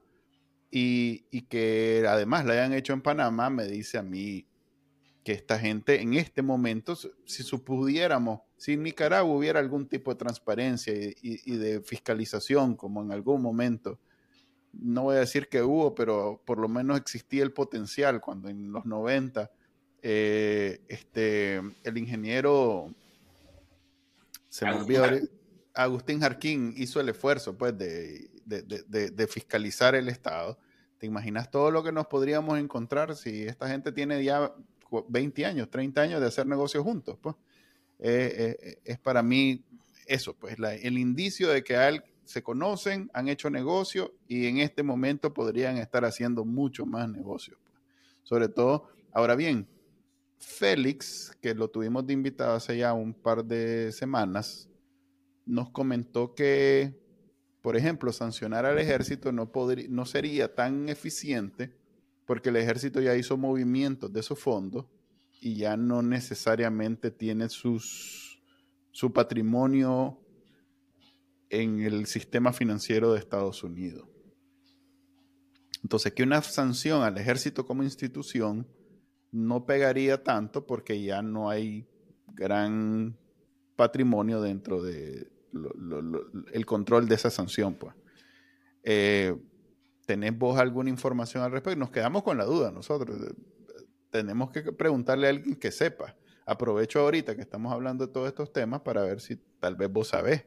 Y, 0.69 1.23
y, 1.31 1.43
que 1.43 2.03
además 2.05 2.43
la 2.43 2.51
hayan 2.51 2.73
hecho 2.73 2.91
en 2.91 3.01
Panamá, 3.01 3.49
me 3.49 3.63
dice 3.67 3.97
a 3.97 4.03
mí 4.03 4.49
que 5.23 5.31
esta 5.31 5.57
gente 5.57 6.01
en 6.01 6.13
este 6.15 6.41
momento, 6.41 6.97
si 6.97 7.57
pudiéramos, 7.59 8.41
si 8.57 8.73
en 8.73 8.83
Nicaragua 8.83 9.33
hubiera 9.33 9.61
algún 9.61 9.87
tipo 9.87 10.11
de 10.11 10.17
transparencia 10.17 10.93
y, 10.93 11.15
y 11.21 11.55
de 11.55 11.79
fiscalización, 11.79 12.75
como 12.75 13.01
en 13.01 13.13
algún 13.13 13.41
momento 13.41 13.97
no 14.79 15.03
voy 15.03 15.17
a 15.17 15.19
decir 15.19 15.49
que 15.49 15.61
hubo, 15.61 15.95
pero 15.95 16.41
por 16.45 16.59
lo 16.59 16.67
menos 16.67 16.97
existía 16.97 17.43
el 17.43 17.51
potencial 17.51 18.21
cuando 18.21 18.49
en 18.49 18.71
los 18.71 18.85
90 18.85 19.51
eh, 20.01 20.81
este, 20.87 21.55
el 21.83 21.97
ingeniero, 21.97 22.93
se 24.49 24.65
me 24.65 24.73
olvidó, 24.73 25.05
Agustín 25.73 26.21
Jarquín 26.21 26.73
hizo 26.77 26.99
el 26.99 27.09
esfuerzo 27.09 27.57
pues, 27.57 27.77
de, 27.77 28.29
de, 28.45 29.27
fiscalizar 29.27 29.95
el 29.95 30.09
Estado. 30.09 30.57
¿Te 30.97 31.05
imaginas 31.05 31.51
todo 31.51 31.69
lo 31.69 31.83
que 31.83 31.91
nos 31.91 32.07
podríamos 32.07 32.57
encontrar 32.57 33.15
si 33.15 33.43
esta 33.43 33.67
gente 33.67 33.91
tiene 33.91 34.23
ya 34.23 34.51
20 35.09 35.45
años, 35.45 35.69
30 35.69 36.01
años 36.01 36.21
de 36.21 36.27
hacer 36.27 36.47
negocios 36.47 36.83
juntos? 36.83 37.17
Pues? 37.21 37.35
Eh, 37.99 38.57
eh, 38.59 38.79
es 38.83 38.99
para 38.99 39.21
mí 39.21 39.63
eso, 40.05 40.35
pues 40.35 40.55
el 40.57 40.97
indicio 40.97 41.49
de 41.49 41.63
que 41.63 41.75
hay, 41.75 42.01
se 42.27 42.43
conocen, 42.43 43.09
han 43.13 43.29
hecho 43.29 43.49
negocio 43.49 44.13
y 44.27 44.47
en 44.47 44.57
este 44.57 44.83
momento 44.83 45.33
podrían 45.33 45.77
estar 45.77 46.03
haciendo 46.03 46.43
mucho 46.43 46.85
más 46.85 47.09
negocio. 47.09 47.57
Pues. 47.63 47.75
Sobre 48.23 48.49
todo, 48.49 48.89
ahora 49.13 49.35
bien, 49.35 49.65
Félix, 50.37 51.35
que 51.41 51.55
lo 51.55 51.69
tuvimos 51.69 52.05
de 52.05 52.13
invitado 52.13 52.55
hace 52.55 52.77
ya 52.77 52.93
un 52.93 53.13
par 53.13 53.45
de 53.45 53.91
semanas, 53.93 54.69
nos 55.45 55.69
comentó 55.69 56.35
que, 56.35 56.93
por 57.61 57.77
ejemplo, 57.77 58.11
sancionar 58.11 58.65
al 58.65 58.77
ejército 58.77 59.31
no, 59.31 59.49
no 59.89 60.05
sería 60.05 60.53
tan 60.53 60.89
eficiente 60.89 61.73
porque 62.25 62.49
el 62.49 62.57
ejército 62.57 62.99
ya 62.99 63.15
hizo 63.15 63.37
movimientos 63.37 64.11
de 64.11 64.19
esos 64.19 64.37
fondos 64.37 64.85
y 65.39 65.55
ya 65.55 65.77
no 65.77 66.01
necesariamente 66.01 67.09
tiene 67.09 67.47
sus, 67.47 68.43
su 68.91 69.13
patrimonio 69.13 70.19
en 71.49 71.81
el 71.81 72.05
sistema 72.05 72.53
financiero 72.53 73.13
de 73.13 73.19
Estados 73.19 73.63
Unidos. 73.63 74.07
Entonces, 75.83 76.13
que 76.13 76.23
una 76.23 76.41
sanción 76.41 77.03
al 77.03 77.17
ejército 77.17 77.65
como 77.65 77.83
institución 77.83 78.67
no 79.31 79.65
pegaría 79.65 80.23
tanto 80.23 80.65
porque 80.65 81.01
ya 81.01 81.21
no 81.21 81.49
hay 81.49 81.87
gran 82.27 83.17
patrimonio 83.75 84.41
dentro 84.41 84.81
de 84.81 85.31
control 86.65 87.07
de 87.07 87.15
esa 87.15 87.29
sanción. 87.29 87.75
Pues. 87.75 87.93
Eh, 88.83 89.35
¿Tenés 90.05 90.37
vos 90.37 90.59
alguna 90.59 90.89
información 90.89 91.43
al 91.43 91.51
respecto? 91.51 91.79
Nos 91.79 91.91
quedamos 91.91 92.23
con 92.23 92.37
la 92.37 92.45
duda 92.45 92.71
nosotros. 92.71 93.17
Tenemos 94.09 94.51
que 94.51 94.71
preguntarle 94.71 95.27
a 95.27 95.29
alguien 95.29 95.55
que 95.55 95.71
sepa. 95.71 96.15
Aprovecho 96.45 97.01
ahorita 97.01 97.35
que 97.35 97.41
estamos 97.41 97.73
hablando 97.73 98.07
de 98.07 98.13
todos 98.13 98.27
estos 98.27 98.53
temas 98.53 98.81
para 98.81 99.03
ver 99.03 99.19
si 99.19 99.35
tal 99.59 99.75
vez 99.75 99.91
vos 99.91 100.09
sabés. 100.09 100.45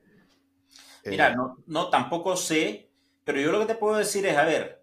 Mira, 1.05 1.33
eh, 1.33 1.37
no, 1.37 1.57
no, 1.67 1.89
tampoco 1.91 2.37
sé, 2.37 2.91
pero 3.25 3.41
yo 3.41 3.53
lo 3.53 3.61
que 3.61 3.67
te 3.67 3.75
puedo 3.75 3.97
decir 3.97 4.27
es, 4.27 4.37
a 4.37 4.45
ver, 4.45 4.83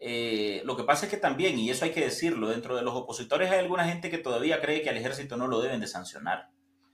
eh, 0.00 0.62
lo 0.64 0.76
que 0.76 0.84
pasa 0.84 1.06
es 1.06 1.10
que 1.10 1.16
también, 1.16 1.58
y 1.58 1.70
eso 1.70 1.84
hay 1.84 1.90
que 1.90 2.04
decirlo, 2.04 2.48
dentro 2.48 2.76
de 2.76 2.82
los 2.82 2.94
opositores 2.94 3.50
hay 3.50 3.58
alguna 3.58 3.84
gente 3.84 4.10
que 4.10 4.18
todavía 4.18 4.60
cree 4.60 4.82
que 4.82 4.90
al 4.90 4.96
ejército 4.96 5.36
no 5.36 5.48
lo 5.48 5.60
deben 5.60 5.80
de 5.80 5.86
sancionar. 5.86 6.50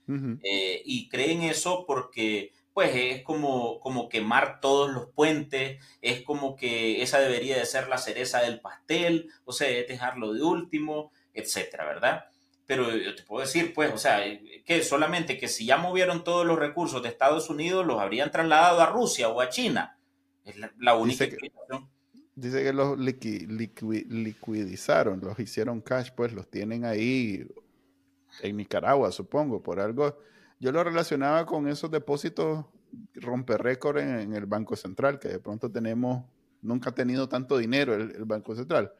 Eh, 0.07 0.83
y 0.85 1.09
creen 1.09 1.41
eso 1.41 1.83
porque 1.87 2.51
pues 2.75 2.91
es 2.93 3.23
como, 3.23 3.79
como 3.79 4.07
quemar 4.07 4.59
todos 4.59 4.91
los 4.91 5.07
puentes, 5.07 5.83
es 6.01 6.21
como 6.21 6.55
que 6.55 7.01
esa 7.01 7.19
debería 7.19 7.57
de 7.57 7.65
ser 7.65 7.87
la 7.87 7.97
cereza 7.97 8.41
del 8.41 8.59
pastel, 8.59 9.31
o 9.45 9.53
sea, 9.53 9.69
es 9.69 9.87
dejarlo 9.87 10.33
de 10.33 10.43
último, 10.43 11.11
etcétera, 11.33 11.85
¿verdad? 11.85 12.25
Pero 12.65 12.95
yo 12.95 13.15
te 13.15 13.23
puedo 13.23 13.45
decir, 13.45 13.73
pues, 13.73 13.93
o 13.93 13.97
sea, 13.97 14.21
que 14.65 14.81
solamente 14.81 15.37
que 15.37 15.47
si 15.47 15.65
ya 15.65 15.77
movieron 15.77 16.23
todos 16.23 16.45
los 16.45 16.57
recursos 16.57 17.03
de 17.03 17.09
Estados 17.09 17.49
Unidos, 17.49 17.85
los 17.85 17.99
habrían 17.99 18.31
trasladado 18.31 18.81
a 18.81 18.87
Rusia 18.87 19.29
o 19.29 19.39
a 19.39 19.49
China. 19.49 19.97
Es 20.43 20.55
la, 20.77 20.95
única 20.95 21.25
explicación. 21.25 21.87
Dice 22.35 22.63
que 22.63 22.73
los 22.73 22.97
liquidizaron, 22.99 25.21
los 25.21 25.39
hicieron 25.39 25.81
cash, 25.81 26.09
pues 26.15 26.33
los 26.33 26.49
tienen 26.49 26.85
ahí 26.85 27.47
en 28.41 28.57
Nicaragua, 28.57 29.11
supongo, 29.11 29.61
por 29.61 29.79
algo. 29.79 30.17
Yo 30.59 30.71
lo 30.71 30.83
relacionaba 30.83 31.45
con 31.45 31.67
esos 31.67 31.91
depósitos 31.91 32.65
romper 33.15 33.61
récord 33.61 33.97
en, 33.97 34.33
el 34.33 34.45
Banco 34.45 34.75
Central, 34.75 35.19
que 35.19 35.29
de 35.29 35.39
pronto 35.39 35.71
tenemos, 35.71 36.25
nunca 36.61 36.89
ha 36.89 36.95
tenido 36.95 37.27
tanto 37.27 37.57
dinero 37.57 37.93
el, 37.93 38.25
Banco 38.25 38.55
Central. 38.55 38.91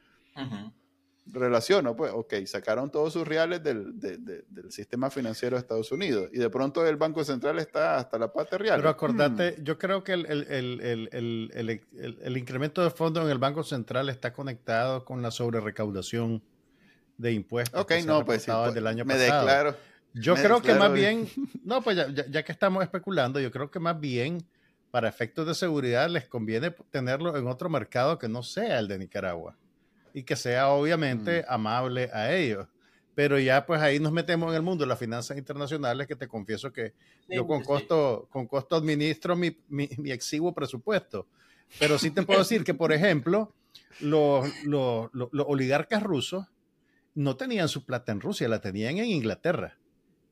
Relaciono, 1.32 1.96
pues, 1.96 2.12
ok, 2.14 2.34
sacaron 2.46 2.90
todos 2.90 3.12
sus 3.12 3.26
reales 3.26 3.60
del, 3.62 3.98
del, 3.98 4.44
sistema 4.70 5.10
financiero 5.10 5.56
de 5.56 5.60
Estados 5.60 5.90
Unidos 5.90 6.30
y 6.32 6.38
de 6.38 6.48
pronto 6.50 6.86
el 6.86 6.96
Banco 6.96 7.24
Central 7.24 7.58
está 7.58 7.96
hasta 7.96 8.16
la 8.18 8.32
parte 8.32 8.56
real. 8.58 8.78
Pero 8.78 8.88
acordate, 8.88 9.56
mm. 9.58 9.64
yo 9.64 9.76
creo 9.76 10.04
que 10.04 10.12
el, 10.12 10.26
el, 11.12 12.36
incremento 12.36 12.82
de 12.82 12.90
fondos 12.90 13.24
en 13.24 13.30
el 13.30 13.38
Banco 13.38 13.64
Central 13.64 14.08
está 14.08 14.32
conectado 14.32 15.04
con 15.04 15.20
la 15.20 15.32
sobrerecaudación 15.32 16.42
de 17.18 17.32
impuestos. 17.32 17.80
Ok, 17.80 17.92
no, 18.06 18.24
pues 18.24 18.44
sí, 18.44 18.52
pues, 18.52 18.74
del 18.74 18.86
año 18.86 19.04
me 19.04 19.14
pasado. 19.14 19.40
declaro. 19.40 19.76
Yo 20.14 20.34
creo 20.36 20.62
que 20.62 20.74
más 20.74 20.92
bien, 20.92 21.28
no, 21.64 21.82
pues 21.82 21.96
ya, 21.96 22.06
ya, 22.08 22.44
que 22.44 22.52
estamos 22.52 22.84
especulando, 22.84 23.40
yo 23.40 23.50
creo 23.50 23.70
que 23.70 23.80
más 23.80 23.98
bien 23.98 24.46
para 24.92 25.08
efectos 25.08 25.46
de 25.46 25.54
seguridad 25.54 26.08
les 26.08 26.26
conviene 26.26 26.70
tenerlo 26.90 27.36
en 27.36 27.48
otro 27.48 27.68
mercado 27.68 28.18
que 28.18 28.28
no 28.28 28.42
sea 28.42 28.78
el 28.78 28.86
de 28.86 28.98
Nicaragua 28.98 29.56
y 30.16 30.22
que 30.22 30.34
sea 30.34 30.70
obviamente 30.70 31.42
mm. 31.42 31.52
amable 31.52 32.08
a 32.10 32.34
ellos. 32.34 32.66
Pero 33.14 33.38
ya 33.38 33.66
pues 33.66 33.82
ahí 33.82 34.00
nos 34.00 34.12
metemos 34.12 34.48
en 34.48 34.56
el 34.56 34.62
mundo 34.62 34.84
de 34.84 34.88
las 34.88 34.98
finanzas 34.98 35.36
internacionales 35.36 36.06
que 36.06 36.16
te 36.16 36.26
confieso 36.26 36.72
que 36.72 36.94
yo 37.28 37.46
con 37.46 37.62
costo, 37.62 38.26
con 38.30 38.46
costo 38.46 38.76
administro 38.76 39.36
mi, 39.36 39.58
mi, 39.68 39.90
exiguo 40.06 40.54
presupuesto. 40.54 41.26
Pero 41.78 41.98
sí 41.98 42.10
te 42.10 42.22
puedo 42.22 42.38
decir 42.40 42.64
que, 42.64 42.72
por 42.72 42.92
ejemplo, 42.94 43.54
los, 44.00 44.48
los, 44.64 45.10
los, 45.12 45.28
oligarcas 45.46 46.02
rusos 46.02 46.46
no 47.14 47.36
tenían 47.36 47.68
su 47.68 47.84
plata 47.84 48.10
en 48.10 48.22
Rusia, 48.22 48.48
la 48.48 48.62
tenían 48.62 48.96
en 48.96 49.06
Inglaterra 49.06 49.76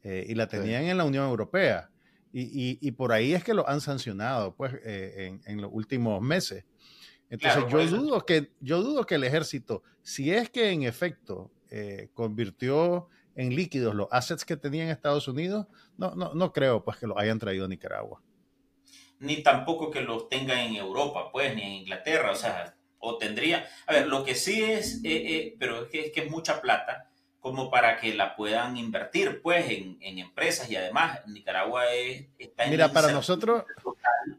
eh, 0.03 0.25
y 0.27 0.35
la 0.35 0.49
tenían 0.49 0.85
en 0.85 0.97
la 0.97 1.05
Unión 1.05 1.29
Europea. 1.29 1.91
Y, 2.33 2.41
y, 2.41 2.79
y, 2.81 2.93
por 2.93 3.13
ahí 3.13 3.35
es 3.35 3.45
que 3.45 3.53
lo 3.53 3.69
han 3.69 3.83
sancionado 3.83 4.55
pues, 4.57 4.73
eh, 4.83 5.27
en, 5.27 5.43
en, 5.45 5.61
los 5.61 5.71
últimos 5.71 6.23
meses. 6.23 6.65
Entonces 7.35 7.65
yo, 7.69 7.85
dudo 7.99 8.25
que, 8.25 8.53
yo 8.61 8.81
dudo 8.81 9.05
que 9.05 9.17
el 9.17 9.25
ejército, 9.25 9.83
si 10.03 10.33
es 10.33 10.51
que 10.51 10.71
en 10.71 10.85
efecto 10.85 11.51
eh, 11.69 12.09
convirtió 12.15 13.09
en 13.35 13.57
líquidos 13.57 13.97
los 13.97 14.07
assets 14.13 14.45
que 14.45 14.57
tenía 14.57 14.85
en 14.85 14.91
Estados 14.91 15.27
Unidos, 15.27 15.67
no, 15.99 16.15
no, 16.15 16.33
no 16.33 16.53
creo 16.53 16.85
pues 16.85 16.97
que 16.99 17.09
los 17.09 17.19
hayan 17.19 17.41
traído 17.41 17.65
a 17.65 17.69
Nicaragua. 17.69 18.23
Ni 19.19 19.43
tampoco 19.43 19.91
que 19.91 20.01
los 20.01 20.29
tenga 20.29 20.63
en 20.63 20.77
Europa, 20.77 21.31
pues, 21.33 21.57
ni 21.57 21.63
en 21.63 21.73
Inglaterra, 21.73 22.31
o 22.31 22.37
sea, 22.37 22.77
o 23.01 23.19
tendría, 23.19 23.69
a 23.87 23.93
ver, 23.93 24.07
lo 24.07 24.25
que 24.25 24.37
sí 24.37 24.63
es, 24.63 25.03
eh, 25.03 25.11
eh, 25.13 25.57
pero 25.59 25.83
es 25.83 25.89
que, 25.89 26.01
es 26.07 26.13
que 26.13 26.21
es 26.21 26.31
mucha 26.31 26.61
plata, 26.61 27.11
como 27.41 27.69
para 27.69 27.99
que 27.99 28.15
la 28.15 28.37
puedan 28.37 28.77
invertir 28.77 29.43
pues 29.43 29.69
en, 29.71 29.99
en 30.01 30.19
empresas 30.19 30.71
y 30.71 30.77
además 30.77 31.21
Nicaragua 31.27 31.93
es, 31.93 32.29
está 32.39 32.65
en 32.65 32.71
Mira, 32.71 32.93
para 32.93 33.13
nosotros 33.13 33.65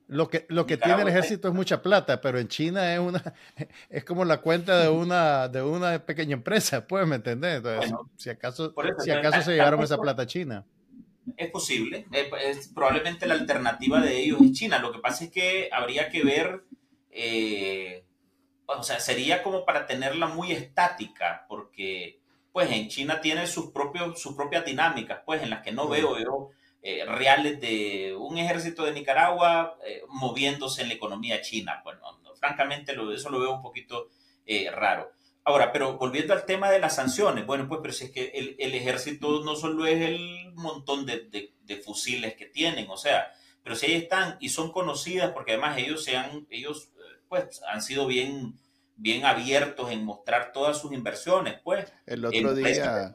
lo 0.07 0.29
que, 0.29 0.45
lo 0.49 0.65
que 0.65 0.77
tiene 0.77 1.01
el 1.01 1.07
ejército 1.07 1.47
es 1.47 1.53
mucha 1.53 1.81
plata, 1.81 2.21
pero 2.21 2.39
en 2.39 2.47
China 2.47 2.93
es 2.93 2.99
una 2.99 3.33
es 3.89 4.03
como 4.03 4.25
la 4.25 4.37
cuenta 4.41 4.81
de 4.81 4.89
una 4.89 5.47
de 5.47 5.61
una 5.61 5.99
pequeña 5.99 6.33
empresa, 6.33 6.87
pues, 6.87 7.05
¿me 7.07 7.15
entendés? 7.15 7.57
Entonces, 7.57 7.93
si 8.17 8.29
acaso, 8.29 8.73
si 8.99 9.11
acaso 9.11 9.41
se 9.41 9.53
llevaron 9.53 9.81
esa 9.83 9.97
plata 10.01 10.23
a 10.23 10.27
China. 10.27 10.65
Es 11.37 11.49
posible, 11.49 12.05
es, 12.11 12.67
probablemente 12.67 13.25
la 13.25 13.33
alternativa 13.33 13.99
de 13.99 14.19
ellos 14.19 14.41
es 14.41 14.51
China. 14.51 14.79
Lo 14.79 14.91
que 14.91 14.99
pasa 14.99 15.23
es 15.23 15.31
que 15.31 15.69
habría 15.71 16.09
que 16.09 16.23
ver, 16.23 16.63
eh, 17.09 18.05
o 18.67 18.83
sea, 18.83 18.99
sería 18.99 19.41
como 19.41 19.65
para 19.65 19.87
tenerla 19.87 20.27
muy 20.27 20.51
estática, 20.51 21.45
porque 21.49 22.19
pues 22.53 22.71
en 22.71 22.87
China 22.89 23.19
tiene 23.21 23.47
sus, 23.47 23.71
propios, 23.71 24.21
sus 24.21 24.35
propias 24.35 24.63
dinámicas, 24.65 25.21
pues 25.25 25.41
en 25.41 25.49
las 25.49 25.61
que 25.61 25.71
no 25.71 25.89
veo 25.89 26.17
yo 26.19 26.51
eh, 26.87 27.03
reales 27.03 27.59
de 27.59 28.15
un 28.15 28.37
ejército 28.37 28.85
de 28.85 28.91
Nicaragua 28.91 29.75
eh, 29.83 30.03
moviéndose 30.07 30.83
en 30.83 30.89
la 30.89 30.93
economía 30.93 31.41
china. 31.41 31.81
Bueno, 31.83 31.99
francamente 32.39 32.93
lo, 32.93 33.11
eso 33.11 33.31
lo 33.31 33.39
veo 33.39 33.55
un 33.55 33.63
poquito 33.63 34.09
eh, 34.45 34.69
raro. 34.69 35.11
Ahora, 35.45 35.71
pero 35.71 35.97
volviendo 35.97 36.35
al 36.35 36.45
tema 36.45 36.69
de 36.69 36.77
las 36.77 36.95
sanciones, 36.95 37.47
bueno, 37.47 37.67
pues, 37.67 37.79
pero 37.81 37.91
si 37.91 38.05
es 38.05 38.11
que 38.11 38.25
el, 38.35 38.55
el 38.59 38.75
ejército 38.75 39.43
no 39.43 39.55
solo 39.55 39.87
es 39.87 39.99
el 39.99 40.53
montón 40.53 41.07
de, 41.07 41.21
de, 41.21 41.55
de, 41.63 41.77
fusiles 41.77 42.35
que 42.35 42.45
tienen, 42.45 42.87
o 42.87 42.97
sea, 42.97 43.33
pero 43.63 43.75
si 43.75 43.87
ahí 43.87 43.93
están 43.95 44.37
y 44.39 44.49
son 44.49 44.71
conocidas, 44.71 45.31
porque 45.31 45.53
además 45.53 45.79
ellos 45.79 46.03
se 46.03 46.17
han, 46.17 46.45
ellos, 46.51 46.91
pues, 47.27 47.63
han 47.67 47.81
sido 47.81 48.05
bien 48.05 48.59
bien 48.95 49.25
abiertos 49.25 49.91
en 49.91 50.05
mostrar 50.05 50.51
todas 50.53 50.79
sus 50.79 50.93
inversiones, 50.93 51.59
pues. 51.63 51.91
El 52.05 52.25
otro 52.25 52.53
día, 52.53 53.11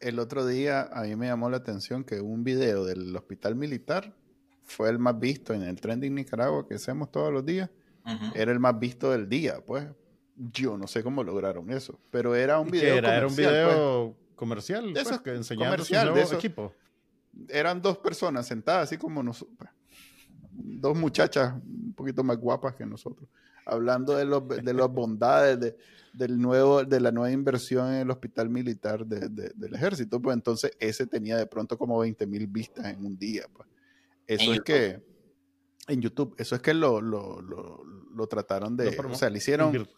el 0.00 0.18
otro 0.18 0.46
día 0.46 0.88
a 0.92 1.02
mí 1.02 1.14
me 1.16 1.26
llamó 1.26 1.50
la 1.50 1.58
atención 1.58 2.04
que 2.04 2.20
un 2.20 2.42
video 2.42 2.84
del 2.84 3.14
hospital 3.14 3.54
militar 3.54 4.14
fue 4.64 4.88
el 4.88 4.98
más 4.98 5.18
visto 5.18 5.52
en 5.52 5.62
el 5.62 5.80
trending 5.80 6.14
Nicaragua 6.14 6.66
que 6.66 6.74
hacemos 6.74 7.10
todos 7.10 7.32
los 7.32 7.44
días. 7.44 7.70
Era 8.34 8.50
el 8.50 8.58
más 8.58 8.78
visto 8.78 9.12
del 9.12 9.28
día, 9.28 9.60
pues. 9.64 9.86
Yo 10.34 10.78
no 10.78 10.86
sé 10.86 11.02
cómo 11.02 11.22
lograron 11.22 11.70
eso, 11.70 12.00
pero 12.10 12.34
era 12.34 12.58
un 12.58 12.70
video 12.70 12.96
era? 12.96 13.14
¿Era 13.14 13.26
un 13.26 13.36
video 13.36 14.14
pues. 14.16 14.36
comercial? 14.36 14.94
De 14.94 15.02
pues, 15.02 15.20
que 15.20 15.34
enseñaba 15.34 15.72
comercial, 15.72 16.14
de 16.14 16.22
equipo. 16.22 16.72
Eran 17.48 17.82
dos 17.82 17.98
personas 17.98 18.46
sentadas, 18.46 18.84
así 18.84 18.96
como 18.96 19.22
nosotros. 19.22 19.70
Dos 20.50 20.96
muchachas 20.96 21.54
un 21.62 21.92
poquito 21.92 22.24
más 22.24 22.38
guapas 22.38 22.74
que 22.74 22.86
nosotros 22.86 23.28
hablando 23.70 24.16
de, 24.16 24.24
los, 24.24 24.46
de 24.48 24.74
las 24.74 24.88
bondades 24.90 25.60
de, 25.60 25.76
del 26.12 26.38
nuevo, 26.40 26.84
de 26.84 27.00
la 27.00 27.12
nueva 27.12 27.30
inversión 27.30 27.92
en 27.92 28.00
el 28.00 28.10
hospital 28.10 28.48
militar 28.48 29.06
de, 29.06 29.28
del 29.28 29.74
ejército, 29.74 30.20
pues 30.20 30.34
entonces 30.34 30.72
ese 30.78 31.06
tenía 31.06 31.36
de 31.36 31.46
pronto 31.46 31.78
como 31.78 31.98
20 31.98 32.26
mil 32.26 32.46
vistas 32.46 32.86
en 32.86 33.04
un 33.04 33.18
día. 33.18 33.44
Pues. 33.52 33.68
Eso 34.26 34.52
es 34.52 34.60
que, 34.60 35.00
en 35.88 36.00
YouTube, 36.00 36.34
eso 36.38 36.54
es 36.54 36.62
que 36.62 36.74
lo, 36.74 37.00
lo, 37.00 37.40
lo, 37.42 38.26
trataron 38.26 38.76
de, 38.76 38.88
o 38.88 39.14
sea, 39.14 39.30
le 39.30 39.38
hicieron... 39.38 39.88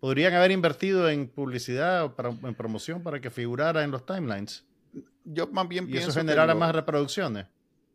Podrían 0.00 0.32
haber 0.34 0.50
invertido 0.52 1.08
en 1.08 1.28
publicidad 1.28 2.04
o 2.04 2.14
para, 2.14 2.30
en 2.30 2.54
promoción 2.54 3.02
para 3.02 3.20
que 3.20 3.30
figurara 3.30 3.84
en 3.84 3.90
los 3.90 4.06
timelines. 4.06 4.64
Yo 5.24 5.46
más 5.48 5.68
bien 5.68 5.88
y 5.88 5.96
eso 5.96 6.12
generara 6.12 6.54
más 6.54 6.74
reproducciones. 6.74 7.46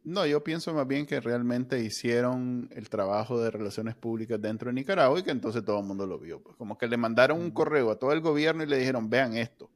No, 0.04 0.26
yo 0.26 0.44
pienso 0.44 0.74
más 0.74 0.86
bien 0.86 1.06
que 1.06 1.22
realmente 1.22 1.80
hicieron 1.80 2.70
el 2.74 2.90
trabajo 2.90 3.42
de 3.42 3.50
relaciones 3.50 3.96
públicas 3.96 4.42
dentro 4.42 4.68
de 4.68 4.74
Nicaragua 4.74 5.18
y 5.20 5.24
que 5.24 5.32
entonces 5.32 5.64
todo 5.64 5.80
el 5.80 5.86
mundo 5.86 6.06
lo 6.06 6.20
vio. 6.20 6.42
Pues 6.42 6.58
como 6.58 6.78
que 6.78 6.88
le 6.88 6.98
mandaron 6.98 7.40
un 7.40 7.52
correo 7.52 7.90
a 7.90 7.98
todo 7.98 8.12
el 8.12 8.20
gobierno 8.20 8.64
y 8.64 8.68
le 8.68 8.78
dijeron, 8.78 9.10
vean 9.10 9.38
esto. 9.38 9.70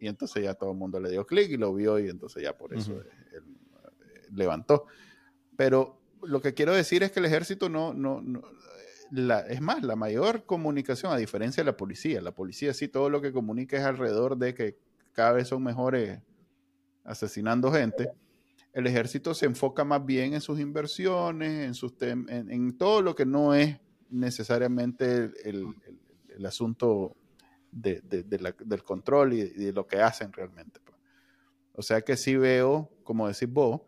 Y 0.00 0.08
entonces 0.08 0.42
ya 0.42 0.54
todo 0.54 0.72
el 0.72 0.76
mundo 0.76 0.98
le 0.98 1.10
dio 1.10 1.24
clic 1.24 1.50
y 1.50 1.56
lo 1.56 1.72
vio 1.74 1.98
y 1.98 2.08
entonces 2.08 2.42
ya 2.42 2.56
por 2.56 2.74
eso 2.74 2.92
él, 2.92 3.06
eh, 3.32 4.26
levantó. 4.34 4.86
Pero 5.56 6.00
lo 6.22 6.40
que 6.40 6.54
quiero 6.54 6.74
decir 6.74 7.04
es 7.04 7.12
que 7.12 7.20
el 7.20 7.26
ejército 7.26 7.68
no, 7.68 7.94
no, 7.94 8.20
no 8.20 8.42
la, 9.10 9.40
es 9.40 9.60
más, 9.60 9.82
la 9.82 9.96
mayor 9.96 10.44
comunicación, 10.44 11.12
a 11.12 11.16
diferencia 11.16 11.62
de 11.62 11.70
la 11.70 11.76
policía, 11.76 12.20
la 12.20 12.32
policía 12.32 12.74
sí 12.74 12.88
todo 12.88 13.10
lo 13.10 13.20
que 13.20 13.32
comunica 13.32 13.76
es 13.76 13.84
alrededor 13.84 14.36
de 14.36 14.54
que 14.54 14.78
cada 15.12 15.32
vez 15.32 15.48
son 15.48 15.62
mejores 15.62 16.20
asesinando 17.04 17.72
gente, 17.72 18.10
el 18.72 18.86
ejército 18.86 19.34
se 19.34 19.46
enfoca 19.46 19.84
más 19.84 20.04
bien 20.04 20.34
en 20.34 20.40
sus 20.40 20.60
inversiones, 20.60 21.66
en, 21.66 21.74
sus 21.74 21.94
en, 22.00 22.76
todo 22.76 23.02
lo 23.02 23.14
que 23.14 23.26
no 23.26 23.54
es 23.54 23.78
necesariamente 24.10 25.32
el, 25.44 25.74
asunto 26.46 27.16
del 27.72 28.82
control 28.84 29.32
y, 29.32 29.42
de 29.42 29.72
lo 29.72 29.86
que 29.86 30.00
hacen 30.00 30.32
realmente. 30.32 30.80
Pues. 30.84 30.96
O 31.72 31.82
sea 31.82 32.02
que 32.02 32.16
sí 32.16 32.36
veo, 32.36 32.90
como 33.02 33.28
decís 33.28 33.48
vos, 33.48 33.80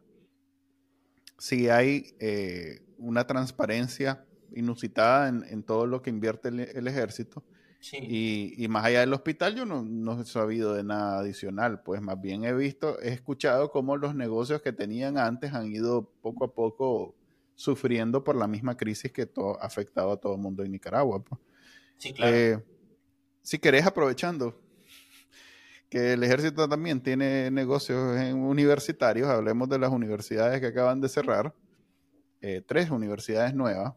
si 1.39 1.69
hay 1.69 2.15
eh, 2.19 2.83
una 2.99 3.27
transparencia 3.27 4.27
inusitada 4.53 5.29
en, 5.29 5.63
todo 5.63 5.87
lo 5.87 6.03
que 6.03 6.11
invierte 6.11 6.49
el 6.49 6.89
ejército 6.89 7.45
y, 7.93 8.67
más 8.69 8.85
allá 8.85 9.01
del 9.01 9.13
hospital, 9.15 9.55
yo 9.55 9.65
no, 9.65 10.21
he 10.21 10.25
sabido 10.25 10.75
de 10.75 10.85
nada 10.85 11.21
adicional, 11.21 11.83
pues 11.83 12.01
más 12.03 12.21
bien 12.21 12.45
he 12.45 12.53
visto, 12.53 13.01
he 13.01 13.09
escuchado 13.09 13.71
cómo 13.71 13.97
los 13.97 14.15
negocios 14.15 14.61
que 14.61 14.73
tenían 14.73 15.17
antes 15.17 15.55
han 15.55 15.73
ido 15.73 16.11
poco 16.21 16.45
a 16.45 16.53
poco 16.55 17.15
sufriendo 17.55 18.23
por 18.23 18.37
la 18.37 18.47
misma 18.47 18.77
crisis 18.77 19.13
que 19.13 19.23
ha 19.23 19.65
afectado 19.65 20.13
a 20.13 20.17
todo 20.19 20.35
el 20.35 20.41
mundo 20.41 20.63
en 20.63 20.73
Nicaragua. 20.73 21.23
Pues. 21.23 21.41
Sí, 21.97 22.13
claro. 22.13 22.37
Eh, 22.37 22.59
si 23.43 23.59
querés, 23.59 23.87
aprovechando 23.87 24.61
que 25.89 26.13
el 26.13 26.23
ejército 26.23 26.69
también 26.69 27.03
tiene 27.03 27.51
negocios 27.51 27.99
universitarios, 28.33 29.29
hablemos 29.29 29.69
de 29.69 29.79
las 29.79 29.91
universidades 29.91 30.61
que 30.61 30.67
acaban 30.67 31.01
de 31.01 31.09
cerrar, 31.09 31.53
eh, 32.41 32.63
tres 32.65 32.91
universidades 32.91 33.55
nuevas, 33.55 33.95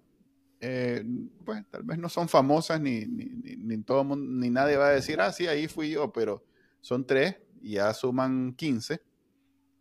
eh, 0.65 1.03
pues 1.43 1.61
tal 1.69 1.83
vez 1.83 1.97
no 1.97 2.07
son 2.07 2.29
famosas 2.29 2.79
ni, 2.79 3.05
ni, 3.05 3.77
todo 3.79 4.05
mundo, 4.05 4.25
ni 4.31 4.49
nadie 4.49 4.77
va 4.77 4.87
a 4.87 4.91
decir, 4.91 5.19
ah, 5.19 5.33
sí, 5.33 5.45
ahí 5.45 5.67
fui 5.67 5.89
yo, 5.89 6.13
pero 6.13 6.41
son 6.79 7.05
tres 7.05 7.35
y 7.61 7.71
ya 7.71 7.93
suman 7.93 8.53
15 8.53 9.01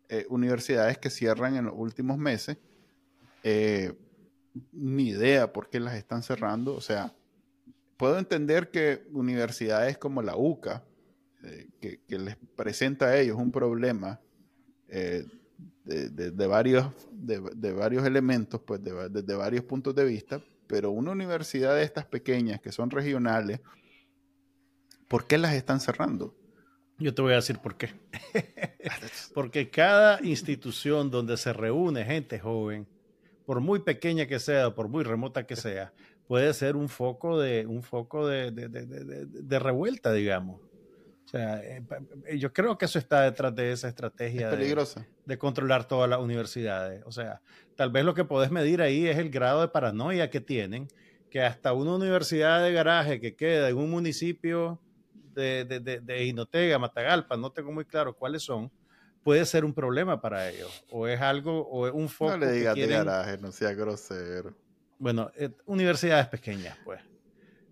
eh, 0.09 0.25
universidades 0.27 0.97
que 0.97 1.09
cierran 1.09 1.55
en 1.55 1.65
los 1.65 1.73
últimos 1.77 2.17
meses. 2.17 2.57
Eh, 3.45 3.93
ni 4.73 5.07
idea 5.07 5.53
por 5.53 5.69
qué 5.69 5.79
las 5.79 5.95
están 5.95 6.21
cerrando. 6.21 6.75
O 6.75 6.81
sea, 6.81 7.15
puedo 7.95 8.19
entender 8.19 8.69
que 8.69 9.07
universidades 9.13 9.97
como 9.97 10.21
la 10.21 10.35
UCA, 10.35 10.83
que, 11.79 12.01
les 12.09 12.35
presenta 12.57 13.05
a 13.05 13.17
ellos 13.17 13.37
un 13.37 13.53
problema 13.53 14.19
de, 14.89 16.47
varios, 16.47 16.87
de, 17.13 17.71
varios 17.71 18.05
elementos, 18.05 18.59
pues 18.61 18.81
desde 18.83 19.35
varios 19.35 19.63
puntos 19.63 19.95
de 19.95 20.03
vista, 20.03 20.41
pero 20.73 20.89
una 20.89 21.11
universidad 21.11 21.75
de 21.75 21.83
estas 21.83 22.07
pequeñas 22.07 22.59
que 22.59 22.71
son 22.71 22.89
regionales, 22.89 23.59
¿por 25.07 25.27
qué 25.27 25.37
las 25.37 25.53
están 25.53 25.79
cerrando? 25.79 26.35
Yo 26.97 27.13
te 27.13 27.21
voy 27.21 27.33
a 27.33 27.35
decir 27.35 27.59
por 27.59 27.77
qué. 27.77 27.91
Porque 29.35 29.69
cada 29.69 30.19
institución 30.25 31.11
donde 31.11 31.37
se 31.37 31.53
reúne 31.53 32.05
gente 32.05 32.39
joven, 32.39 32.87
por 33.45 33.59
muy 33.59 33.81
pequeña 33.81 34.25
que 34.25 34.39
sea, 34.39 34.73
por 34.73 34.87
muy 34.87 35.03
remota 35.03 35.45
que 35.45 35.55
sea, 35.55 35.93
puede 36.27 36.51
ser 36.55 36.75
un 36.75 36.89
foco 36.89 37.39
de, 37.39 37.67
un 37.67 37.83
foco 37.83 38.25
de, 38.27 38.49
de 38.49 39.59
revuelta, 39.59 40.11
digamos. 40.11 40.59
O 41.33 41.35
sea, 41.35 41.63
eh, 41.63 41.81
eh, 42.27 42.37
yo 42.37 42.53
creo 42.53 42.77
que 42.77 42.85
eso 42.85 42.99
está 42.99 43.21
detrás 43.21 43.55
de 43.55 43.71
esa 43.71 43.87
estrategia 43.87 44.51
De, 44.51 45.37
controlar 45.39 45.87
todas 45.87 46.07
las 46.07 46.19
universidades. 46.19 47.01
O 47.07 47.11
sea, 47.11 47.41
tal 47.75 47.89
vez 47.89 48.05
lo 48.05 48.13
que 48.13 48.23
podés 48.23 48.51
medir 48.51 48.83
ahí 48.83 49.07
es 49.07 49.17
el 49.17 49.31
grado 49.31 49.61
de 49.61 49.67
paranoia 49.67 50.29
que 50.29 50.41
tienen, 50.41 50.87
que 51.31 51.41
hasta 51.41 51.73
una 51.73 51.95
universidad 51.95 52.61
de 52.61 52.71
garaje 52.71 53.19
que 53.19 53.35
queda 53.35 53.69
en 53.69 53.77
un 53.77 53.89
municipio 53.89 54.79
de, 55.33 55.65
de, 55.65 56.01
de, 56.01 56.25
Inotega, 56.25 56.77
Matagalpa, 56.77 57.35
no 57.35 57.51
tengo 57.51 57.71
muy 57.71 57.85
claro 57.85 58.15
cuáles 58.15 58.43
son, 58.43 58.71
puede 59.23 59.43
ser 59.47 59.65
un 59.65 59.73
problema 59.73 60.21
para 60.21 60.47
ellos. 60.47 60.85
O 60.91 61.07
es 61.07 61.19
algo, 61.19 61.67
o 61.67 61.87
es 61.87 61.93
un 61.95 62.09
foco. 62.09 62.33
No 62.33 62.45
le 62.45 62.51
digas 62.51 62.75
de 62.75 62.85
garaje, 62.85 63.39
no 63.39 63.51
sea 63.51 63.73
grosero. 63.73 64.53
Bueno, 64.99 65.31
eh, 65.35 65.49
universidades 65.65 66.27
pequeñas, 66.27 66.77
pues. 66.85 67.01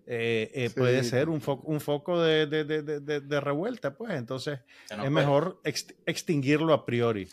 Eh, 0.06 0.50
eh, 0.52 0.70
puede 0.70 1.04
ser 1.04 1.28
un, 1.28 1.40
un 1.64 1.80
foco 1.80 2.20
de, 2.20 2.46
de, 2.46 2.64
de, 2.64 3.20
de, 3.20 3.40
revuelta, 3.40 3.94
pues 3.94 4.12
entonces 4.12 4.60
es 4.90 5.10
mejor 5.10 5.60
extinguirlo 5.64 6.72
a 6.72 6.84
priori. 6.84 7.28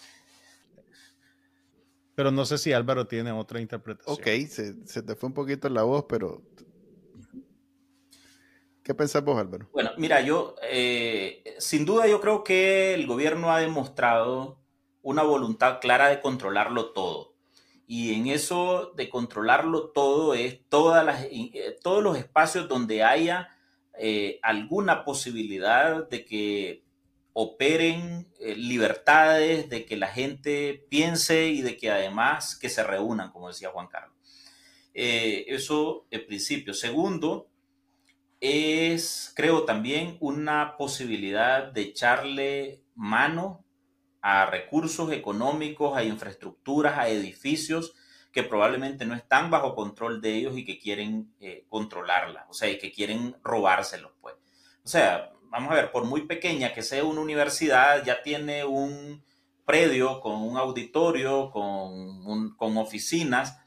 Pero 2.13 2.31
no 2.31 2.45
sé 2.45 2.57
si 2.57 2.73
Álvaro 2.73 3.07
tiene 3.07 3.31
otra 3.31 3.59
interpretación. 3.59 4.13
Ok, 4.13 4.47
se, 4.49 4.85
se 4.85 5.01
te 5.01 5.15
fue 5.15 5.27
un 5.27 5.33
poquito 5.33 5.69
la 5.69 5.83
voz, 5.83 6.05
pero 6.07 6.43
¿Qué 8.89 8.95
pensás 8.95 9.23
vos, 9.23 9.37
Álvaro? 9.37 9.69
Bueno, 9.71 9.91
mira, 9.97 10.19
yo, 10.21 10.55
eh, 10.63 11.43
sin 11.59 11.85
duda 11.85 12.07
yo 12.07 12.19
creo 12.19 12.43
que 12.43 12.95
el 12.95 13.05
gobierno 13.05 13.51
ha 13.51 13.59
demostrado 13.59 14.57
una 15.03 15.21
voluntad 15.21 15.79
clara 15.79 16.07
de 16.07 16.21
controlarlo 16.21 16.91
todo. 16.91 17.28
Y 17.91 18.13
en 18.13 18.27
eso 18.27 18.93
de 18.95 19.09
controlarlo 19.09 19.89
todo 19.89 20.35
es 20.35 20.59
todas 20.69 21.03
las, 21.03 21.23
eh, 21.23 21.75
todos 21.81 22.03
los 22.03 22.19
espacios 22.19 22.67
donde 22.67 23.03
haya 23.03 23.49
eh, 23.97 24.39
alguna 24.43 25.03
posibilidad 25.03 26.07
de 26.07 26.23
que 26.23 26.83
operen 27.33 28.27
eh, 28.39 28.55
libertades, 28.55 29.71
de 29.71 29.85
que 29.85 29.97
la 29.97 30.05
gente 30.05 30.85
piense 30.87 31.47
y 31.47 31.63
de 31.63 31.77
que 31.77 31.89
además 31.89 32.55
que 32.55 32.69
se 32.69 32.83
reúnan, 32.83 33.31
como 33.31 33.47
decía 33.47 33.71
Juan 33.71 33.87
Carlos. 33.87 34.15
eso 34.93 36.05
en 36.11 36.27
principio. 36.27 36.75
Segundo, 36.75 37.49
es, 38.39 39.33
creo 39.35 39.63
también, 39.63 40.15
una 40.19 40.77
posibilidad 40.77 41.63
de 41.71 41.81
echarle 41.81 42.83
mano 42.93 43.65
a 44.21 44.45
recursos 44.45 45.11
económicos, 45.11 45.97
a 45.97 46.03
infraestructuras, 46.03 46.97
a 46.97 47.09
edificios 47.09 47.93
que 48.31 48.43
probablemente 48.43 49.05
no 49.05 49.15
están 49.15 49.49
bajo 49.49 49.75
control 49.75 50.21
de 50.21 50.35
ellos 50.35 50.57
y 50.57 50.65
que 50.65 50.77
quieren 50.77 51.33
eh, 51.39 51.65
controlarla, 51.67 52.45
o 52.49 52.53
sea, 52.53 52.69
y 52.69 52.77
que 52.77 52.91
quieren 52.91 53.35
robárselos, 53.43 54.11
pues. 54.21 54.35
O 54.83 54.87
sea, 54.87 55.31
vamos 55.49 55.71
a 55.71 55.75
ver, 55.75 55.91
por 55.91 56.05
muy 56.05 56.25
pequeña 56.25 56.73
que 56.73 56.83
sea 56.83 57.03
una 57.03 57.21
universidad, 57.21 58.03
ya 58.03 58.21
tiene 58.21 58.65
un 58.65 59.23
predio 59.65 60.19
con 60.19 60.41
un 60.41 60.57
auditorio, 60.57 61.51
con, 61.51 62.55
con 62.55 62.77
oficinas, 62.77 63.59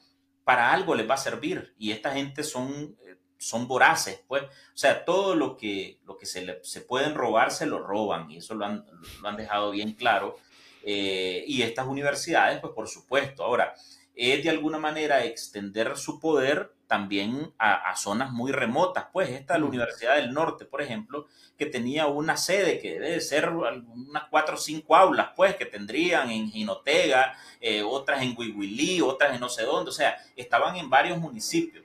para 0.43 0.73
algo 0.73 0.95
les 0.95 1.09
va 1.09 1.13
a 1.13 1.17
servir. 1.17 1.73
Y 1.77 1.91
esta 1.91 2.11
gente 2.13 2.43
son, 2.43 2.97
eh, 3.05 3.17
son 3.37 3.67
voraces, 3.67 4.21
pues. 4.27 4.43
O 4.43 4.77
sea, 4.77 5.05
todo 5.05 5.35
lo 5.35 5.55
que, 5.55 5.99
lo 6.03 6.17
que 6.17 6.25
se, 6.25 6.59
se 6.63 6.81
pueden 6.81 7.15
robar, 7.15 7.51
se 7.51 7.65
lo 7.65 7.79
roban. 7.79 8.29
Y 8.29 8.37
eso 8.37 8.53
lo 8.55 8.65
han, 8.65 8.85
lo 9.21 9.29
han 9.29 9.37
dejado 9.37 9.71
bien 9.71 9.93
claro. 9.93 10.35
Eh, 10.83 11.43
y 11.47 11.61
estas 11.61 11.87
universidades, 11.87 12.59
pues 12.59 12.73
por 12.73 12.87
supuesto. 12.87 13.43
Ahora, 13.43 13.73
es 14.15 14.43
de 14.43 14.49
alguna 14.49 14.77
manera 14.77 15.25
extender 15.25 15.97
su 15.97 16.19
poder 16.19 16.71
también 16.87 17.51
a, 17.57 17.95
zonas 17.95 18.31
muy 18.31 18.51
remotas. 18.51 19.07
Pues 19.11 19.29
esta, 19.29 19.57
la 19.57 19.65
Universidad 19.65 20.15
del 20.15 20.31
Norte, 20.31 20.65
por 20.65 20.81
ejemplo, 20.81 21.25
que 21.57 21.65
tenía 21.65 22.05
una 22.05 22.37
sede 22.37 22.79
que 22.79 22.99
debe 22.99 23.19
ser 23.21 23.49
unas 23.49 24.25
cuatro 24.29 24.55
o 24.55 24.59
cinco 24.59 24.95
aulas, 24.95 25.29
pues, 25.35 25.55
que 25.55 25.65
tendrían 25.65 26.29
en 26.29 26.51
Jinotega, 26.51 27.35
eh, 27.59 27.81
otras 27.81 28.21
en 28.21 28.35
Huihuilí, 28.37 29.01
otras 29.01 29.33
en 29.33 29.39
no 29.39 29.49
sé 29.49 29.63
dónde, 29.63 29.89
o 29.89 29.93
sea, 29.93 30.17
estaban 30.35 30.75
en 30.75 30.89
varios 30.89 31.17
municipios. 31.17 31.83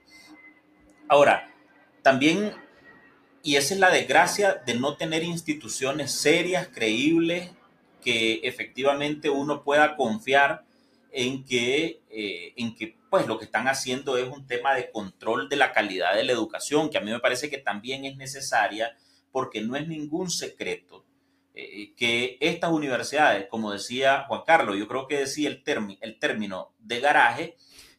Ahora, 1.08 1.50
también, 2.02 2.52
y 3.42 3.56
esa 3.56 3.72
es 3.72 3.80
la 3.80 3.90
desgracia 3.90 4.54
de 4.66 4.74
no 4.74 4.98
tener 4.98 5.22
instituciones 5.22 6.12
serias, 6.12 6.68
creíbles, 6.68 7.50
que 8.08 8.40
efectivamente 8.42 9.28
uno 9.28 9.62
pueda 9.62 9.94
confiar 9.94 10.64
en 11.12 11.44
que, 11.44 12.00
eh, 12.08 12.54
en 12.56 12.74
que 12.74 12.96
pues 13.10 13.26
lo 13.26 13.38
que 13.38 13.44
están 13.44 13.68
haciendo 13.68 14.16
es 14.16 14.26
un 14.26 14.46
tema 14.46 14.74
de 14.74 14.90
control 14.90 15.50
de 15.50 15.56
la 15.56 15.72
calidad 15.72 16.14
de 16.14 16.24
la 16.24 16.32
educación, 16.32 16.88
que 16.88 16.96
a 16.96 17.02
mí 17.02 17.10
me 17.10 17.20
parece 17.20 17.50
que 17.50 17.58
también 17.58 18.06
es 18.06 18.16
necesaria 18.16 18.96
porque 19.30 19.60
no 19.60 19.76
es 19.76 19.86
ningún 19.86 20.30
secreto 20.30 21.04
eh, 21.52 21.92
que 21.96 22.38
estas 22.40 22.72
universidades, 22.72 23.46
como 23.50 23.72
decía 23.72 24.24
Juan 24.26 24.40
Carlos, 24.46 24.78
yo 24.78 24.88
creo 24.88 25.06
que 25.06 25.18
decía 25.18 25.50
el, 25.50 25.62
el 26.00 26.18
término 26.18 26.72
de 26.78 27.00
garaje, 27.00 27.56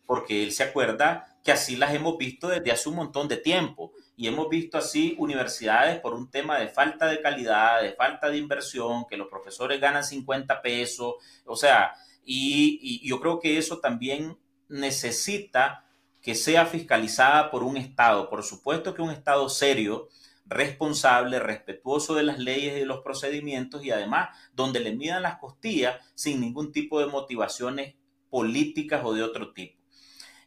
porque 0.08 0.42
él 0.42 0.52
se 0.54 0.64
acuerda 0.64 1.38
que 1.44 1.52
así 1.52 1.76
las 1.76 1.94
hemos 1.94 2.18
visto 2.18 2.48
desde 2.48 2.72
hace 2.72 2.90
un 2.90 2.96
montón 2.96 3.28
de 3.28 3.38
tiempo 3.38 3.94
y 4.20 4.28
hemos 4.28 4.50
visto 4.50 4.78
así 4.78 5.16
universidades 5.18 5.98
por 6.02 6.14
un 6.14 6.30
tema 6.30 6.60
de 6.60 6.68
falta 6.68 7.08
de 7.08 7.22
calidad, 7.22 7.82
de 7.82 7.94
falta 7.94 8.30
de 8.30 8.38
inversión, 8.38 9.06
que 9.10 9.16
los 9.16 9.30
profesores 9.30 9.80
ganan 9.80 10.04
50 10.04 10.62
pesos, 10.62 11.14
o 11.46 11.56
sea, 11.56 11.94
y, 12.22 13.00
yo 13.08 13.22
creo 13.22 13.40
que 13.40 13.58
eso 13.58 13.80
también 13.80 14.38
necesita 14.68 15.86
que 16.22 16.36
sea 16.36 16.66
fiscalizada 16.66 17.50
por 17.50 17.64
un 17.64 17.78
Estado. 17.78 18.30
Por 18.30 18.44
supuesto 18.44 18.94
que 18.94 19.02
un 19.02 19.12
Estado 19.12 19.48
serio, 19.48 20.10
responsable, 20.46 21.40
respetuoso 21.40 22.14
de 22.14 22.24
las 22.24 22.40
leyes 22.40 22.76
y 22.76 22.80
de 22.82 22.86
los 22.86 23.00
procedimientos 23.00 23.86
y 23.86 23.92
además 23.92 24.38
donde 24.52 24.82
le 24.82 24.98
midan 24.98 25.24
las 25.24 25.38
costillas 25.38 25.96
sin 26.14 26.42
ningún 26.42 26.74
tipo 26.74 27.00
de 27.00 27.06
motivaciones 27.06 27.96
políticas 28.30 29.00
o 29.06 29.14
de 29.14 29.24
otro 29.24 29.54
tipo. 29.54 29.82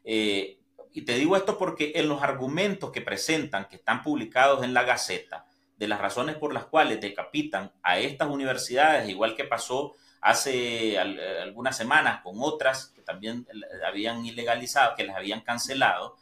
Eh, 0.04 0.58
y 0.92 1.02
te 1.02 1.14
digo 1.14 1.36
esto 1.36 1.58
porque 1.58 1.92
en 1.96 2.08
los 2.08 2.22
argumentos 2.22 2.90
que 2.90 3.00
presentan, 3.00 3.66
que 3.68 3.76
están 3.76 4.02
publicados 4.02 4.62
en 4.62 4.74
la 4.74 4.84
Gaceta, 4.84 5.46
de 5.76 5.88
las 5.88 6.00
razones 6.00 6.36
por 6.36 6.54
las 6.54 6.66
cuales 6.66 7.00
decapitan 7.00 7.72
a 7.82 7.98
estas 7.98 8.28
universidades, 8.28 9.08
igual 9.08 9.34
que 9.34 9.44
pasó 9.44 9.94
hace 10.20 10.98
algunas 10.98 11.76
semanas 11.76 12.20
con 12.22 12.36
otras 12.38 12.88
que 12.94 13.02
también 13.02 13.46
habían 13.84 14.24
ilegalizado, 14.24 14.94
que 14.94 15.04
las 15.04 15.16
habían 15.16 15.40
cancelado, 15.40 16.16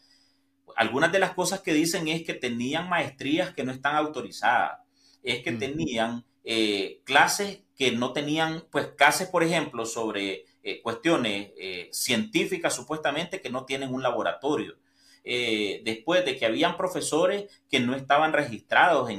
algunas 0.76 1.12
de 1.12 1.18
las 1.18 1.34
cosas 1.34 1.60
que 1.60 1.74
dicen 1.74 2.08
es 2.08 2.22
que 2.24 2.34
tenían 2.34 2.88
maestrías 2.88 3.52
que 3.52 3.64
no 3.64 3.72
están 3.72 3.96
autorizadas, 3.96 4.78
es 5.22 5.42
que 5.42 5.52
tenían 5.52 6.24
eh, 6.44 7.00
clases 7.04 7.60
que 7.76 7.92
no 7.92 8.12
tenían, 8.12 8.64
pues 8.70 8.88
clases, 8.96 9.28
por 9.28 9.42
ejemplo, 9.42 9.84
sobre 9.84 10.46
eh, 10.62 10.80
cuestiones 10.82 11.50
eh, 11.58 11.88
científicas 11.92 12.74
supuestamente 12.74 13.40
que 13.40 13.50
no 13.50 13.64
tienen 13.64 13.92
un 13.94 14.02
laboratorio. 14.02 14.78
después 15.22 16.24
de 16.24 16.36
que 16.36 16.46
habían 16.46 16.76
profesores 16.76 17.44
que 17.68 17.78
no 17.78 17.94
estaban 17.94 18.32
registrados 18.32 19.10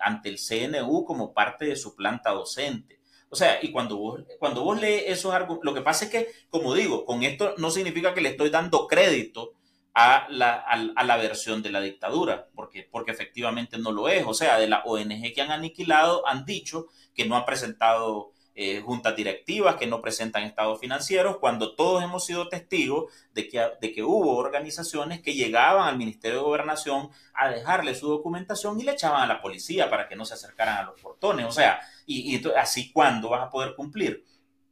ante 0.00 0.28
el 0.28 0.38
CNU 0.38 1.04
como 1.04 1.32
parte 1.32 1.64
de 1.66 1.76
su 1.76 1.94
planta 1.94 2.30
docente. 2.32 2.98
O 3.34 3.36
sea, 3.36 3.58
y 3.62 3.72
cuando 3.72 3.96
vos, 3.96 4.20
cuando 4.38 4.62
vos 4.62 4.80
lees 4.80 5.04
esos 5.06 5.34
argumentos, 5.34 5.64
lo 5.64 5.74
que 5.74 5.80
pasa 5.80 6.04
es 6.04 6.10
que, 6.12 6.28
como 6.50 6.74
digo, 6.74 7.04
con 7.04 7.24
esto 7.24 7.54
no 7.58 7.70
significa 7.70 8.14
que 8.14 8.20
le 8.20 8.30
estoy 8.30 8.50
dando 8.50 8.86
crédito 8.86 9.54
a 9.94 10.26
la, 10.28 10.54
a, 10.54 11.04
la, 11.04 11.16
versión 11.16 11.62
de 11.62 11.70
la 11.70 11.80
dictadura, 11.80 12.48
porque, 12.54 12.88
porque 12.90 13.12
efectivamente 13.12 13.78
no 13.78 13.92
lo 13.92 14.08
es. 14.08 14.24
O 14.26 14.34
sea, 14.34 14.58
de 14.58 14.68
la 14.68 14.82
ONG 14.84 15.32
que 15.32 15.40
han 15.42 15.52
aniquilado 15.52 16.26
han 16.28 16.44
dicho 16.44 16.86
que 17.14 17.24
no 17.24 17.36
han 17.36 17.44
presentado 17.44 18.33
eh, 18.54 18.80
juntas 18.80 19.16
directivas, 19.16 19.76
que 19.76 19.86
no 19.86 20.00
presentan 20.00 20.44
estados 20.44 20.78
financieros, 20.78 21.38
cuando 21.38 21.74
todos 21.74 22.02
hemos 22.02 22.24
sido 22.24 22.48
testigos 22.48 23.12
de 23.32 23.48
que, 23.48 23.66
de 23.80 23.92
que 23.92 24.02
hubo 24.02 24.36
organizaciones 24.36 25.20
que 25.20 25.34
llegaban 25.34 25.88
al 25.88 25.98
Ministerio 25.98 26.38
de 26.38 26.44
Gobernación 26.44 27.10
a 27.34 27.48
dejarle 27.48 27.94
su 27.94 28.08
documentación 28.08 28.78
y 28.80 28.84
le 28.84 28.92
echaban 28.92 29.22
a 29.22 29.26
la 29.26 29.42
policía 29.42 29.90
para 29.90 30.08
que 30.08 30.16
no 30.16 30.24
se 30.24 30.34
acercaran 30.34 30.78
a 30.78 30.82
los 30.84 31.00
portones. 31.00 31.46
O 31.46 31.52
sea, 31.52 31.80
y, 32.06 32.36
y 32.36 32.42
así 32.56 32.92
cuándo 32.92 33.28
vas 33.30 33.42
a 33.42 33.50
poder 33.50 33.74
cumplir. 33.74 34.24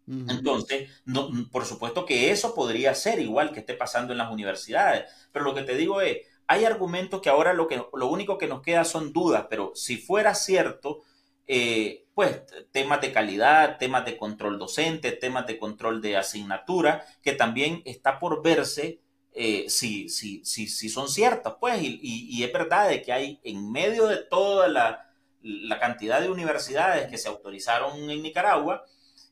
Entonces, 0.07 0.91
no, 1.05 1.30
por 1.51 1.64
supuesto 1.64 2.05
que 2.05 2.30
eso 2.33 2.55
podría 2.55 2.95
ser 2.95 3.20
igual 3.20 3.53
que 3.53 3.61
esté 3.61 3.74
pasando 3.74 4.12
en 4.12 4.18
las 4.18 4.33
universidades, 4.33 5.05
pero 5.30 5.45
lo 5.45 5.55
que 5.55 5.62
te 5.62 5.76
digo 5.76 6.01
es, 6.01 6.18
hay 6.49 6.64
argumentos 6.64 7.20
que 7.22 7.30
ahora 7.30 7.53
lo, 7.53 7.68
que, 7.68 7.83
lo 7.95 8.07
único 8.09 8.37
que 8.37 8.49
nos 8.49 8.62
queda 8.62 8.85
son 8.85 9.12
dudas, 9.12 9.47
pero 9.49 9.72
si 9.74 9.97
fuera 9.97 10.35
cierto, 10.35 11.03
eh, 11.47 12.07
pues 12.14 12.43
temas 12.70 13.01
de 13.01 13.12
calidad, 13.12 13.78
temas 13.78 14.05
de 14.05 14.16
control 14.16 14.59
docente, 14.59 15.12
temas 15.12 15.47
de 15.47 15.59
control 15.59 16.03
de 16.03 16.16
asignatura, 16.16 17.05
que 17.22 17.32
también 17.32 17.82
está 17.84 18.18
por 18.18 18.43
verse 18.43 19.01
eh, 19.34 19.64
si, 19.68 20.11
si, 20.11 20.45
si, 20.45 20.66
si, 20.66 20.88
son 20.90 21.09
ciertas, 21.09 21.55
pues, 21.59 21.80
y, 21.82 22.45
es 22.45 22.53
verdad 22.53 22.88
de 22.90 23.01
que 23.01 23.12
hay 23.12 23.40
en 23.45 23.72
medio 23.72 24.07
de 24.07 24.18
toda 24.18 24.68
la, 24.68 25.11
la 25.40 25.80
cantidad 25.80 26.20
de 26.20 26.30
universidades 26.30 27.09
que 27.11 27.16
se 27.16 27.28
autorizaron 27.28 28.11
en 28.11 28.22
Nicaragua, 28.22 28.84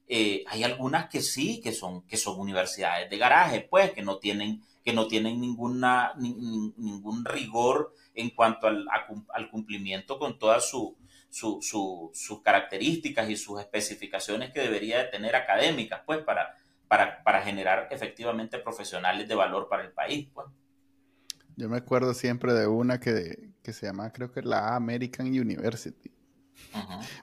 eh, 0.08 0.42
hay 0.48 0.64
algunas 0.64 1.10
que 1.10 1.20
sí, 1.20 1.60
que 1.60 1.72
son, 1.72 2.02
que 2.06 2.16
son 2.16 2.40
universidades 2.40 3.10
de 3.10 3.18
garaje, 3.18 3.60
pues, 3.60 3.92
que 3.92 4.02
no 4.02 4.16
tienen, 4.18 4.62
que 4.82 4.94
no 4.94 5.06
tienen 5.06 5.38
ninguna, 5.38 6.14
ningún 6.16 7.24
rigor 7.26 7.94
en 8.14 8.30
cuanto 8.30 8.68
al, 8.68 8.86
al 9.34 9.50
cumplimiento 9.50 10.18
con 10.18 10.38
todas 10.38 10.68
su, 10.68 10.96
sus 11.30 12.42
características 12.42 13.30
y 13.30 13.36
sus 13.36 13.60
especificaciones 13.60 14.52
que 14.52 14.60
debería 14.60 14.98
de 14.98 15.04
tener 15.04 15.36
académicas, 15.36 16.02
pues, 16.04 16.18
para, 16.20 16.58
para, 16.88 17.22
para 17.22 17.42
generar 17.42 17.88
efectivamente 17.90 18.58
profesionales 18.58 19.28
de 19.28 19.34
valor 19.34 19.68
para 19.68 19.84
el 19.84 19.92
país, 19.92 20.28
pues. 20.34 20.46
Yo 21.56 21.68
me 21.68 21.76
acuerdo 21.76 22.14
siempre 22.14 22.52
de 22.54 22.66
una 22.66 23.00
que, 23.00 23.50
que 23.62 23.72
se 23.72 23.86
llama, 23.86 24.12
creo 24.12 24.32
que 24.32 24.42
la 24.42 24.74
American 24.74 25.26
University 25.26 26.10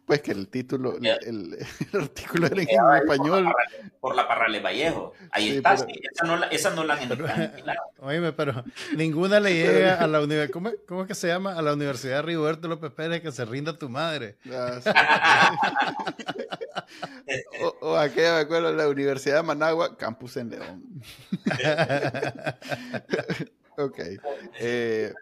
pues 0.05 0.21
que 0.21 0.31
el 0.31 0.47
título, 0.47 0.97
el, 0.97 1.57
artículo 1.93 2.47
era 2.47 2.61
en 2.61 3.01
español. 3.01 3.53
Por 3.99 4.15
la, 4.15 4.27
Parrale 4.27 4.59
Vallejo. 4.59 5.13
Ahí 5.31 5.57
está, 5.57 5.73
esa, 5.73 6.25
no 6.25 6.37
la, 6.37 6.47
esa 6.47 6.69
no 6.71 6.83
la 6.83 6.97
Oíme, 7.99 8.33
pero 8.33 8.63
ninguna 8.95 9.39
le 9.39 9.53
llega 9.53 9.95
a 9.99 10.07
la 10.07 10.21
universidad. 10.21 10.53
¿cómo, 10.53 10.71
¿Cómo, 10.87 11.01
es 11.01 11.07
que 11.07 11.15
se 11.15 11.27
llama? 11.27 11.53
A 11.53 11.61
la 11.61 11.73
Universidad 11.73 12.23
Rigoberto 12.23 12.67
López 12.67 12.91
Pérez 12.91 13.21
que 13.21 13.31
se 13.31 13.45
rinda 13.45 13.77
tu 13.77 13.89
madre. 13.89 14.37
Ah, 14.51 15.51
o, 17.61 17.87
o 17.87 17.97
aquella, 17.97 18.35
me 18.35 18.39
acuerdo, 18.41 18.73
la 18.73 18.87
Universidad 18.87 19.37
de 19.37 19.43
Managua, 19.43 19.97
campus 19.97 20.37
en 20.37 20.49
León. 20.51 20.83
Ok. 23.77 23.99
Eh, 24.59 25.13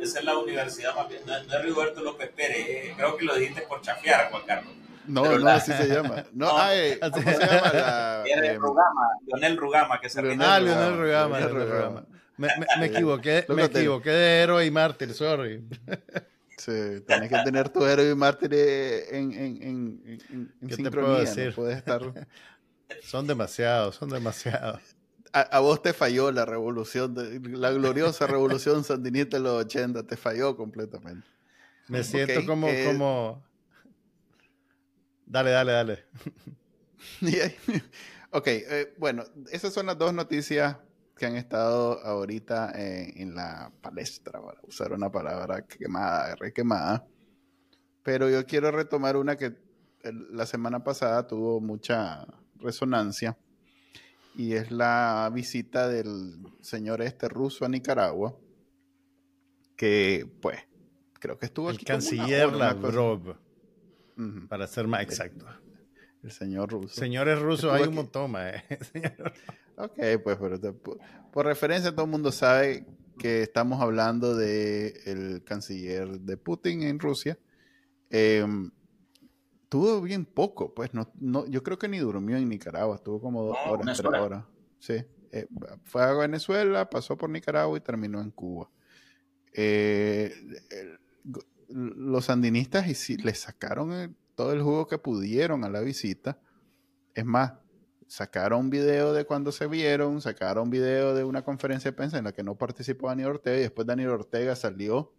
esa, 0.00 0.18
es 0.20 0.24
la 0.24 0.38
universidad 0.38 0.94
más 0.94 1.08
bien. 1.08 1.20
No, 1.26 1.34
es 1.34 1.62
Rigoberto 1.62 2.00
López 2.00 2.30
Pérez. 2.30 2.56
Eh, 2.58 2.94
creo 2.96 3.16
que 3.16 3.24
lo 3.24 3.34
dijiste 3.34 3.62
por 3.62 3.80
chafiar, 3.80 4.30
Juan 4.30 4.42
Carlos. 4.46 4.72
No, 5.06 5.38
no, 5.38 5.48
así 5.48 5.72
se 5.72 5.88
llama. 5.88 6.24
No, 6.32 6.56
ay, 6.56 6.98
¿cómo 7.12 7.16
se 7.16 7.38
llama? 7.38 7.72
La, 7.72 8.24
eh, 8.24 8.58
Rugama, 8.58 9.08
Leonel 9.26 9.56
Rugama, 9.56 10.00
que 10.00 10.08
se 10.08 10.20
Ah, 10.20 10.60
Leonel 10.60 10.96
Rugama, 10.96 11.40
Leonel 11.40 11.70
Rugama. 11.70 12.06
Me, 12.36 12.48
me, 12.56 12.66
me, 12.78 12.86
equivoqué, 12.86 13.44
me 13.48 13.64
equivoqué 13.64 14.10
de 14.10 14.42
héroe 14.42 14.64
y 14.64 14.70
mártir, 14.70 15.12
sorry. 15.12 15.64
Sí, 16.56 16.72
tienes 17.06 17.28
que 17.28 17.38
tener 17.44 17.68
tu 17.68 17.86
héroe 17.86 18.10
y 18.10 18.14
mártir 18.16 18.52
en, 18.52 19.32
en, 19.32 19.62
en, 19.62 20.20
en, 20.28 20.52
en 20.60 20.70
sincronía, 20.72 21.22
no 21.22 21.52
puedes 21.54 21.76
estar... 21.76 22.02
Son 23.02 23.28
demasiados, 23.28 23.94
son 23.94 24.08
demasiados 24.08 24.97
a, 25.32 25.58
vos 25.60 25.82
te 25.82 25.92
falló 25.92 26.30
la 26.32 26.44
revolución, 26.44 27.14
la 27.60 27.70
gloriosa 27.70 28.26
revolución 28.26 28.84
sandinista 28.84 29.36
de 29.36 29.42
los 29.42 29.64
80, 29.64 30.04
te 30.04 30.16
falló 30.16 30.56
completamente. 30.56 31.26
Me 31.88 32.04
siento 32.04 32.44
como, 32.46 32.68
como... 32.86 33.44
Dale, 35.26 35.50
dale, 35.50 35.72
dale. 35.72 36.04
ok, 38.30 38.46
eh, 38.46 38.94
bueno, 38.98 39.24
esas 39.50 39.72
son 39.72 39.86
las 39.86 39.98
dos 39.98 40.12
noticias 40.12 40.76
que 41.16 41.26
han 41.26 41.36
estado 41.36 42.00
ahorita 42.04 42.72
en 42.74 43.34
la 43.34 43.72
palestra, 43.82 44.40
para 44.40 44.60
usar 44.62 44.92
una 44.92 45.10
palabra 45.10 45.62
quemada, 45.66 46.36
requemada. 46.36 47.06
Pero 48.02 48.30
yo 48.30 48.46
quiero 48.46 48.70
retomar 48.70 49.16
una 49.16 49.36
que 49.36 49.56
la 50.30 50.46
semana 50.46 50.84
pasada 50.84 51.26
tuvo 51.26 51.60
mucha 51.60 52.24
resonancia 52.56 53.36
y 54.38 54.54
es 54.54 54.70
la 54.70 55.28
visita 55.34 55.88
del 55.88 56.38
señor 56.60 57.02
este 57.02 57.28
ruso 57.28 57.64
a 57.64 57.68
Nicaragua, 57.68 58.38
que 59.74 60.30
pues 60.40 60.60
creo 61.14 61.36
que 61.40 61.46
estuvo 61.46 61.70
el 61.70 61.74
aquí 61.74 61.84
canciller 61.84 62.52
Lavrov, 62.52 63.36
para 64.48 64.68
ser 64.68 64.86
más 64.86 65.02
exacto. 65.02 65.44
El, 66.22 66.30
señor 66.30 66.70
ruso. 66.70 66.94
Señores 66.94 67.40
rusos 67.40 67.72
hay 67.72 67.88
un 67.88 67.96
montón, 67.96 68.32
eh. 68.36 68.62
ok, 69.76 70.22
pues 70.22 70.38
pero 70.40 70.74
por, 71.32 71.44
referencia 71.44 71.90
todo 71.90 72.04
el 72.04 72.10
mundo 72.12 72.30
sabe 72.30 72.86
que 73.18 73.42
estamos 73.42 73.82
hablando 73.82 74.36
de 74.36 75.00
el 75.06 75.42
canciller 75.42 76.20
de 76.20 76.36
Putin 76.36 76.84
en 76.84 77.00
Rusia. 77.00 77.36
Em, 78.08 78.70
Tuvo 79.68 80.00
bien 80.00 80.24
poco, 80.24 80.74
pues 80.74 80.94
no, 80.94 81.10
no, 81.20 81.46
yo 81.46 81.62
creo 81.62 81.78
que 81.78 81.88
ni 81.88 81.98
durmió 81.98 82.36
en 82.36 82.48
Nicaragua, 82.48 82.96
estuvo 82.96 83.20
como 83.20 83.44
dos 83.44 83.56
horas, 83.66 83.98
tres 83.98 84.14
horas. 84.14 84.44
Sí, 84.78 85.04
eh, 85.32 85.46
fue 85.84 86.02
a 86.02 86.12
Venezuela, 86.14 86.88
pasó 86.88 87.16
por 87.16 87.28
Nicaragua 87.28 87.76
y 87.76 87.80
terminó 87.80 88.20
en 88.20 88.30
Cuba. 88.30 88.70
Eh, 89.52 90.32
los 91.68 92.24
sandinistas 92.26 92.86
le 93.08 93.34
sacaron 93.34 94.16
todo 94.34 94.52
el 94.52 94.62
jugo 94.62 94.86
que 94.86 94.98
pudieron 94.98 95.64
a 95.64 95.68
la 95.68 95.80
visita. 95.80 96.38
Es 97.14 97.26
más, 97.26 97.52
sacaron 98.06 98.70
video 98.70 99.12
de 99.12 99.26
cuando 99.26 99.52
se 99.52 99.66
vieron, 99.66 100.20
sacaron 100.22 100.70
video 100.70 101.14
de 101.14 101.24
una 101.24 101.42
conferencia 101.42 101.90
de 101.90 101.96
prensa 101.96 102.18
en 102.18 102.24
la 102.24 102.32
que 102.32 102.42
no 102.42 102.54
participó 102.56 103.08
Daniel 103.08 103.30
Ortega 103.30 103.58
y 103.58 103.62
después 103.62 103.86
Daniel 103.86 104.10
Ortega 104.10 104.56
salió 104.56 105.12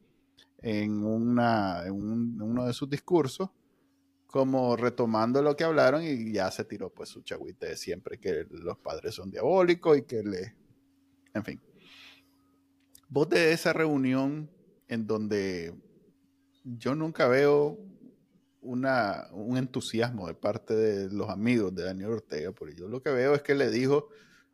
en, 0.57 1.03
una, 1.03 1.83
en 1.85 2.41
uno 2.41 2.65
de 2.65 2.73
sus 2.73 2.89
discursos 2.89 3.49
como 4.31 4.75
retomando 4.75 5.41
lo 5.41 5.55
que 5.55 5.63
hablaron 5.63 6.03
y 6.03 6.31
ya 6.31 6.51
se 6.51 6.63
tiró 6.63 6.91
pues 6.91 7.09
su 7.09 7.21
chagüite 7.21 7.67
de 7.67 7.77
siempre, 7.77 8.19
que 8.19 8.45
los 8.49 8.77
padres 8.77 9.15
son 9.15 9.31
diabólicos 9.31 9.97
y 9.97 10.03
que 10.03 10.23
le... 10.23 10.55
En 11.33 11.43
fin. 11.43 11.59
Vos 13.07 13.27
de 13.29 13.51
esa 13.53 13.73
reunión 13.73 14.49
en 14.87 15.07
donde 15.07 15.73
yo 16.63 16.93
nunca 16.93 17.27
veo 17.27 17.79
una, 18.61 19.27
un 19.31 19.57
entusiasmo 19.57 20.27
de 20.27 20.35
parte 20.35 20.75
de 20.75 21.11
los 21.11 21.29
amigos 21.29 21.73
de 21.73 21.85
Daniel 21.85 22.11
Ortega, 22.11 22.51
porque 22.51 22.75
yo 22.75 22.87
lo 22.87 23.01
que 23.01 23.09
veo 23.09 23.33
es 23.33 23.41
que 23.41 23.55
le 23.55 23.71
dijo, 23.71 24.09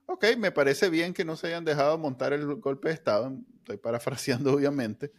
ok, 0.05 0.25
me 0.37 0.51
parece 0.51 0.89
bien 0.89 1.13
que 1.13 1.25
no 1.25 1.35
se 1.35 1.47
hayan 1.47 1.65
dejado 1.65 1.97
montar 1.97 2.31
el 2.31 2.45
golpe 2.55 2.89
de 2.89 2.93
Estado, 2.93 3.37
estoy 3.57 3.75
parafraseando 3.75 4.53
obviamente, 4.55 5.11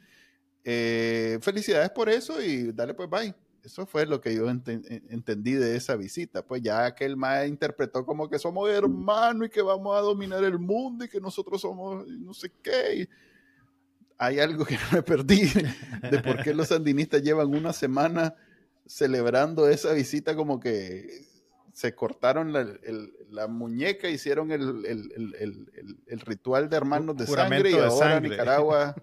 eh, 0.64 1.38
felicidades 1.42 1.90
por 1.90 2.08
eso 2.08 2.42
y 2.42 2.72
dale 2.72 2.94
pues 2.94 3.10
bye. 3.10 3.45
Eso 3.66 3.84
fue 3.84 4.06
lo 4.06 4.20
que 4.20 4.32
yo 4.32 4.48
entendí 4.48 5.54
de 5.54 5.74
esa 5.74 5.96
visita. 5.96 6.46
Pues 6.46 6.62
ya 6.62 6.94
que 6.94 7.04
el 7.04 7.16
MAE 7.16 7.48
interpretó 7.48 8.06
como 8.06 8.30
que 8.30 8.38
somos 8.38 8.70
hermanos 8.70 9.48
y 9.48 9.50
que 9.50 9.60
vamos 9.60 9.96
a 9.96 10.02
dominar 10.02 10.44
el 10.44 10.60
mundo 10.60 11.04
y 11.04 11.08
que 11.08 11.20
nosotros 11.20 11.60
somos 11.60 12.06
no 12.06 12.32
sé 12.32 12.52
qué. 12.62 13.08
hay 14.18 14.38
algo 14.38 14.64
que 14.64 14.76
no 14.76 14.80
me 14.92 15.02
perdí 15.02 15.50
de 16.10 16.22
por 16.22 16.44
qué 16.44 16.54
los 16.54 16.68
sandinistas 16.68 17.22
llevan 17.22 17.52
una 17.52 17.72
semana 17.72 18.36
celebrando 18.86 19.68
esa 19.68 19.92
visita 19.94 20.36
como 20.36 20.60
que 20.60 21.26
se 21.72 21.92
cortaron 21.92 22.52
la, 22.52 22.68
la 23.30 23.48
muñeca, 23.48 24.08
hicieron 24.08 24.52
el, 24.52 24.86
el, 24.86 26.20
ritual 26.20 26.68
de 26.68 26.76
hermanos 26.76 27.16
de 27.16 27.26
sangre 27.26 27.72
y 27.72 27.78
ahora 27.78 28.20
Nicaragua, 28.20 28.94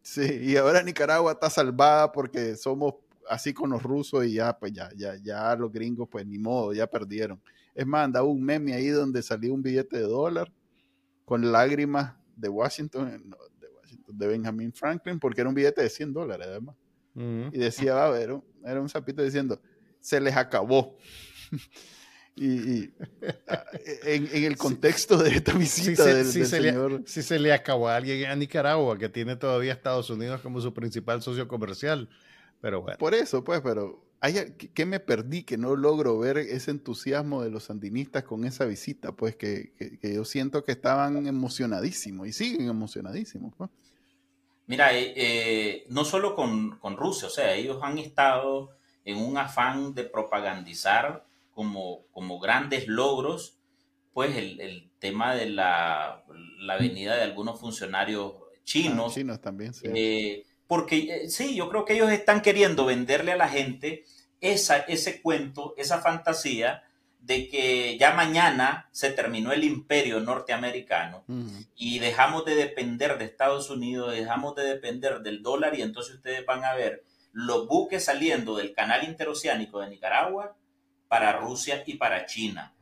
sí, 0.00 0.40
y 0.42 0.56
ahora 0.56 0.82
Nicaragua 0.82 1.32
está 1.32 1.50
salvada 1.50 2.10
porque 2.10 2.56
somos 2.56 2.94
así 3.30 3.54
con 3.54 3.70
los 3.70 3.82
rusos 3.82 4.26
y 4.26 4.34
ya, 4.34 4.58
pues 4.58 4.72
ya, 4.72 4.90
ya, 4.96 5.14
ya 5.22 5.54
los 5.54 5.70
gringos, 5.72 6.08
pues 6.10 6.26
ni 6.26 6.36
modo, 6.36 6.72
ya 6.72 6.86
perdieron. 6.86 7.40
Es 7.74 7.86
más, 7.86 8.04
andaba 8.04 8.26
un 8.26 8.42
meme 8.42 8.74
ahí 8.74 8.88
donde 8.88 9.22
salió 9.22 9.54
un 9.54 9.62
billete 9.62 9.98
de 9.98 10.02
dólar 10.02 10.52
con 11.24 11.52
lágrimas 11.52 12.14
de 12.36 12.48
Washington, 12.48 13.30
de 13.60 13.68
Washington, 13.68 14.18
de 14.18 14.26
Benjamin 14.26 14.72
Franklin, 14.72 15.20
porque 15.20 15.42
era 15.42 15.48
un 15.48 15.54
billete 15.54 15.80
de 15.82 15.88
100 15.88 16.12
dólares 16.12 16.46
además. 16.50 16.76
Y 17.14 17.58
decía, 17.58 17.94
va, 17.94 18.18
era, 18.18 18.40
era 18.64 18.80
un 18.80 18.88
sapito 18.88 19.22
diciendo, 19.22 19.60
se 20.00 20.20
les 20.20 20.34
acabó. 20.34 20.96
y, 22.36 22.90
ah, 23.48 23.64
en, 24.04 24.44
el 24.44 24.56
contexto 24.56 25.18
de 25.18 25.30
esta 25.30 25.52
visita 25.52 26.04
del, 26.06 26.24
señor. 26.24 27.02
si 27.06 27.22
se 27.22 27.38
le 27.38 27.52
acabó 27.52 27.88
a 27.88 27.96
alguien 27.96 28.30
a 28.30 28.36
Nicaragua, 28.36 28.96
que 28.96 29.08
tiene 29.08 29.36
todavía 29.36 29.72
Estados 29.72 30.08
Unidos 30.08 30.40
como 30.40 30.60
su 30.60 30.72
principal 30.72 31.20
socio 31.20 31.46
comercial. 31.46 32.08
Pero 32.60 32.82
bueno. 32.82 32.98
Por 32.98 33.14
eso, 33.14 33.42
pues, 33.42 33.60
pero 33.60 34.04
hay, 34.20 34.54
¿qué 34.74 34.84
me 34.84 35.00
perdí 35.00 35.44
que 35.44 35.56
no 35.56 35.76
logro 35.76 36.18
ver 36.18 36.36
ese 36.38 36.70
entusiasmo 36.70 37.42
de 37.42 37.50
los 37.50 37.64
sandinistas 37.64 38.24
con 38.24 38.44
esa 38.44 38.66
visita? 38.66 39.12
Pues 39.12 39.36
que, 39.36 39.72
yo 40.02 40.24
siento 40.24 40.62
que 40.62 40.72
estaban 40.72 41.26
emocionadísimos 41.26 42.28
y 42.28 42.32
siguen 42.32 42.68
emocionadísimos. 42.68 43.54
Pues. 43.56 43.70
Mira, 44.66 44.92
eh, 44.92 45.14
eh, 45.16 45.86
no 45.88 46.04
solo 46.04 46.34
con, 46.34 46.78
con 46.78 46.96
Rusia, 46.96 47.28
o 47.28 47.30
sea, 47.30 47.54
ellos 47.54 47.78
han 47.82 47.98
estado 47.98 48.70
en 49.04 49.16
un 49.16 49.38
afán 49.38 49.94
de 49.94 50.04
propagandizar 50.04 51.24
como, 51.54 52.04
como 52.12 52.38
grandes 52.38 52.88
logros, 52.88 53.56
pues 54.12 54.36
el, 54.36 54.60
el 54.60 54.90
tema 54.98 55.34
de 55.34 55.48
la, 55.48 56.24
la, 56.58 56.76
venida 56.76 57.16
de 57.16 57.22
algunos 57.22 57.58
funcionarios 57.58 58.34
chinos. 58.64 59.12
Ah, 59.12 59.14
chinos 59.14 59.40
también, 59.40 59.72
sí. 59.72 59.86
Eh, 59.94 60.44
porque 60.70 61.28
sí, 61.28 61.56
yo 61.56 61.68
creo 61.68 61.84
que 61.84 61.94
ellos 61.94 62.12
están 62.12 62.42
queriendo 62.42 62.84
venderle 62.84 63.32
a 63.32 63.36
la 63.36 63.48
gente 63.48 64.04
esa, 64.40 64.76
ese 64.76 65.20
cuento, 65.20 65.74
esa 65.76 65.98
fantasía 65.98 66.84
de 67.18 67.48
que 67.48 67.98
ya 67.98 68.12
mañana 68.14 68.88
se 68.92 69.10
terminó 69.10 69.50
el 69.50 69.64
imperio 69.64 70.20
norteamericano 70.20 71.24
y 71.74 71.98
dejamos 71.98 72.44
de 72.44 72.54
depender 72.54 73.18
de 73.18 73.24
Estados 73.24 73.68
Unidos, 73.68 74.12
dejamos 74.12 74.54
de 74.54 74.62
depender 74.62 75.22
del 75.22 75.42
dólar 75.42 75.76
y 75.76 75.82
entonces 75.82 76.14
ustedes 76.14 76.46
van 76.46 76.64
a 76.64 76.74
ver 76.74 77.02
los 77.32 77.66
buques 77.66 78.04
saliendo 78.04 78.54
del 78.54 78.72
canal 78.72 79.02
interoceánico 79.02 79.80
de 79.80 79.90
Nicaragua 79.90 80.54
para 81.08 81.32
Rusia 81.32 81.82
y 81.84 81.94
para 81.94 82.26
China. 82.26 82.74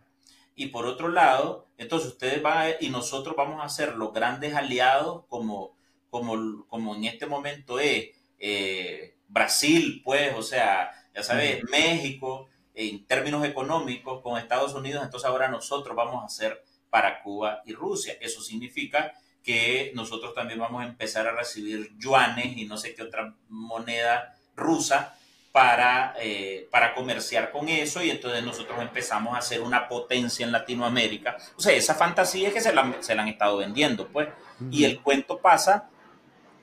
Y 0.54 0.66
por 0.66 0.84
otro 0.84 1.08
lado, 1.08 1.68
entonces 1.78 2.08
ustedes 2.10 2.42
van 2.42 2.58
a 2.58 2.64
ver, 2.64 2.76
y 2.82 2.90
nosotros 2.90 3.34
vamos 3.34 3.64
a 3.64 3.68
ser 3.70 3.94
los 3.94 4.12
grandes 4.12 4.54
aliados 4.54 5.24
como, 5.28 5.77
como, 6.10 6.66
como 6.66 6.94
en 6.94 7.04
este 7.04 7.26
momento 7.26 7.78
es 7.78 8.10
eh, 8.38 9.16
Brasil, 9.28 10.00
pues, 10.04 10.34
o 10.36 10.42
sea, 10.42 10.90
ya 11.14 11.22
sabes, 11.22 11.62
México, 11.70 12.48
en 12.74 13.04
términos 13.06 13.44
económicos 13.44 14.22
con 14.22 14.38
Estados 14.38 14.74
Unidos, 14.74 15.02
entonces 15.04 15.28
ahora 15.28 15.48
nosotros 15.48 15.96
vamos 15.96 16.22
a 16.22 16.26
hacer 16.26 16.62
para 16.90 17.22
Cuba 17.22 17.62
y 17.66 17.72
Rusia. 17.72 18.16
Eso 18.20 18.40
significa 18.40 19.12
que 19.42 19.92
nosotros 19.94 20.34
también 20.34 20.60
vamos 20.60 20.82
a 20.82 20.86
empezar 20.86 21.26
a 21.26 21.32
recibir 21.32 21.96
yuanes 21.98 22.56
y 22.56 22.66
no 22.66 22.76
sé 22.76 22.94
qué 22.94 23.02
otra 23.02 23.34
moneda 23.48 24.36
rusa 24.56 25.16
para, 25.52 26.14
eh, 26.20 26.68
para 26.70 26.94
comerciar 26.94 27.50
con 27.50 27.68
eso 27.68 28.02
y 28.02 28.10
entonces 28.10 28.44
nosotros 28.44 28.80
empezamos 28.80 29.36
a 29.36 29.40
ser 29.40 29.60
una 29.60 29.88
potencia 29.88 30.44
en 30.44 30.52
Latinoamérica. 30.52 31.36
O 31.56 31.60
sea, 31.60 31.72
esa 31.72 31.94
fantasía 31.94 32.48
es 32.48 32.54
que 32.54 32.60
se 32.60 32.72
la, 32.72 32.96
se 33.00 33.14
la 33.14 33.22
han 33.22 33.28
estado 33.28 33.56
vendiendo, 33.56 34.08
pues. 34.08 34.28
Y 34.70 34.84
el 34.84 35.00
cuento 35.00 35.38
pasa 35.38 35.90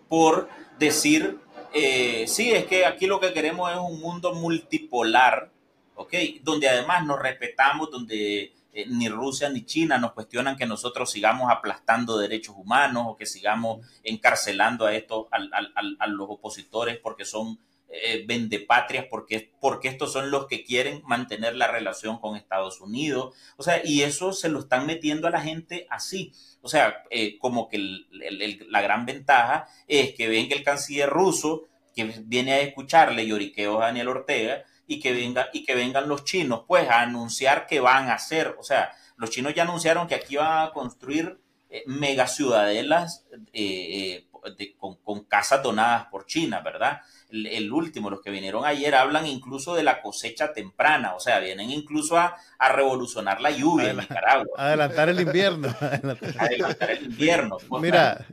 por 0.08 0.50
decir, 0.80 1.40
eh, 1.74 2.26
sí, 2.28 2.52
es 2.52 2.66
que 2.66 2.86
aquí 2.86 3.08
lo 3.08 3.20
que 3.20 3.34
queremos 3.34 3.72
es 3.72 3.78
un 3.78 4.00
mundo 4.00 4.34
multipolar 4.34 5.52
¿ok? 5.96 6.14
Donde 6.44 6.70
además 6.70 7.06
nos 7.06 7.20
respetamos, 7.20 7.90
donde 7.90 8.54
eh, 8.74 8.86
ni 8.88 9.10
Rusia 9.10 9.50
ni 9.50 9.66
China 9.66 9.98
nos 9.98 10.14
cuestionan 10.14 10.58
que 10.58 10.66
nosotros 10.66 11.10
sigamos 11.10 11.52
aplastando 11.52 12.18
derechos 12.18 12.56
humanos 12.58 13.06
o 13.08 13.18
que 13.18 13.26
sigamos 13.26 13.86
encarcelando 14.04 14.86
a 14.86 14.94
estos, 14.94 15.28
a, 15.32 16.08
los 16.08 16.30
opositores 16.30 16.98
porque 16.98 17.26
son 17.26 17.58
eh, 18.04 18.26
vendepatrias, 18.28 19.06
porque, 19.10 19.54
porque 19.62 19.88
estos 19.88 20.12
son 20.12 20.32
los 20.32 20.48
que 20.48 20.64
quieren 20.64 21.02
mantener 21.06 21.56
la 21.56 21.68
relación 21.68 22.20
con 22.20 22.36
Estados 22.36 22.82
Unidos. 22.82 23.34
O 23.58 23.64
sea, 23.64 23.82
y 23.84 24.02
eso 24.02 24.34
se 24.34 24.50
lo 24.50 24.60
están 24.60 24.86
metiendo 24.86 25.28
a 25.28 25.32
la 25.32 25.42
gente 25.42 25.88
así. 25.90 26.34
O 26.62 26.68
sea, 26.68 27.04
eh, 27.10 27.38
como 27.40 27.70
que 27.70 27.78
la 27.80 28.82
gran 28.82 29.06
ventaja 29.06 29.68
es 29.88 30.14
que 30.14 30.28
ven 30.28 30.48
que 30.50 30.56
el 30.56 30.64
canciller 30.64 31.10
ruso, 31.10 31.64
que 31.96 32.04
viene 32.26 32.54
a 32.54 32.62
escucharle 32.62 33.28
lloriqueos 33.28 33.82
a 33.82 33.86
Daniel 33.86 34.10
Ortega, 34.10 34.64
y 34.88 35.00
que, 35.00 35.14
venga, 35.14 35.50
y 35.54 35.64
que 35.64 35.76
vengan 35.76 36.08
los 36.08 36.26
chinos, 36.26 36.64
pues, 36.68 36.90
a 36.90 37.02
anunciar 37.02 37.68
que 37.68 37.80
van 37.80 38.10
a 38.10 38.16
hacer. 38.16 38.56
O 38.60 38.64
sea, 38.64 38.92
los 39.18 39.30
chinos 39.30 39.54
ya 39.54 39.64
anunciaron 39.64 40.08
que 40.08 40.16
aquí 40.16 40.36
van 40.36 40.68
a 40.68 40.72
construir 40.72 41.40
eh, 41.70 41.84
megaciudadelas 41.88 43.26
eh, 43.54 44.28
eh, 44.46 44.76
con, 44.78 44.96
con, 44.98 45.26
casas 45.26 45.64
donadas 45.64 46.06
por 46.08 46.26
China, 46.26 46.62
¿verdad? 46.62 47.02
El, 47.30 47.72
último, 47.72 48.10
los 48.10 48.22
que 48.22 48.32
vinieron 48.32 48.66
ayer, 48.66 48.96
hablan 48.96 49.26
incluso 49.26 49.76
de 49.76 49.84
la 49.84 50.02
cosecha 50.02 50.54
temprana, 50.54 51.16
o 51.16 51.20
sea, 51.20 51.40
vienen 51.40 51.70
incluso 51.70 52.18
a, 52.18 52.36
a 52.58 52.72
revolucionar 52.72 53.42
la 53.42 53.52
lluvia 53.52 53.92
en 53.92 53.98
Nicaragua. 53.98 54.48
Adelantar 54.58 55.10
el 55.10 55.20
invierno. 55.20 55.68
adelantar 56.38 56.92
el 56.92 57.06
invierno. 57.06 57.58
Pues, 57.68 57.82
Mira, 57.82 58.26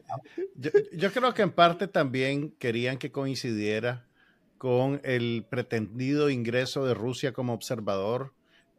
yo, 0.54 0.70
yo 0.92 1.12
creo 1.12 1.34
que 1.34 1.42
en 1.42 1.50
parte 1.50 1.88
también 1.88 2.54
querían 2.58 2.98
que 2.98 3.10
coincidiera 3.10 4.06
con 4.62 5.00
el 5.02 5.44
pretendido 5.50 6.30
ingreso 6.30 6.86
de 6.86 6.94
Rusia 6.94 7.32
como 7.32 7.52
observador 7.52 8.32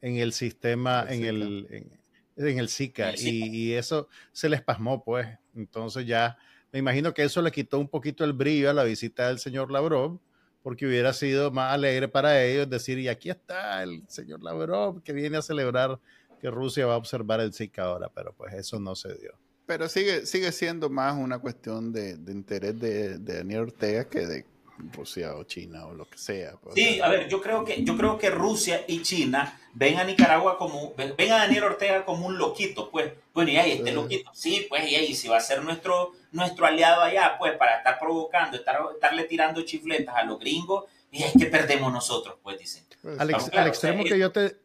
en 0.03 0.15
el 0.17 0.31
sistema, 0.31 1.05
en 1.09 1.25
el, 1.25 1.89
en, 2.38 2.59
el 2.59 2.69
SICA, 2.69 3.13
y, 3.17 3.73
eso 3.73 4.07
se 4.31 4.47
les 4.47 4.61
pasmó, 4.61 5.03
pues. 5.03 5.27
Entonces 5.55 6.05
ya 6.05 6.38
me 6.74 6.80
imagino 6.80 7.13
que 7.13 7.24
eso 7.24 7.41
le 7.43 7.51
quitó 7.51 7.80
un 7.80 7.88
poquito 7.88 8.24
el 8.26 8.34
brillo 8.34 8.69
a 8.69 8.74
la 8.74 8.84
visita 8.84 9.28
del 9.28 9.38
señor 9.38 9.71
Lavrov, 9.71 10.19
porque 10.63 10.88
hubiera 10.88 11.13
sido 11.13 11.51
más 11.51 11.71
alegre 11.71 12.07
para 12.07 12.43
ellos 12.43 12.67
decir, 12.67 12.97
y 12.97 13.07
aquí 13.09 13.30
está 13.30 13.84
el 13.84 14.03
señor 14.07 14.41
Lavrov 14.43 15.03
que 15.03 15.13
viene 15.13 15.38
a 15.38 15.43
celebrar 15.43 15.99
que 16.41 16.49
Rusia 16.49 16.88
va 16.88 16.95
a 16.95 16.97
observar 16.97 17.41
el 17.41 17.53
SICA 17.53 17.84
ahora, 17.84 18.09
pero 18.09 18.34
pues 18.34 18.53
eso 18.55 18.80
no 18.80 18.95
se 18.95 19.13
dio. 19.15 19.38
Pero 19.67 19.88
sigue, 19.88 20.26
sigue 20.26 20.51
siendo 20.51 20.89
más 20.89 21.15
una 21.15 21.38
cuestión 21.38 21.93
de, 21.93 22.17
interés 22.28 22.78
de 22.80 23.19
Daniel 23.19 23.61
Ortega 23.61 24.05
que 24.05 24.26
de 24.26 24.45
Rusia 24.91 25.36
o 25.36 25.43
China 25.43 25.86
o 25.88 25.93
lo 25.93 26.05
que 26.07 26.17
sea. 26.17 26.53
Pues, 26.61 26.75
sí, 26.75 26.99
a 27.01 27.07
ver, 27.09 27.27
yo 27.29 27.41
creo 27.41 27.63
que 27.63 27.84
yo 27.84 27.95
creo 27.97 28.17
que 28.17 28.29
Rusia 28.29 28.84
y 28.88 29.01
China 29.01 29.59
ven 29.73 29.97
a 29.97 30.03
Nicaragua 30.03 30.57
como 30.57 30.93
ven 30.95 31.31
a 31.31 31.38
Daniel 31.38 31.63
Ortega 31.63 32.05
como 32.05 32.27
un 32.27 32.38
loquito, 32.38 32.89
pues. 32.91 33.11
Bueno, 33.34 33.51
y 33.51 33.57
ahí 33.57 33.71
este 33.71 33.91
loquito, 33.91 34.31
sí, 34.34 34.65
pues 34.69 34.89
y 34.89 34.95
ahí 34.95 35.15
si 35.15 35.27
va 35.27 35.38
a 35.38 35.41
ser 35.41 35.63
nuestro 35.63 36.11
nuestro 36.31 36.65
aliado 36.65 37.01
allá, 37.01 37.36
pues 37.39 37.53
para 37.57 37.77
estar 37.77 37.97
provocando, 37.99 38.57
estar 38.57 38.79
estarle 38.93 39.23
tirando 39.23 39.61
chifletas 39.61 40.15
a 40.15 40.23
los 40.23 40.39
gringos 40.39 40.86
y 41.11 41.23
es 41.23 41.34
que 41.34 41.45
perdemos 41.45 41.91
nosotros, 41.91 42.36
pues 42.41 42.59
dicen. 42.59 42.84
Pues, 43.01 43.19
al, 43.19 43.29
extremo 43.67 44.03
que 44.03 44.17
yo 44.17 44.31
te 44.31 44.57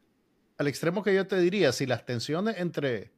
al 0.59 0.67
extremo 0.67 1.03
que 1.03 1.15
yo 1.15 1.27
te 1.27 1.39
diría, 1.41 1.73
si 1.73 1.87
las 1.87 2.05
tensiones 2.05 2.57
entre 2.59 3.13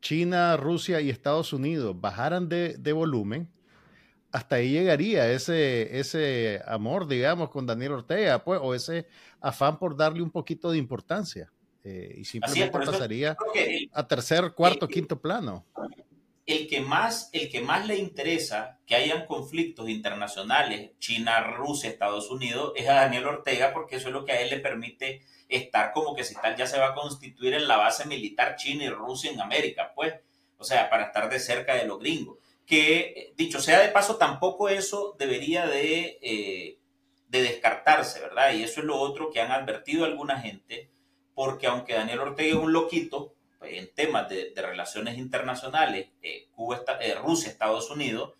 China, 0.00 0.56
Rusia 0.56 1.00
y 1.00 1.10
Estados 1.10 1.52
Unidos 1.52 2.00
bajaran 2.00 2.48
de, 2.48 2.76
de 2.78 2.92
volumen, 2.92 3.48
hasta 4.36 4.56
ahí 4.56 4.70
llegaría 4.70 5.32
ese, 5.32 5.98
ese 5.98 6.60
amor, 6.66 7.08
digamos, 7.08 7.48
con 7.48 7.64
Daniel 7.64 7.92
Ortega, 7.92 8.44
pues, 8.44 8.60
o 8.62 8.74
ese 8.74 9.06
afán 9.40 9.78
por 9.78 9.96
darle 9.96 10.20
un 10.20 10.30
poquito 10.30 10.70
de 10.70 10.76
importancia. 10.76 11.50
Eh, 11.82 12.16
y 12.18 12.24
simplemente 12.26 12.78
pasaría 12.78 13.34
a 13.92 14.06
tercer, 14.06 14.52
cuarto, 14.52 14.86
quinto 14.88 15.18
plano. 15.18 15.64
El 16.44 16.68
que, 16.68 16.82
más, 16.82 17.30
el 17.32 17.48
que 17.48 17.62
más 17.62 17.86
le 17.86 17.96
interesa 17.96 18.78
que 18.84 18.94
hayan 18.94 19.24
conflictos 19.24 19.88
internacionales, 19.88 20.90
China, 20.98 21.40
Rusia, 21.40 21.88
Estados 21.88 22.30
Unidos, 22.30 22.74
es 22.76 22.86
a 22.90 22.94
Daniel 22.94 23.24
Ortega, 23.24 23.72
porque 23.72 23.96
eso 23.96 24.08
es 24.08 24.12
lo 24.12 24.26
que 24.26 24.32
a 24.32 24.40
él 24.42 24.50
le 24.50 24.58
permite 24.58 25.22
estar 25.48 25.92
como 25.92 26.14
que 26.14 26.24
si 26.24 26.34
tal 26.34 26.56
ya 26.56 26.66
se 26.66 26.78
va 26.78 26.88
a 26.88 26.94
constituir 26.94 27.54
en 27.54 27.66
la 27.66 27.78
base 27.78 28.06
militar 28.06 28.56
China 28.56 28.84
y 28.84 28.90
Rusia 28.90 29.30
en 29.30 29.40
América, 29.40 29.92
pues, 29.94 30.12
o 30.58 30.64
sea, 30.64 30.90
para 30.90 31.04
estar 31.04 31.30
de 31.30 31.38
cerca 31.38 31.74
de 31.74 31.86
los 31.86 31.98
gringos 31.98 32.36
que, 32.66 33.32
dicho 33.36 33.60
sea 33.60 33.80
de 33.80 33.88
paso, 33.88 34.16
tampoco 34.16 34.68
eso 34.68 35.14
debería 35.18 35.66
de, 35.66 36.18
eh, 36.20 36.78
de 37.28 37.42
descartarse, 37.42 38.20
¿verdad? 38.20 38.52
Y 38.52 38.64
eso 38.64 38.80
es 38.80 38.86
lo 38.86 38.98
otro 38.98 39.30
que 39.30 39.40
han 39.40 39.52
advertido 39.52 40.04
alguna 40.04 40.40
gente, 40.40 40.90
porque 41.34 41.68
aunque 41.68 41.94
Daniel 41.94 42.20
Ortega 42.20 42.56
es 42.56 42.62
un 42.62 42.72
loquito 42.72 43.34
pues, 43.58 43.74
en 43.74 43.94
temas 43.94 44.28
de, 44.28 44.52
relaciones 44.56 45.16
internacionales, 45.16 46.08
eh, 46.22 46.48
Cuba, 46.50 46.82
eh, 47.00 47.14
Rusia, 47.14 47.50
Estados 47.50 47.90
Unidos, 47.90 48.34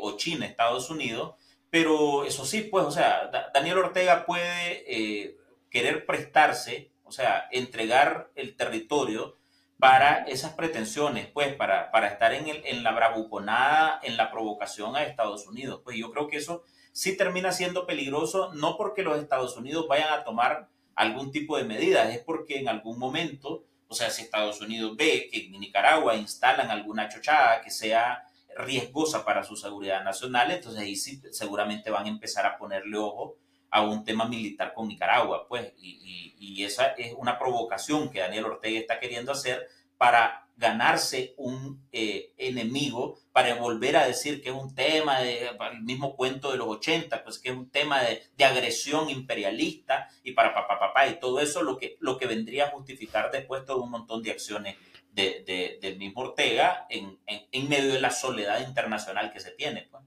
o 0.00 0.16
China, 0.16 0.46
Estados 0.46 0.90
Unidos, 0.90 1.36
pero 1.70 2.24
eso 2.24 2.44
sí, 2.44 2.62
pues, 2.62 2.84
o 2.84 2.90
sea, 2.90 3.30
Daniel 3.54 3.78
Ortega 3.78 4.26
puede 4.26 5.36
querer 5.70 6.04
prestarse, 6.04 6.90
o 7.04 7.12
sea, 7.12 7.46
entregar 7.52 8.32
el 8.34 8.56
territorio 8.56 9.36
para 9.78 10.24
esas 10.24 10.54
pretensiones, 10.54 11.26
pues, 11.28 11.54
para, 11.54 11.90
para 11.90 12.08
estar 12.08 12.32
en, 12.32 12.48
el, 12.48 12.64
en 12.64 12.82
la 12.82 12.92
bravuconada, 12.92 14.00
en 14.02 14.16
la 14.16 14.30
provocación 14.30 14.96
a 14.96 15.02
Estados 15.02 15.46
Unidos. 15.46 15.80
Pues 15.84 15.96
yo 15.96 16.10
creo 16.10 16.28
que 16.28 16.38
eso 16.38 16.64
sí 16.92 17.16
termina 17.16 17.52
siendo 17.52 17.86
peligroso, 17.86 18.54
no 18.54 18.76
porque 18.76 19.02
los 19.02 19.18
Estados 19.18 19.56
Unidos 19.56 19.86
vayan 19.88 20.12
a 20.12 20.24
tomar 20.24 20.68
algún 20.94 21.30
tipo 21.30 21.58
de 21.58 21.64
medidas, 21.64 22.08
es 22.14 22.20
porque 22.20 22.58
en 22.58 22.68
algún 22.68 22.98
momento, 22.98 23.64
o 23.88 23.94
sea, 23.94 24.08
si 24.08 24.22
Estados 24.22 24.62
Unidos 24.62 24.96
ve 24.96 25.28
que 25.30 25.44
en 25.44 25.60
Nicaragua 25.60 26.16
instalan 26.16 26.70
alguna 26.70 27.10
chochada 27.10 27.60
que 27.60 27.70
sea 27.70 28.24
riesgosa 28.56 29.26
para 29.26 29.44
su 29.44 29.56
seguridad 29.56 30.02
nacional, 30.02 30.50
entonces 30.50 30.80
ahí 30.80 30.96
sí 30.96 31.20
seguramente 31.30 31.90
van 31.90 32.06
a 32.06 32.08
empezar 32.08 32.46
a 32.46 32.56
ponerle 32.56 32.96
ojo 32.96 33.36
a 33.76 33.82
un 33.82 34.04
tema 34.04 34.24
militar 34.24 34.72
con 34.72 34.88
Nicaragua, 34.88 35.46
pues, 35.46 35.74
y, 35.76 36.64
esa 36.64 36.86
es 36.92 37.12
una 37.18 37.38
provocación 37.38 38.08
que 38.08 38.20
Daniel 38.20 38.46
Ortega 38.46 38.80
está 38.80 38.98
queriendo 38.98 39.30
hacer 39.30 39.68
para 39.98 40.48
ganarse 40.56 41.34
un 41.36 41.86
eh, 41.92 42.32
enemigo, 42.38 43.18
para 43.32 43.54
volver 43.56 43.98
a 43.98 44.06
decir 44.06 44.40
que 44.40 44.48
es 44.48 44.54
un 44.54 44.74
tema, 44.74 45.20
de, 45.20 45.50
el 45.72 45.82
mismo 45.82 46.16
cuento 46.16 46.50
de 46.50 46.56
los 46.56 46.68
80, 46.68 47.22
pues 47.22 47.38
que 47.38 47.50
es 47.50 47.56
un 47.56 47.68
tema 47.68 48.00
de, 48.00 48.22
agresión 48.42 49.10
imperialista 49.10 50.08
y 50.24 50.32
para 50.32 50.54
papá, 50.54 50.78
papá, 50.78 51.06
y 51.08 51.20
todo 51.20 51.38
eso 51.40 51.62
lo 51.62 51.76
que, 51.76 51.98
lo 52.00 52.16
que 52.16 52.26
vendría 52.26 52.64
a 52.64 52.70
justificar 52.70 53.30
después 53.30 53.66
todo 53.66 53.82
un 53.82 53.90
montón 53.90 54.22
de 54.22 54.30
acciones 54.30 54.76
de, 55.12 55.78
del 55.82 55.98
mismo 55.98 56.22
Ortega 56.22 56.86
en, 56.88 57.18
en, 57.26 57.68
medio 57.68 57.92
de 57.92 58.00
la 58.00 58.10
soledad 58.10 58.66
internacional 58.66 59.30
que 59.30 59.40
se 59.40 59.50
tiene. 59.50 59.86
Pues. 59.90 60.02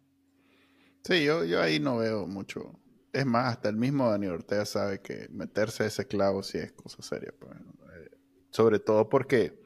Sí, 1.04 1.24
yo, 1.24 1.46
yo 1.46 1.62
ahí 1.62 1.80
no 1.80 1.98
veo 1.98 2.26
mucho. 2.26 2.74
Es 3.12 3.26
más, 3.26 3.54
hasta 3.54 3.70
el 3.70 3.76
mismo 3.76 4.10
Daniel 4.10 4.34
Ortega 4.34 4.66
sabe 4.66 5.02
que 5.02 5.28
meterse 5.32 5.84
a 5.84 5.88
ese 5.88 6.06
clavo 6.06 6.44
sí 6.44 6.60
es 6.60 6.72
cosa 6.74 7.02
seria. 7.02 7.34
Pues. 7.38 7.56
Eh, 7.56 8.18
sobre 8.52 8.80
todo 8.80 9.10
porque 9.10 9.60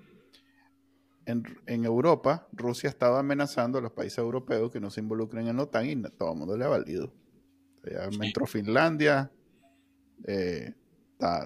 en, 1.25 1.43
en, 1.65 1.85
Europa, 1.85 2.47
Rusia 2.51 2.89
estaba 2.89 3.19
amenazando 3.19 3.79
a 3.79 3.81
los 3.81 3.91
países 3.91 4.19
europeos 4.19 4.71
que 4.71 4.79
no 4.79 4.89
se 4.89 5.01
involucren 5.01 5.47
en 5.47 5.57
la 5.57 5.63
OTAN 5.63 5.89
y 5.89 6.01
todo 6.17 6.31
el 6.31 6.37
mundo 6.37 6.57
le 6.57 6.65
ha 6.65 6.69
valido. 6.69 7.13
Ya 7.83 8.05
entró 8.05 8.45
Finlandia, 8.45 9.29
eh, 10.25 10.73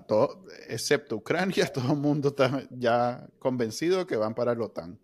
todo, 0.07 0.45
excepto 0.67 1.15
Ucrania, 1.15 1.65
todo 1.73 1.93
el 1.93 1.99
mundo 1.99 2.29
está 2.29 2.67
ya 2.71 3.27
convencido 3.39 4.05
que 4.05 4.15
van 4.15 4.35
para 4.35 4.53
la 4.53 4.65
OTAN. 4.65 4.99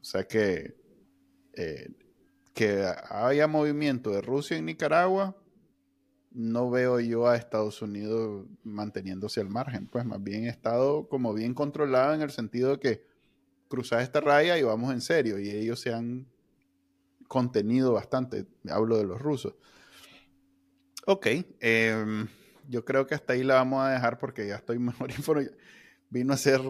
O 0.00 0.04
sea 0.04 0.24
que 0.24 0.74
eh, 1.54 1.90
que 2.54 2.84
haya 3.08 3.46
movimiento 3.46 4.10
de 4.10 4.20
Rusia 4.20 4.56
en 4.56 4.66
Nicaragua, 4.66 5.36
no 6.32 6.70
veo 6.70 7.00
yo 7.00 7.28
a 7.28 7.36
Estados 7.36 7.82
Unidos 7.82 8.46
manteniéndose 8.62 9.40
al 9.40 9.48
margen. 9.48 9.86
Pues 9.86 10.04
más 10.04 10.22
bien 10.22 10.46
estado 10.46 11.08
como 11.08 11.34
bien 11.34 11.54
controlado 11.54 12.14
en 12.14 12.22
el 12.22 12.30
sentido 12.30 12.72
de 12.72 12.78
que 12.78 13.06
cruzar 13.68 14.00
esta 14.02 14.20
raya 14.20 14.58
y 14.58 14.62
vamos 14.62 14.92
en 14.92 15.00
serio. 15.00 15.38
Y 15.38 15.50
ellos 15.50 15.80
se 15.80 15.92
han 15.92 16.26
contenido 17.28 17.92
bastante. 17.92 18.46
Hablo 18.68 18.96
de 18.96 19.04
los 19.04 19.20
rusos. 19.20 19.54
Ok. 21.06 21.26
Eh, 21.60 22.26
yo 22.68 22.84
creo 22.84 23.06
que 23.06 23.14
hasta 23.14 23.32
ahí 23.32 23.42
la 23.42 23.54
vamos 23.54 23.82
a 23.84 23.90
dejar 23.90 24.18
porque 24.18 24.46
ya 24.46 24.56
estoy 24.56 24.78
mejor 24.80 25.10
informado. 25.10 25.50
Vino 26.08 26.32
a 26.32 26.34
hacer 26.34 26.60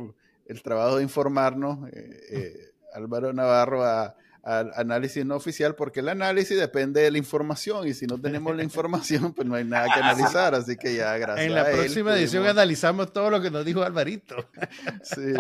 el 0.46 0.62
trabajo 0.62 0.96
de 0.96 1.02
informarnos 1.02 1.88
eh, 1.90 2.20
eh, 2.30 2.72
Álvaro 2.94 3.32
Navarro 3.32 3.84
al 4.42 4.72
análisis 4.74 5.24
no 5.24 5.36
oficial, 5.36 5.74
porque 5.74 6.00
el 6.00 6.08
análisis 6.08 6.58
depende 6.58 7.02
de 7.02 7.10
la 7.10 7.18
información 7.18 7.86
y 7.86 7.94
si 7.94 8.06
no 8.06 8.18
tenemos 8.18 8.56
la 8.56 8.62
información, 8.62 9.32
pues 9.34 9.46
no 9.46 9.54
hay 9.54 9.64
nada 9.64 9.86
que 9.92 10.00
analizar. 10.00 10.54
Así 10.54 10.76
que 10.76 10.94
ya, 10.94 11.16
gracias. 11.18 11.46
En 11.46 11.54
la 11.54 11.70
próxima 11.70 12.14
edición 12.16 12.46
analizamos 12.46 13.12
todo 13.12 13.30
lo 13.30 13.40
que 13.40 13.50
nos 13.50 13.64
dijo 13.64 13.82
Alvarito. 13.82 14.36
Sí, 15.02 15.32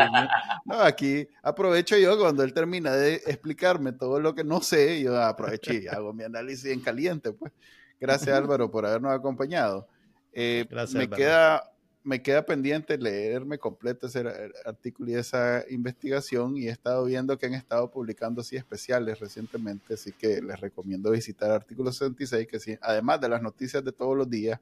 no, 0.64 0.80
aquí 0.80 1.28
aprovecho 1.42 1.96
yo 1.96 2.18
cuando 2.18 2.42
él 2.42 2.52
termina 2.52 2.92
de 2.92 3.16
explicarme 3.26 3.92
todo 3.92 4.20
lo 4.20 4.34
que 4.34 4.42
no 4.42 4.60
sé, 4.60 5.00
yo 5.00 5.20
aprovecho 5.20 5.72
y 5.72 5.86
hago 5.86 6.12
mi 6.12 6.24
análisis 6.24 6.66
en 6.66 6.80
caliente. 6.80 7.32
Pues 7.32 7.52
gracias 8.00 8.36
Álvaro 8.36 8.70
por 8.70 8.86
habernos 8.86 9.12
acompañado. 9.12 9.86
Eh, 10.32 10.66
me, 10.92 11.08
queda, 11.08 11.70
me 12.10 12.22
queda 12.22 12.44
pendiente 12.44 12.98
leerme 12.98 13.56
completo 13.58 14.08
ese 14.08 14.24
artículo 14.64 15.12
y 15.12 15.14
esa 15.14 15.64
investigación 15.70 16.56
y 16.56 16.66
he 16.66 16.70
estado 16.72 17.04
viendo 17.04 17.38
que 17.38 17.46
han 17.46 17.54
estado 17.54 17.88
publicando 17.88 18.40
así 18.40 18.56
especiales 18.56 19.20
recientemente, 19.20 19.94
así 19.94 20.10
que 20.10 20.42
les 20.42 20.58
recomiendo 20.58 21.12
visitar 21.12 21.52
Artículo 21.52 21.92
66, 21.92 22.48
que 22.48 22.78
además 22.82 23.20
de 23.20 23.28
las 23.28 23.40
noticias 23.40 23.84
de 23.84 23.92
todos 23.92 24.16
los 24.16 24.28
días, 24.28 24.58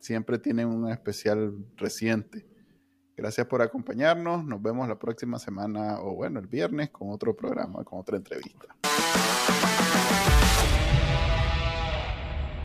siempre 0.00 0.38
tienen 0.38 0.66
un 0.66 0.90
especial 0.90 1.54
reciente. 1.78 2.46
Gracias 3.16 3.46
por 3.46 3.62
acompañarnos, 3.62 4.44
nos 4.44 4.60
vemos 4.60 4.86
la 4.86 4.98
próxima 4.98 5.38
semana 5.38 5.98
o 6.02 6.14
bueno, 6.14 6.40
el 6.40 6.46
viernes 6.46 6.90
con 6.90 7.08
otro 7.08 7.34
programa, 7.34 7.84
con 7.84 8.00
otra 8.00 8.18
entrevista. 8.18 8.76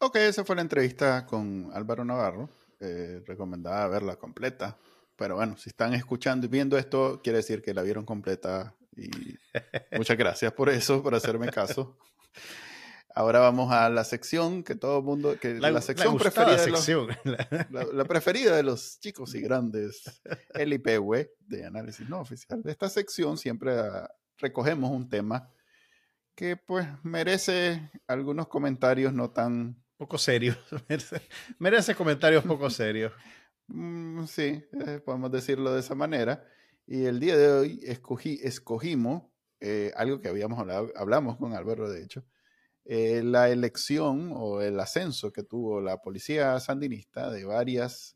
Ok, 0.01 0.17
esa 0.17 0.43
fue 0.43 0.57
la 0.57 0.63
entrevista 0.63 1.25
con 1.25 1.69
Álvaro 1.73 2.03
Navarro. 2.03 2.49
Eh, 2.80 3.21
recomendaba 3.26 3.88
verla 3.88 4.15
completa. 4.17 4.78
Pero 5.15 5.36
bueno, 5.36 5.57
si 5.57 5.69
están 5.69 5.93
escuchando 5.93 6.45
y 6.45 6.49
viendo 6.49 6.78
esto, 6.78 7.21
quiere 7.23 7.38
decir 7.38 7.61
que 7.61 7.73
la 7.73 7.82
vieron 7.82 8.05
completa. 8.05 8.76
Y 8.95 9.09
muchas 9.97 10.17
gracias 10.17 10.51
por 10.53 10.69
eso, 10.69 11.01
por 11.01 11.15
hacerme 11.15 11.49
caso. 11.49 11.97
Ahora 13.17 13.39
vamos 13.39 13.71
a 13.71 13.89
la 13.89 14.03
sección 14.03 14.61
que 14.61 14.76
todo 14.76 14.99
el 14.99 15.05
mundo, 15.05 15.39
que 15.39 15.53
la, 15.53 15.82
sección 15.82 16.17
preferida, 16.17 16.57
sección. 16.57 17.07
De 17.23 17.38
los, 17.69 17.93
la, 17.93 18.03
preferida 18.03 18.57
de 18.57 18.63
los 18.63 18.99
chicos 18.99 19.34
y 19.36 19.41
grandes, 19.41 20.21
el 20.53 20.73
IPW 20.73 21.13
de 21.39 21.65
análisis 21.65 22.09
no 22.09 22.19
oficial. 22.19 22.61
De 22.61 22.71
esta 22.71 22.89
sección 22.89 23.38
siempre 23.38 23.80
ah, 23.80 24.09
recogemos 24.38 24.91
un 24.91 25.07
tema 25.07 25.49
que 26.36 26.57
pues 26.57 26.86
merece 27.03 27.89
algunos 28.05 28.49
comentarios 28.49 29.13
no 29.13 29.32
tan 29.32 29.82
poco 29.97 30.17
serio. 30.17 30.55
merece, 31.59 31.95
comentarios 31.95 32.43
poco 32.43 32.69
serios. 32.69 33.13
Mm, 33.67 34.25
sí, 34.25 34.63
eh, 34.85 35.01
podemos 35.03 35.31
decirlo 35.31 35.73
de 35.73 35.79
esa 35.79 35.95
manera. 35.95 36.45
Y 36.87 37.05
el 37.05 37.19
día 37.19 37.37
de 37.37 37.51
hoy 37.51 37.79
escogí, 37.83 38.39
escogimos 38.43 39.23
eh, 39.59 39.91
algo 39.95 40.21
que 40.21 40.27
habíamos 40.27 40.59
hablado, 40.59 40.91
hablamos 40.95 41.37
con 41.37 41.53
Álvaro, 41.53 41.89
de 41.89 42.03
hecho, 42.03 42.23
eh, 42.85 43.23
la 43.23 43.49
elección 43.49 44.31
o 44.35 44.61
el 44.61 44.79
ascenso 44.79 45.33
que 45.33 45.43
tuvo 45.43 45.81
la 45.81 46.01
policía 46.01 46.59
sandinista 46.59 47.31
de 47.31 47.45
varias 47.45 48.15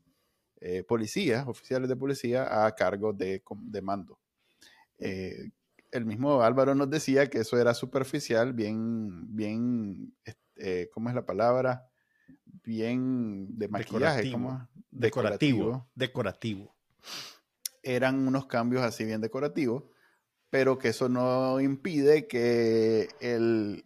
policías, 0.86 1.48
oficiales 1.48 1.88
de 1.88 1.96
policía, 1.96 2.66
a 2.66 2.74
cargo 2.74 3.14
de, 3.14 3.42
de 3.62 3.80
mando. 3.80 4.20
el 4.98 6.04
mismo 6.04 6.42
Álvaro 6.42 6.74
nos 6.74 6.90
decía 6.90 7.28
que 7.30 7.38
eso 7.38 7.58
era 7.58 7.72
superficial, 7.72 8.52
bien, 8.52 9.34
bien 9.34 10.12
eh, 10.60 10.88
¿cómo 10.92 11.08
es 11.08 11.14
la 11.14 11.24
palabra? 11.24 11.88
Bien 12.44 13.46
de 13.58 13.68
maquillaje, 13.68 14.22
decorativo, 14.24 14.68
Decorativo. 14.90 15.88
Decorativo. 15.94 16.74
Eran 17.82 18.26
unos 18.26 18.46
cambios 18.46 18.82
así 18.82 19.04
bien 19.04 19.20
decorativos, 19.20 19.84
pero 20.50 20.78
que 20.78 20.88
eso 20.88 21.08
no 21.08 21.60
impide 21.60 22.26
que 22.26 23.08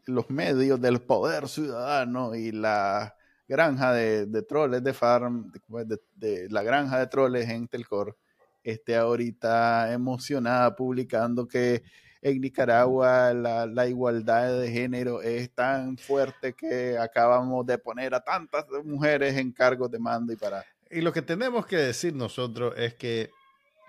los 0.06 0.30
medios 0.30 0.80
del 0.80 1.00
poder 1.02 1.48
ciudadano 1.48 2.34
y 2.34 2.52
la 2.52 3.14
granja 3.46 3.92
de, 3.92 4.42
troles 4.42 4.82
de 4.82 4.94
Farm, 4.94 5.52
de, 5.52 6.00
de, 6.16 6.48
la 6.50 6.62
granja 6.62 6.98
de 6.98 7.06
troles 7.06 7.48
en 7.48 7.68
Telcor, 7.68 8.16
esté 8.64 8.96
ahorita 8.96 9.92
emocionada 9.92 10.74
publicando 10.74 11.46
que 11.46 11.82
en 12.24 12.40
Nicaragua 12.40 13.34
la, 13.34 13.86
igualdad 13.86 14.58
de 14.58 14.70
género 14.70 15.20
es 15.20 15.50
tan 15.50 15.98
fuerte 15.98 16.54
que 16.54 16.96
acabamos 16.96 17.66
de 17.66 17.76
poner 17.76 18.14
a 18.14 18.24
tantas 18.24 18.64
mujeres 18.82 19.36
en 19.36 19.52
cargos 19.52 19.90
de 19.90 19.98
mando 19.98 20.32
y 20.32 20.36
para... 20.36 20.64
Y 20.90 21.02
lo 21.02 21.12
que 21.12 21.20
tenemos 21.20 21.66
que 21.66 21.76
decir 21.76 22.14
nosotros 22.14 22.72
es 22.78 22.94
que 22.94 23.30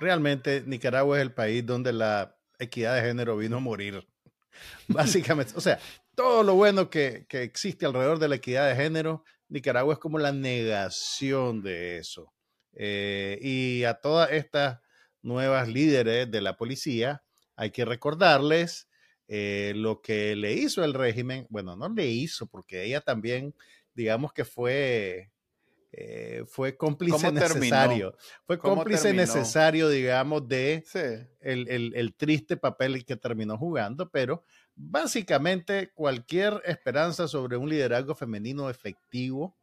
realmente 0.01 0.63
Nicaragua 0.65 1.17
es 1.17 1.21
el 1.21 1.31
país 1.31 1.65
donde 1.65 1.93
la 1.93 2.35
equidad 2.59 2.95
de 2.95 3.03
género 3.03 3.37
vino 3.37 3.55
a 3.55 3.61
morir. 3.61 4.05
Básicamente, 4.89 5.53
o 5.55 5.61
sea, 5.61 5.79
todo 6.13 6.43
lo 6.43 6.55
bueno 6.55 6.89
que, 6.89 7.25
existe 7.29 7.85
alrededor 7.85 8.19
de 8.19 8.27
la 8.27 8.35
equidad 8.35 8.67
de 8.67 8.75
género, 8.75 9.23
Nicaragua 9.47 9.93
es 9.93 9.99
como 9.99 10.19
la 10.19 10.33
negación 10.33 11.61
de 11.61 11.99
eso. 11.99 12.33
Eh, 12.73 13.39
y 13.41 13.85
a 13.85 13.93
todas 13.93 14.29
estas 14.33 14.81
nuevas 15.21 15.69
líderes 15.69 16.29
de 16.29 16.41
la 16.41 16.57
policía, 16.57 17.24
hay 17.55 17.71
que 17.71 17.85
recordarles 17.85 18.87
eh, 19.27 19.73
lo 19.75 20.01
que 20.01 20.35
le 20.35 20.53
hizo 20.53 20.83
el 20.83 20.93
régimen, 20.93 21.47
bueno, 21.49 21.75
no 21.75 21.89
le 21.89 22.07
hizo, 22.07 22.47
porque 22.47 22.83
ella 22.83 23.01
también, 23.01 23.55
digamos 23.93 24.33
que 24.33 24.45
fue 24.45 25.31
eh, 25.97 26.43
fue 26.47 26.75
cómplice 26.75 27.31
necesario. 27.31 28.17
Fue 28.45 28.59
cómplice 28.59 29.13
necesario, 29.13 29.87
digamos, 29.87 30.45
de 30.45 30.83
el, 31.39 32.15
triste 32.17 32.57
papel 32.57 33.05
que 33.05 33.15
terminó 33.15 33.57
jugando, 33.57 34.09
pero 34.09 34.43
básicamente 34.75 35.91
cualquier 35.93 36.61
esperanza 36.65 37.29
sobre 37.29 37.55
un 37.55 37.69
liderazgo 37.69 38.13
femenino 38.13 38.69
efectivo 38.69 39.55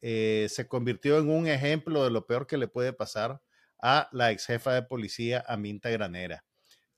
eh, 0.00 0.46
se 0.48 0.66
convirtió 0.66 1.18
en 1.18 1.28
un 1.28 1.46
ejemplo 1.46 2.02
de 2.02 2.12
lo 2.12 2.26
peor 2.26 2.46
que 2.46 2.56
le 2.56 2.68
puede 2.68 2.94
pasar 2.94 3.42
a 3.78 4.08
la 4.12 4.30
ex 4.30 4.46
jefa 4.46 4.72
de 4.72 4.82
policía, 4.82 5.44
Aminta 5.46 5.90
Granera, 5.90 6.46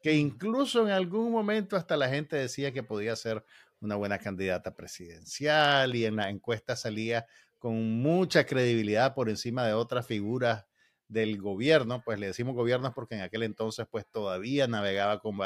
que 0.01 0.15
incluso 0.15 0.83
en 0.87 0.93
algún 0.93 1.31
momento 1.31 1.77
hasta 1.77 1.97
la 1.97 2.09
gente 2.09 2.37
decía 2.37 2.73
que 2.73 2.83
podía 2.83 3.15
ser 3.17 3.45
una 3.81 3.97
buena 3.97 4.19
candidata 4.19 4.75
presidencial 4.75 5.95
y 5.95 6.05
en 6.05 6.17
la 6.17 6.31
encuesta 6.31 6.77
salía 6.77 7.27
con 7.59 8.01
mucha 8.01 8.45
credibilidad 8.47 9.15
por 9.15 9.29
encima 9.29 9.67
de 9.67 9.75
otras 9.75 10.07
figuras 10.07 10.67
del 11.09 11.39
gobierno, 11.41 12.03
pues 12.05 12.19
le 12.19 12.29
decimos 12.29 12.55
gobiernos 12.55 12.95
porque 12.95 13.17
en 13.17 13.23
aquel 13.23 13.43
entonces 13.43 13.87
pues 13.91 14.07
todavía 14.07 14.67
navegaba 14.67 15.21
con 15.21 15.39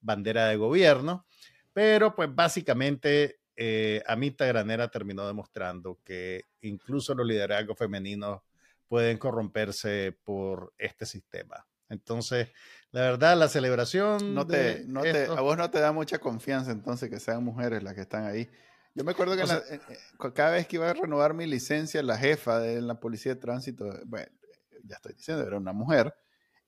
bandera 0.00 0.46
de 0.48 0.56
gobierno, 0.56 1.24
pero 1.72 2.14
pues 2.14 2.32
básicamente 2.32 3.40
eh, 3.56 4.02
Amita 4.06 4.46
Granera 4.46 4.88
terminó 4.88 5.26
demostrando 5.26 5.98
que 6.04 6.44
incluso 6.60 7.14
los 7.14 7.26
liderazgos 7.26 7.76
femeninos 7.76 8.42
pueden 8.86 9.18
corromperse 9.18 10.16
por 10.22 10.72
este 10.78 11.06
sistema. 11.06 11.66
Entonces, 11.88 12.48
la 12.90 13.02
verdad, 13.02 13.36
la 13.36 13.48
celebración. 13.48 14.34
No 14.34 14.46
te, 14.46 14.84
no 14.86 15.02
te, 15.02 15.26
a 15.26 15.40
vos 15.40 15.56
no 15.56 15.70
te 15.70 15.80
da 15.80 15.92
mucha 15.92 16.18
confianza 16.18 16.70
entonces 16.70 17.10
que 17.10 17.20
sean 17.20 17.44
mujeres 17.44 17.82
las 17.82 17.94
que 17.94 18.02
están 18.02 18.24
ahí. 18.24 18.48
Yo 18.94 19.04
me 19.04 19.12
acuerdo 19.12 19.36
que 19.36 19.80
cada 20.34 20.52
vez 20.52 20.66
que 20.66 20.76
iba 20.76 20.90
a 20.90 20.94
renovar 20.94 21.34
mi 21.34 21.46
licencia, 21.46 22.02
la 22.02 22.18
jefa 22.18 22.58
de 22.58 22.80
la 22.80 22.98
policía 22.98 23.34
de 23.34 23.40
tránsito, 23.40 23.84
bueno, 24.06 24.28
ya 24.82 24.96
estoy 24.96 25.14
diciendo, 25.14 25.46
era 25.46 25.56
una 25.56 25.72
mujer 25.72 26.14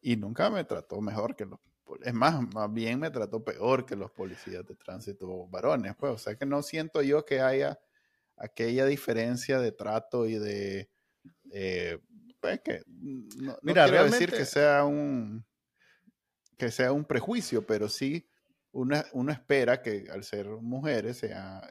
y 0.01 0.17
nunca 0.17 0.49
me 0.51 0.65
trató 0.65 1.01
mejor 1.01 1.35
que 1.35 1.47
los 1.47 1.59
es 2.05 2.15
más, 2.15 2.41
más 2.55 2.73
bien 2.73 3.01
me 3.01 3.11
trató 3.11 3.43
peor 3.43 3.85
que 3.85 3.97
los 3.97 4.11
policías 4.13 4.65
de 4.65 4.75
tránsito 4.77 5.49
varones, 5.49 5.95
pues, 5.99 6.13
o 6.13 6.19
sea 6.19 6.37
que 6.37 6.47
no 6.47 6.63
siento 6.63 7.03
yo 7.03 7.25
que 7.25 7.41
haya 7.41 7.81
aquella 8.37 8.87
diferencia 8.87 9.59
de 9.59 9.73
trato 9.73 10.27
y 10.27 10.39
de, 10.39 10.89
eh, 11.53 11.99
pues 12.41 12.61
que 12.61 12.83
no, 12.87 13.59
Mira, 13.63 13.87
quiero 13.89 14.05
decir 14.05 14.31
que 14.31 14.45
sea 14.45 14.85
un 14.85 15.45
que 16.61 16.71
sea 16.71 16.93
un 16.93 17.07
prejuicio, 17.07 17.65
pero 17.65 17.89
sí 17.89 18.29
uno, 18.73 19.03
uno 19.15 19.33
espera 19.33 19.81
que 19.81 20.09
al 20.13 20.25
ser 20.25 20.47
mujeres 20.47 21.17
sea 21.17 21.63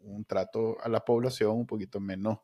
un 0.00 0.24
trato 0.24 0.76
a 0.82 0.88
la 0.88 1.04
población 1.04 1.52
un 1.52 1.66
poquito 1.66 2.00
menos 2.00 2.40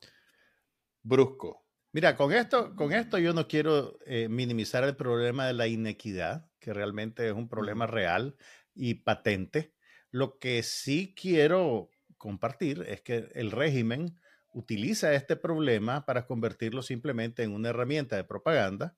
brusco. 1.02 1.66
Mira, 1.90 2.16
con 2.16 2.32
esto, 2.32 2.76
con 2.76 2.92
esto 2.92 3.18
yo 3.18 3.32
no 3.34 3.48
quiero 3.48 3.98
eh, 4.06 4.28
minimizar 4.28 4.84
el 4.84 4.94
problema 4.94 5.48
de 5.48 5.54
la 5.54 5.66
inequidad, 5.66 6.48
que 6.60 6.72
realmente 6.72 7.26
es 7.26 7.32
un 7.32 7.48
problema 7.48 7.88
real 7.88 8.36
y 8.74 8.94
patente. 8.94 9.74
Lo 10.12 10.38
que 10.38 10.62
sí 10.62 11.14
quiero 11.20 11.90
compartir 12.16 12.84
es 12.86 13.00
que 13.00 13.28
el 13.34 13.50
régimen 13.50 14.20
utiliza 14.52 15.14
este 15.14 15.34
problema 15.34 16.06
para 16.06 16.26
convertirlo 16.26 16.82
simplemente 16.82 17.42
en 17.42 17.52
una 17.52 17.70
herramienta 17.70 18.14
de 18.14 18.22
propaganda. 18.22 18.94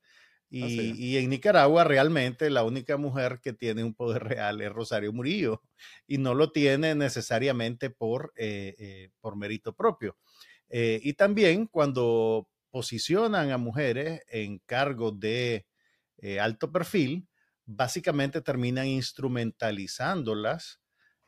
Y, 0.49 0.91
y, 0.93 1.17
en 1.17 1.29
Nicaragua 1.29 1.83
realmente 1.83 2.49
la 2.49 2.63
única 2.63 2.97
mujer 2.97 3.39
que 3.41 3.51
tiene 3.51 3.83
un 3.83 3.93
poder 3.93 4.23
real 4.23 4.61
es 4.61 4.71
Rosario 4.71 5.11
Murillo 5.11 5.61
y 6.07 6.17
no 6.17 6.33
lo 6.33 6.51
tiene 6.51 6.95
necesariamente 6.95 7.89
por, 7.89 8.31
eh, 8.37 8.75
eh, 8.77 9.09
por 9.19 9.35
mérito 9.35 9.73
propio. 9.73 10.17
Eh, 10.69 10.99
y 11.03 11.13
también 11.13 11.67
cuando 11.67 12.47
posicionan 12.69 13.51
a 13.51 13.57
mujeres 13.57 14.21
en 14.27 14.59
cargos 14.65 15.19
de 15.19 15.65
alto 16.39 16.71
perfil, 16.71 17.27
básicamente 17.65 18.41
terminan 18.41 18.87
instrumentalizándolas 18.87 20.79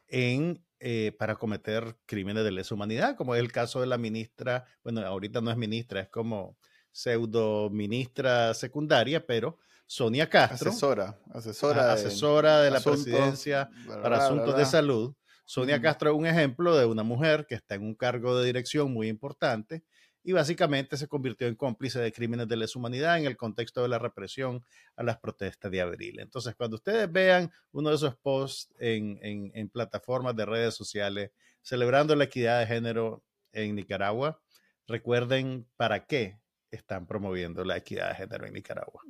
en 0.08 0.64
eh, 0.80 1.12
para 1.18 1.38
cometer 1.38 1.98
crímenes 2.06 2.44
de 2.44 2.52
lesa 2.52 2.76
humanidad, 2.76 3.16
como 3.16 3.34
es 3.34 3.42
el 3.42 3.52
caso 3.52 3.82
de 3.82 3.88
la 3.88 3.98
ministra, 3.98 4.66
bueno, 4.84 5.02
ahorita 5.02 5.42
no 5.42 5.50
es 5.50 5.58
ministra, 5.58 6.02
es 6.02 6.10
como 6.10 6.56
pseudo 6.98 7.70
ministra 7.70 8.56
secundaria, 8.56 9.24
pero 9.24 9.60
Sonia 9.86 10.28
Castro. 10.28 10.72
Asesora, 10.72 11.20
asesora. 11.32 11.94
asesora 11.94 12.62
de 12.62 12.72
la 12.72 12.80
presidencia 12.80 13.70
para 14.02 14.26
asuntos 14.26 14.58
de 14.58 14.66
salud. 14.66 15.14
Sonia 15.46 15.80
Castro 15.80 16.10
es 16.10 16.18
un 16.18 16.26
ejemplo 16.26 16.76
de 16.76 16.86
una 16.88 17.04
mujer 17.04 17.46
que 17.48 17.54
está 17.54 17.76
en 17.76 17.84
un 17.84 17.94
cargo 17.94 18.38
de 18.38 18.48
dirección 18.48 18.92
muy 18.92 19.10
importante 19.10 19.84
y 20.24 20.32
básicamente 20.32 20.98
se 20.98 21.08
convirtió 21.08 21.48
en 21.48 21.56
cómplice 21.56 22.00
de 22.00 22.12
crímenes 22.12 22.48
de 22.48 22.58
lesa 22.58 22.80
humanidad 22.80 23.20
en 23.20 23.26
el 23.26 23.38
contexto 23.38 23.84
de 23.84 23.90
la 23.90 24.00
represión 24.00 24.66
a 24.96 25.04
las 25.04 25.20
protestas 25.20 25.72
de 25.72 25.82
abril. 25.82 26.20
Entonces, 26.20 26.56
cuando 26.56 26.78
ustedes 26.78 27.10
vean 27.12 27.52
uno 27.72 27.90
de 27.92 27.96
esos 27.96 28.18
posts 28.18 28.74
en, 28.80 29.20
en, 29.22 29.70
plataformas 29.70 30.36
de 30.36 30.48
redes 30.48 30.74
sociales 30.74 31.30
celebrando 31.62 32.16
la 32.16 32.24
equidad 32.24 32.60
de 32.60 32.66
género 32.66 33.24
en 33.52 33.76
Nicaragua, 33.76 34.42
recuerden 34.88 35.68
para 35.78 36.06
qué 36.08 36.40
están 36.72 37.06
promoviendo 37.06 37.64
la 37.64 37.78
equidad 37.78 38.10
de 38.10 38.16
género 38.16 38.46
en 38.46 38.54
Nicaragua. 38.54 39.02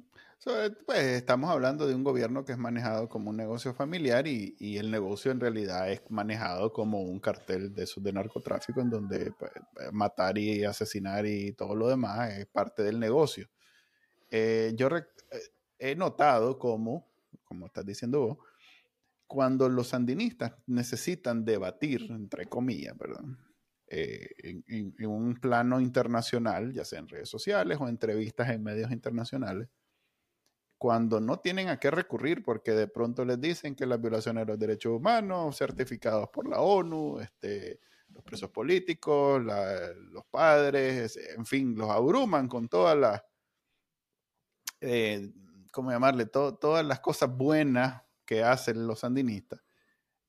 pues 0.86 1.00
estamos 1.00 1.50
hablando 1.50 1.88
de 1.88 1.96
un 1.96 2.04
gobierno 2.04 2.46
que 2.46 2.52
es 2.52 2.58
manejado 2.58 3.10
como 3.10 3.32
un 3.32 3.38
negocio 3.38 3.74
familiar 3.74 4.28
y, 4.28 4.56
y, 4.60 4.78
el 4.78 4.92
negocio 4.92 5.32
en 5.32 5.40
realidad 5.40 5.92
es 5.92 6.02
manejado 6.10 6.72
como 6.72 7.02
un 7.02 7.20
cartel 7.20 7.74
de 7.74 7.88
de 7.98 8.14
narcotráfico 8.14 8.82
en 8.82 8.90
donde 8.90 9.32
pues, 9.32 9.52
matar 9.92 10.38
y 10.38 10.64
asesinar 10.64 11.26
y 11.26 11.54
todo 11.54 11.76
lo 11.76 11.88
demás 11.88 12.32
es 12.34 12.46
parte 12.46 12.84
del 12.84 13.00
negocio. 13.00 13.50
Eh, 14.30 14.74
yo 14.76 14.88
eh, 14.88 15.06
he 15.80 15.96
notado 15.96 16.60
como, 16.60 17.08
como 17.44 17.66
estás 17.66 17.86
diciendo 17.86 18.20
vos, 18.20 18.38
cuando 19.26 19.68
los 19.68 19.90
sandinistas 19.90 20.54
necesitan 20.68 21.44
debatir, 21.44 22.10
entre 22.12 22.46
comillas, 22.46 22.96
perdón, 22.98 23.38
eh, 23.90 24.30
en, 24.68 25.08
un 25.08 25.36
plano 25.36 25.80
internacional, 25.80 26.74
ya 26.74 26.84
sea 26.84 27.00
en 27.00 27.08
redes 27.08 27.30
sociales 27.30 27.78
o 27.80 27.88
entrevistas 27.88 28.50
en 28.50 28.62
medios 28.62 28.92
internacionales, 28.92 29.70
cuando 30.78 31.22
no 31.22 31.40
tienen 31.40 31.70
a 31.70 31.80
qué 31.80 31.90
recurrir 31.90 32.44
porque 32.44 32.72
de 32.72 32.88
pronto 32.88 33.24
les 33.24 33.40
dicen 33.40 33.76
que 33.76 33.86
las 33.86 34.02
violaciones 34.02 34.46
de 34.46 34.52
los 34.52 34.60
derechos 34.60 34.94
humanos, 34.94 35.58
certificados 35.58 36.30
por 36.30 36.48
la 36.50 36.60
ONU, 36.60 37.20
este, 37.20 37.80
los 38.10 38.24
presos 38.24 38.50
políticos, 38.52 39.42
los 39.42 40.26
padres, 40.30 41.18
en 41.38 41.46
fin, 41.46 41.76
los 41.76 41.90
abruman 41.90 42.48
con 42.48 42.68
todas 42.68 42.98
las, 42.98 43.24
eh, 44.82 45.32
¿cómo 45.72 45.92
llamarle? 45.92 46.26
todas 46.26 46.86
las 46.86 47.00
cosas 47.00 47.36
buenas 47.36 48.04
que 48.26 48.44
hacen 48.44 48.86
los 48.86 49.00
sandinistas 49.00 49.62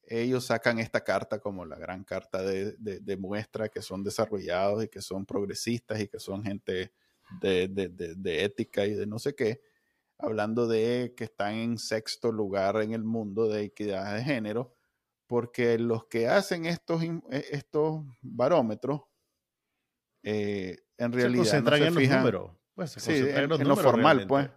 ellos 0.09 0.47
sacan 0.47 0.79
esta 0.79 1.03
carta 1.03 1.39
como 1.39 1.65
la 1.65 1.77
gran 1.77 2.03
carta 2.03 2.43
de, 2.43 2.73
de, 2.79 3.17
muestra 3.17 3.69
que 3.69 3.83
son 3.83 4.03
desarrollados 4.03 4.85
y 4.85 4.89
que 4.89 5.03
son 5.03 5.27
progresistas 5.27 6.01
y 6.01 6.09
que 6.09 6.19
son 6.19 6.43
gente 6.43 6.93
de, 7.41 7.69
de, 7.69 8.45
ética 8.45 8.87
y 8.87 8.95
de 8.95 9.07
no 9.07 9.19
sé 9.19 9.35
qué, 9.35 9.61
hablando 10.19 10.67
de 10.67 11.15
que 11.17 11.25
están 11.25 11.55
en 11.55 11.79
sexto 11.79 12.33
lugar 12.33 12.81
en 12.81 12.93
el 12.93 13.05
mundo 13.05 13.49
de 13.49 13.65
equidad 13.65 14.15
de 14.15 14.25
género, 14.25 14.75
porque 15.27 15.79
los 15.79 16.07
que 16.07 16.27
hacen 16.27 16.65
estos, 16.65 17.03
e, 17.03 17.21
estos 17.51 18.03
barómetros 18.23 19.03
eh, 20.23 20.79
en 20.97 21.13
realidad 21.13 21.45
se 21.45 21.51
concentran 21.51 21.83
en 21.83 21.95
los 21.95 22.09
números. 22.09 22.51
Pues, 22.75 22.93
sí, 22.93 23.13
en, 23.13 23.49
lo 23.49 23.77
formal, 23.77 24.27
pues. 24.27 24.49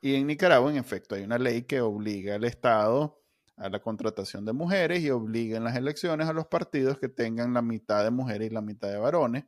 Y 0.00 0.14
en 0.14 0.26
Nicaragua, 0.26 0.70
en 0.70 0.78
efecto, 0.78 1.14
hay 1.14 1.22
una 1.22 1.38
ley 1.38 1.62
que 1.62 1.80
obliga 1.80 2.36
al 2.36 2.44
Estado 2.44 3.18
a 3.58 3.68
la 3.68 3.80
contratación 3.80 4.44
de 4.44 4.52
mujeres 4.52 5.00
y 5.00 5.10
obliguen 5.10 5.64
las 5.64 5.76
elecciones 5.76 6.28
a 6.28 6.32
los 6.32 6.46
partidos 6.46 6.98
que 6.98 7.08
tengan 7.08 7.52
la 7.52 7.62
mitad 7.62 8.04
de 8.04 8.10
mujeres 8.10 8.50
y 8.50 8.54
la 8.54 8.60
mitad 8.60 8.88
de 8.88 8.98
varones. 8.98 9.44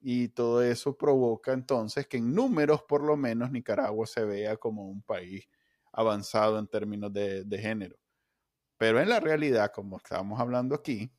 Y 0.00 0.28
todo 0.28 0.62
eso 0.62 0.96
provoca 0.96 1.52
entonces 1.52 2.06
que 2.06 2.18
en 2.18 2.34
números 2.34 2.82
por 2.82 3.02
lo 3.02 3.16
menos 3.16 3.50
Nicaragua 3.50 4.06
se 4.06 4.24
vea 4.24 4.56
como 4.56 4.88
un 4.88 5.02
país 5.02 5.46
avanzado 5.92 6.58
en 6.58 6.68
términos 6.68 7.12
de, 7.12 7.58
género. 7.60 7.96
Pero 8.76 9.00
en 9.00 9.08
la 9.08 9.20
realidad, 9.20 9.72
como 9.74 9.98
estábamos 9.98 10.40
hablando 10.40 10.74
aquí, 10.74 11.10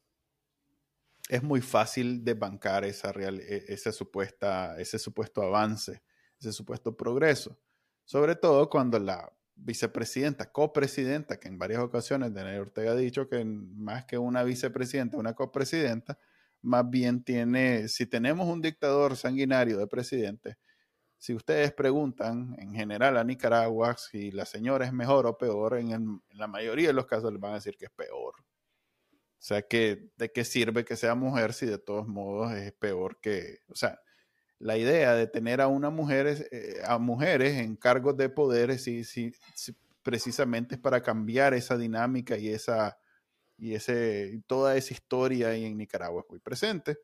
es 1.30 1.44
muy 1.44 1.62
fácil 1.62 2.24
desbancar 2.24 2.84
esa 2.86 3.12
real, 3.12 3.40
e, 3.40 3.66
ese, 3.68 3.92
supuesta, 3.92 4.80
ese 4.80 4.98
supuesto 4.98 5.42
avance, 5.42 6.02
ese 6.40 6.52
supuesto 6.52 6.96
progreso. 6.96 7.58
Sobre 8.04 8.36
todo 8.36 8.70
cuando 8.70 9.00
la 9.00 9.32
vicepresidenta, 9.64 10.52
copresidenta, 10.52 11.40
que 11.40 11.48
en 11.48 11.58
varias 11.58 11.82
ocasiones 11.82 12.34
Daniel 12.34 12.62
Ortega 12.62 12.92
ha 12.92 12.96
dicho 12.96 13.28
que 13.30 13.44
más 13.46 14.06
que 14.06 14.18
una 14.18 14.44
vicepresidenta, 14.44 15.18
una 15.18 15.34
copresidenta, 15.34 16.18
más 16.62 16.90
bien 16.90 17.24
tiene, 17.24 17.88
si 17.88 18.06
tenemos 18.06 18.48
un 18.48 18.62
dictador 18.62 19.16
sanguinario 19.16 19.78
de 19.78 19.88
presidente, 19.88 20.58
si 21.18 21.36
ustedes 21.36 21.72
preguntan 21.74 22.56
en 22.58 22.74
general 22.74 23.18
a 23.18 23.24
Nicaragua 23.24 23.96
si 23.98 24.32
la 24.32 24.46
señora 24.46 24.86
es 24.86 24.94
mejor 24.94 25.28
o 25.28 25.38
peor, 25.38 25.78
en, 25.78 26.22
la 26.32 26.48
mayoría 26.48 26.88
de 26.88 26.94
los 26.94 27.06
casos 27.06 27.32
les 27.32 27.40
van 27.40 27.52
a 27.52 27.56
decir 27.56 27.78
que 27.78 27.86
es 27.86 27.92
peor. 27.92 28.36
O 28.40 29.44
sea, 29.44 29.62
que, 29.64 30.12
¿de 30.18 30.32
qué 30.32 30.44
sirve 30.44 30.86
que 30.86 30.96
sea 30.96 31.16
mujer 31.16 31.54
si 31.54 31.66
de 31.66 31.78
todos 31.78 32.08
modos 32.08 32.54
es 32.54 32.74
peor 32.74 33.20
que, 33.20 33.60
o 33.68 33.76
sea, 33.76 34.00
la 34.62 34.78
idea 34.78 35.16
de 35.16 35.26
tener 35.28 35.60
a 35.60 35.68
una 35.68 35.90
mujer, 35.90 36.48
eh, 36.52 36.82
a 36.86 37.00
mujeres 37.00 37.58
en 37.58 37.76
cargos 37.76 38.16
de 38.16 38.30
poder, 38.30 38.78
sí, 38.78 39.04
sí, 39.04 39.34
precisamente 40.04 40.76
es 40.76 40.82
para 40.82 41.02
cambiar 41.02 41.54
esa 41.56 41.78
dinámica 41.78 42.38
y 42.38 42.50
esa 42.50 42.98
y 43.58 43.76
ese, 43.76 44.42
toda 44.48 44.76
esa 44.76 44.94
historia 44.94 45.50
ahí 45.50 45.66
en 45.66 45.78
Nicaragua 45.78 46.24
es 46.24 46.30
muy 46.30 46.40
presente. 46.40 46.98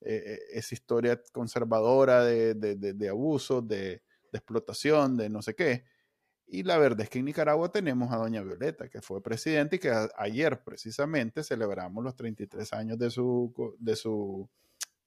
Eh, 0.00 0.22
eh, 0.26 0.38
esa 0.52 0.74
historia 0.74 1.20
conservadora 1.32 2.24
de, 2.24 2.54
de, 2.54 2.74
de, 2.74 2.92
de, 2.94 4.02
explotación, 4.32 5.16
de 5.16 5.30
no 5.30 5.40
sé 5.40 5.54
qué. 5.54 5.84
Y 6.46 6.64
la 6.64 6.78
verdad 6.78 7.02
es 7.02 7.10
que 7.10 7.20
en 7.20 7.26
Nicaragua 7.26 7.70
tenemos 7.70 8.12
a 8.12 8.16
doña 8.16 8.42
Violeta, 8.42 8.88
que 8.88 9.00
fue 9.00 9.22
presidenta 9.22 9.76
y 9.76 9.78
que 9.78 9.92
ayer 10.16 10.62
precisamente 10.64 11.44
celebramos 11.44 12.02
los 12.02 12.16
33 12.16 12.72
años 12.72 12.98
de 12.98 13.10
su, 13.10 13.76
de 13.78 13.94
su 13.94 14.48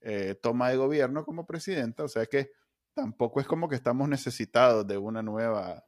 eh, 0.01 0.35
toma 0.41 0.69
de 0.69 0.77
gobierno 0.77 1.25
como 1.25 1.45
presidenta. 1.45 2.03
O 2.03 2.07
sea 2.07 2.25
que 2.25 2.51
tampoco 2.93 3.39
es 3.39 3.47
como 3.47 3.69
que 3.69 3.75
estamos 3.75 4.09
necesitados 4.09 4.87
de 4.87 4.97
una 4.97 5.21
nueva, 5.21 5.85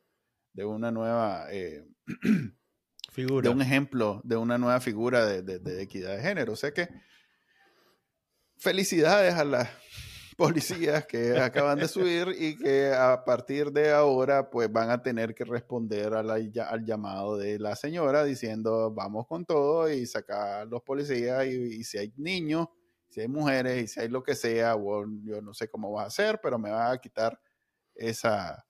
de 0.54 0.66
una 0.66 0.92
nueva 0.92 1.48
figura. 3.12 3.50
de 3.50 3.56
un 3.56 3.62
ejemplo 3.62 4.22
de 4.24 4.38
una 4.38 4.58
nueva 4.58 4.80
figura 4.80 5.26
de, 5.26 5.82
equidad 5.82 6.16
de 6.16 6.22
género. 6.22 6.54
O 6.54 6.56
sea 6.56 6.72
que 6.72 6.90
felicidades 8.58 9.34
a 9.36 9.44
las 9.44 9.70
policías 10.38 11.06
que 11.06 11.38
acaban 11.38 11.80
de 11.80 11.88
subir 11.88 12.34
y 12.38 12.58
que 12.58 12.94
a 12.94 13.26
partir 13.26 13.72
de 13.72 13.92
ahora 13.92 14.50
pues 14.50 14.72
van 14.72 14.90
a 14.90 15.02
tener 15.02 15.36
que 15.36 15.44
responder 15.44 16.14
al 16.14 16.86
llamado 16.86 17.38
de 17.38 17.60
la 17.60 17.76
señora 17.76 18.24
diciendo 18.24 18.92
vamos 18.92 19.28
con 19.28 19.46
todo 19.46 19.92
y 19.92 20.06
sacar 20.06 20.62
a 20.62 20.66
los 20.66 20.82
policías 20.82 21.46
y, 21.46 21.84
si 21.84 21.98
hay 21.98 22.14
niños, 22.16 22.68
si 23.10 23.22
hay 23.22 23.28
mujeres 23.28 23.84
y 23.84 23.88
si 23.88 24.00
hay 24.00 24.08
lo 24.08 24.24
que 24.24 24.36
sea, 24.36 24.76
yo 25.24 25.42
no 25.42 25.54
sé 25.54 25.68
cómo 25.68 25.92
va 25.92 26.04
a 26.04 26.08
hacer, 26.08 26.40
pero 26.42 26.58
me 26.58 26.72
va 26.72 26.92
a 26.92 27.02
quitar 27.02 27.40
esa, 27.96 28.66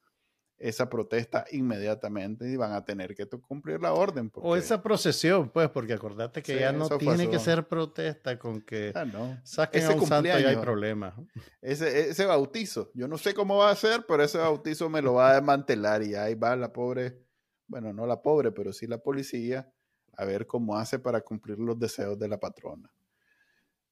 esa 0.59 0.89
protesta 0.89 1.45
inmediatamente 1.51 2.49
y 2.49 2.57
van 2.57 2.73
a 2.73 2.83
tener 2.83 3.15
que 3.15 3.27
cumplir 3.27 3.81
la 3.81 3.93
orden. 3.93 4.31
O 4.35 4.55
esa 4.55 4.83
procesión, 4.83 5.49
pues, 5.49 5.69
porque 5.69 5.93
acordate 5.93 6.41
que 6.41 6.59
ya 6.59 6.71
no 6.71 6.89
tiene 6.97 7.29
que 7.29 7.39
ser 7.39 7.67
protesta 7.67 8.37
con 8.37 8.61
que 8.61 8.91
ah, 8.93 9.05
no. 9.05 9.39
saquen 9.43 9.85
a 9.85 9.91
un 9.91 10.05
santo 10.05 10.27
y 10.27 10.31
hay 10.31 10.57
problema. 10.57 11.15
Ese, 11.61 12.09
ese 12.09 12.25
bautizo, 12.25 12.91
yo 12.93 13.07
no 13.07 13.17
sé 13.17 13.33
cómo 13.33 13.57
va 13.57 13.71
a 13.71 13.75
ser, 13.75 14.05
pero 14.07 14.23
ese 14.23 14.37
bautizo 14.37 14.89
me 14.89 15.01
lo 15.01 15.13
va 15.13 15.31
a 15.31 15.35
desmantelar 15.35 16.03
y 16.03 16.15
ahí 16.15 16.35
va 16.35 16.55
la 16.55 16.73
pobre, 16.73 17.25
bueno, 17.67 17.93
no 17.93 18.05
la 18.05 18.21
pobre, 18.21 18.51
pero 18.51 18.73
sí 18.73 18.85
la 18.85 18.97
policía, 18.97 19.71
a 20.17 20.25
ver 20.25 20.45
cómo 20.45 20.77
hace 20.77 20.99
para 20.99 21.21
cumplir 21.21 21.59
los 21.59 21.79
deseos 21.79 22.19
de 22.19 22.27
la 22.27 22.39
patrona. 22.39 22.91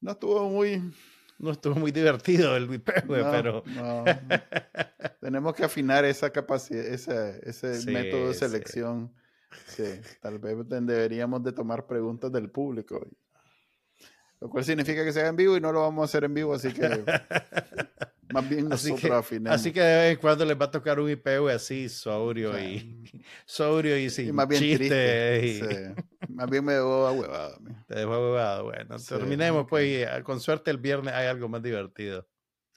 No 0.00 0.12
estuvo 0.12 0.48
muy, 0.48 0.92
no 1.38 1.50
estuvo 1.50 1.74
muy 1.76 1.92
divertido 1.92 2.56
el 2.56 2.66
güey, 2.66 2.78
pero. 3.06 3.62
Tenemos 5.20 5.54
que 5.54 5.64
afinar 5.64 6.04
esa 6.04 6.30
capacidad, 6.30 6.84
ese, 6.84 7.40
ese 7.42 7.90
método 7.90 8.28
de 8.28 8.34
selección. 8.34 9.12
Sí. 9.66 9.84
tal 10.20 10.38
vez 10.38 10.56
deberíamos 10.68 11.42
de 11.42 11.52
tomar 11.52 11.86
preguntas 11.86 12.30
del 12.30 12.50
público. 12.50 13.06
Lo 14.40 14.48
cual 14.48 14.64
significa 14.64 15.04
que 15.04 15.12
sea 15.12 15.26
en 15.28 15.36
vivo 15.36 15.56
y 15.56 15.60
no 15.60 15.72
lo 15.72 15.80
vamos 15.80 16.02
a 16.02 16.04
hacer 16.04 16.24
en 16.24 16.34
vivo, 16.34 16.54
así 16.54 16.72
que 16.72 16.88
más 18.32 18.48
bien 18.48 18.68
nosotros 18.68 19.10
así 19.10 19.40
que. 19.40 19.48
Así 19.48 19.72
que 19.72 19.80
de 19.80 19.96
vez 19.96 20.12
en 20.12 20.20
cuando 20.20 20.44
les 20.44 20.60
va 20.60 20.66
a 20.66 20.70
tocar 20.70 21.00
un 21.00 21.10
IP 21.10 21.26
así, 21.52 21.88
sobrio 21.88 22.58
y 22.58 23.04
sobrio 23.46 23.98
y 23.98 24.10
sin 24.10 24.34
más 24.34 24.46
bien 24.46 24.76
triste. 24.76 25.94
Más 26.28 26.48
bien 26.48 26.64
me 26.64 26.74
dejó 26.74 27.10
huevado. 27.10 27.58
Te 27.88 27.96
dejó 27.96 28.10
huevado. 28.10 28.64
Bueno, 28.64 28.96
terminemos 28.96 29.66
pues 29.68 29.86
y 29.86 30.02
ah, 30.04 30.22
con 30.22 30.40
suerte 30.40 30.70
el 30.70 30.78
viernes 30.78 31.14
hay 31.14 31.26
algo 31.26 31.48
más 31.48 31.62
divertido. 31.62 32.28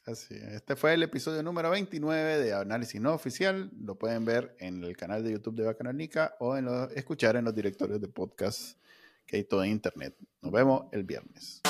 Así, 0.07 0.33
este 0.33 0.75
fue 0.75 0.95
el 0.95 1.03
episodio 1.03 1.43
número 1.43 1.69
29 1.69 2.39
de 2.39 2.53
Análisis 2.53 2.99
No 2.99 3.13
Oficial. 3.13 3.69
Lo 3.79 3.99
pueden 3.99 4.25
ver 4.25 4.55
en 4.57 4.83
el 4.83 4.97
canal 4.97 5.23
de 5.23 5.33
YouTube 5.33 5.57
de 5.57 5.65
Bacananica 5.65 6.35
o 6.39 6.57
en 6.57 6.67
escuchar 6.95 7.35
en 7.35 7.45
los 7.45 7.53
directorios 7.53 8.01
de 8.01 8.07
podcast 8.07 8.79
que 9.25 9.37
hay 9.37 9.43
todo 9.43 9.63
en 9.63 9.71
internet. 9.71 10.15
Nos 10.41 10.51
vemos 10.51 10.85
el 10.91 11.03
viernes. 11.03 11.61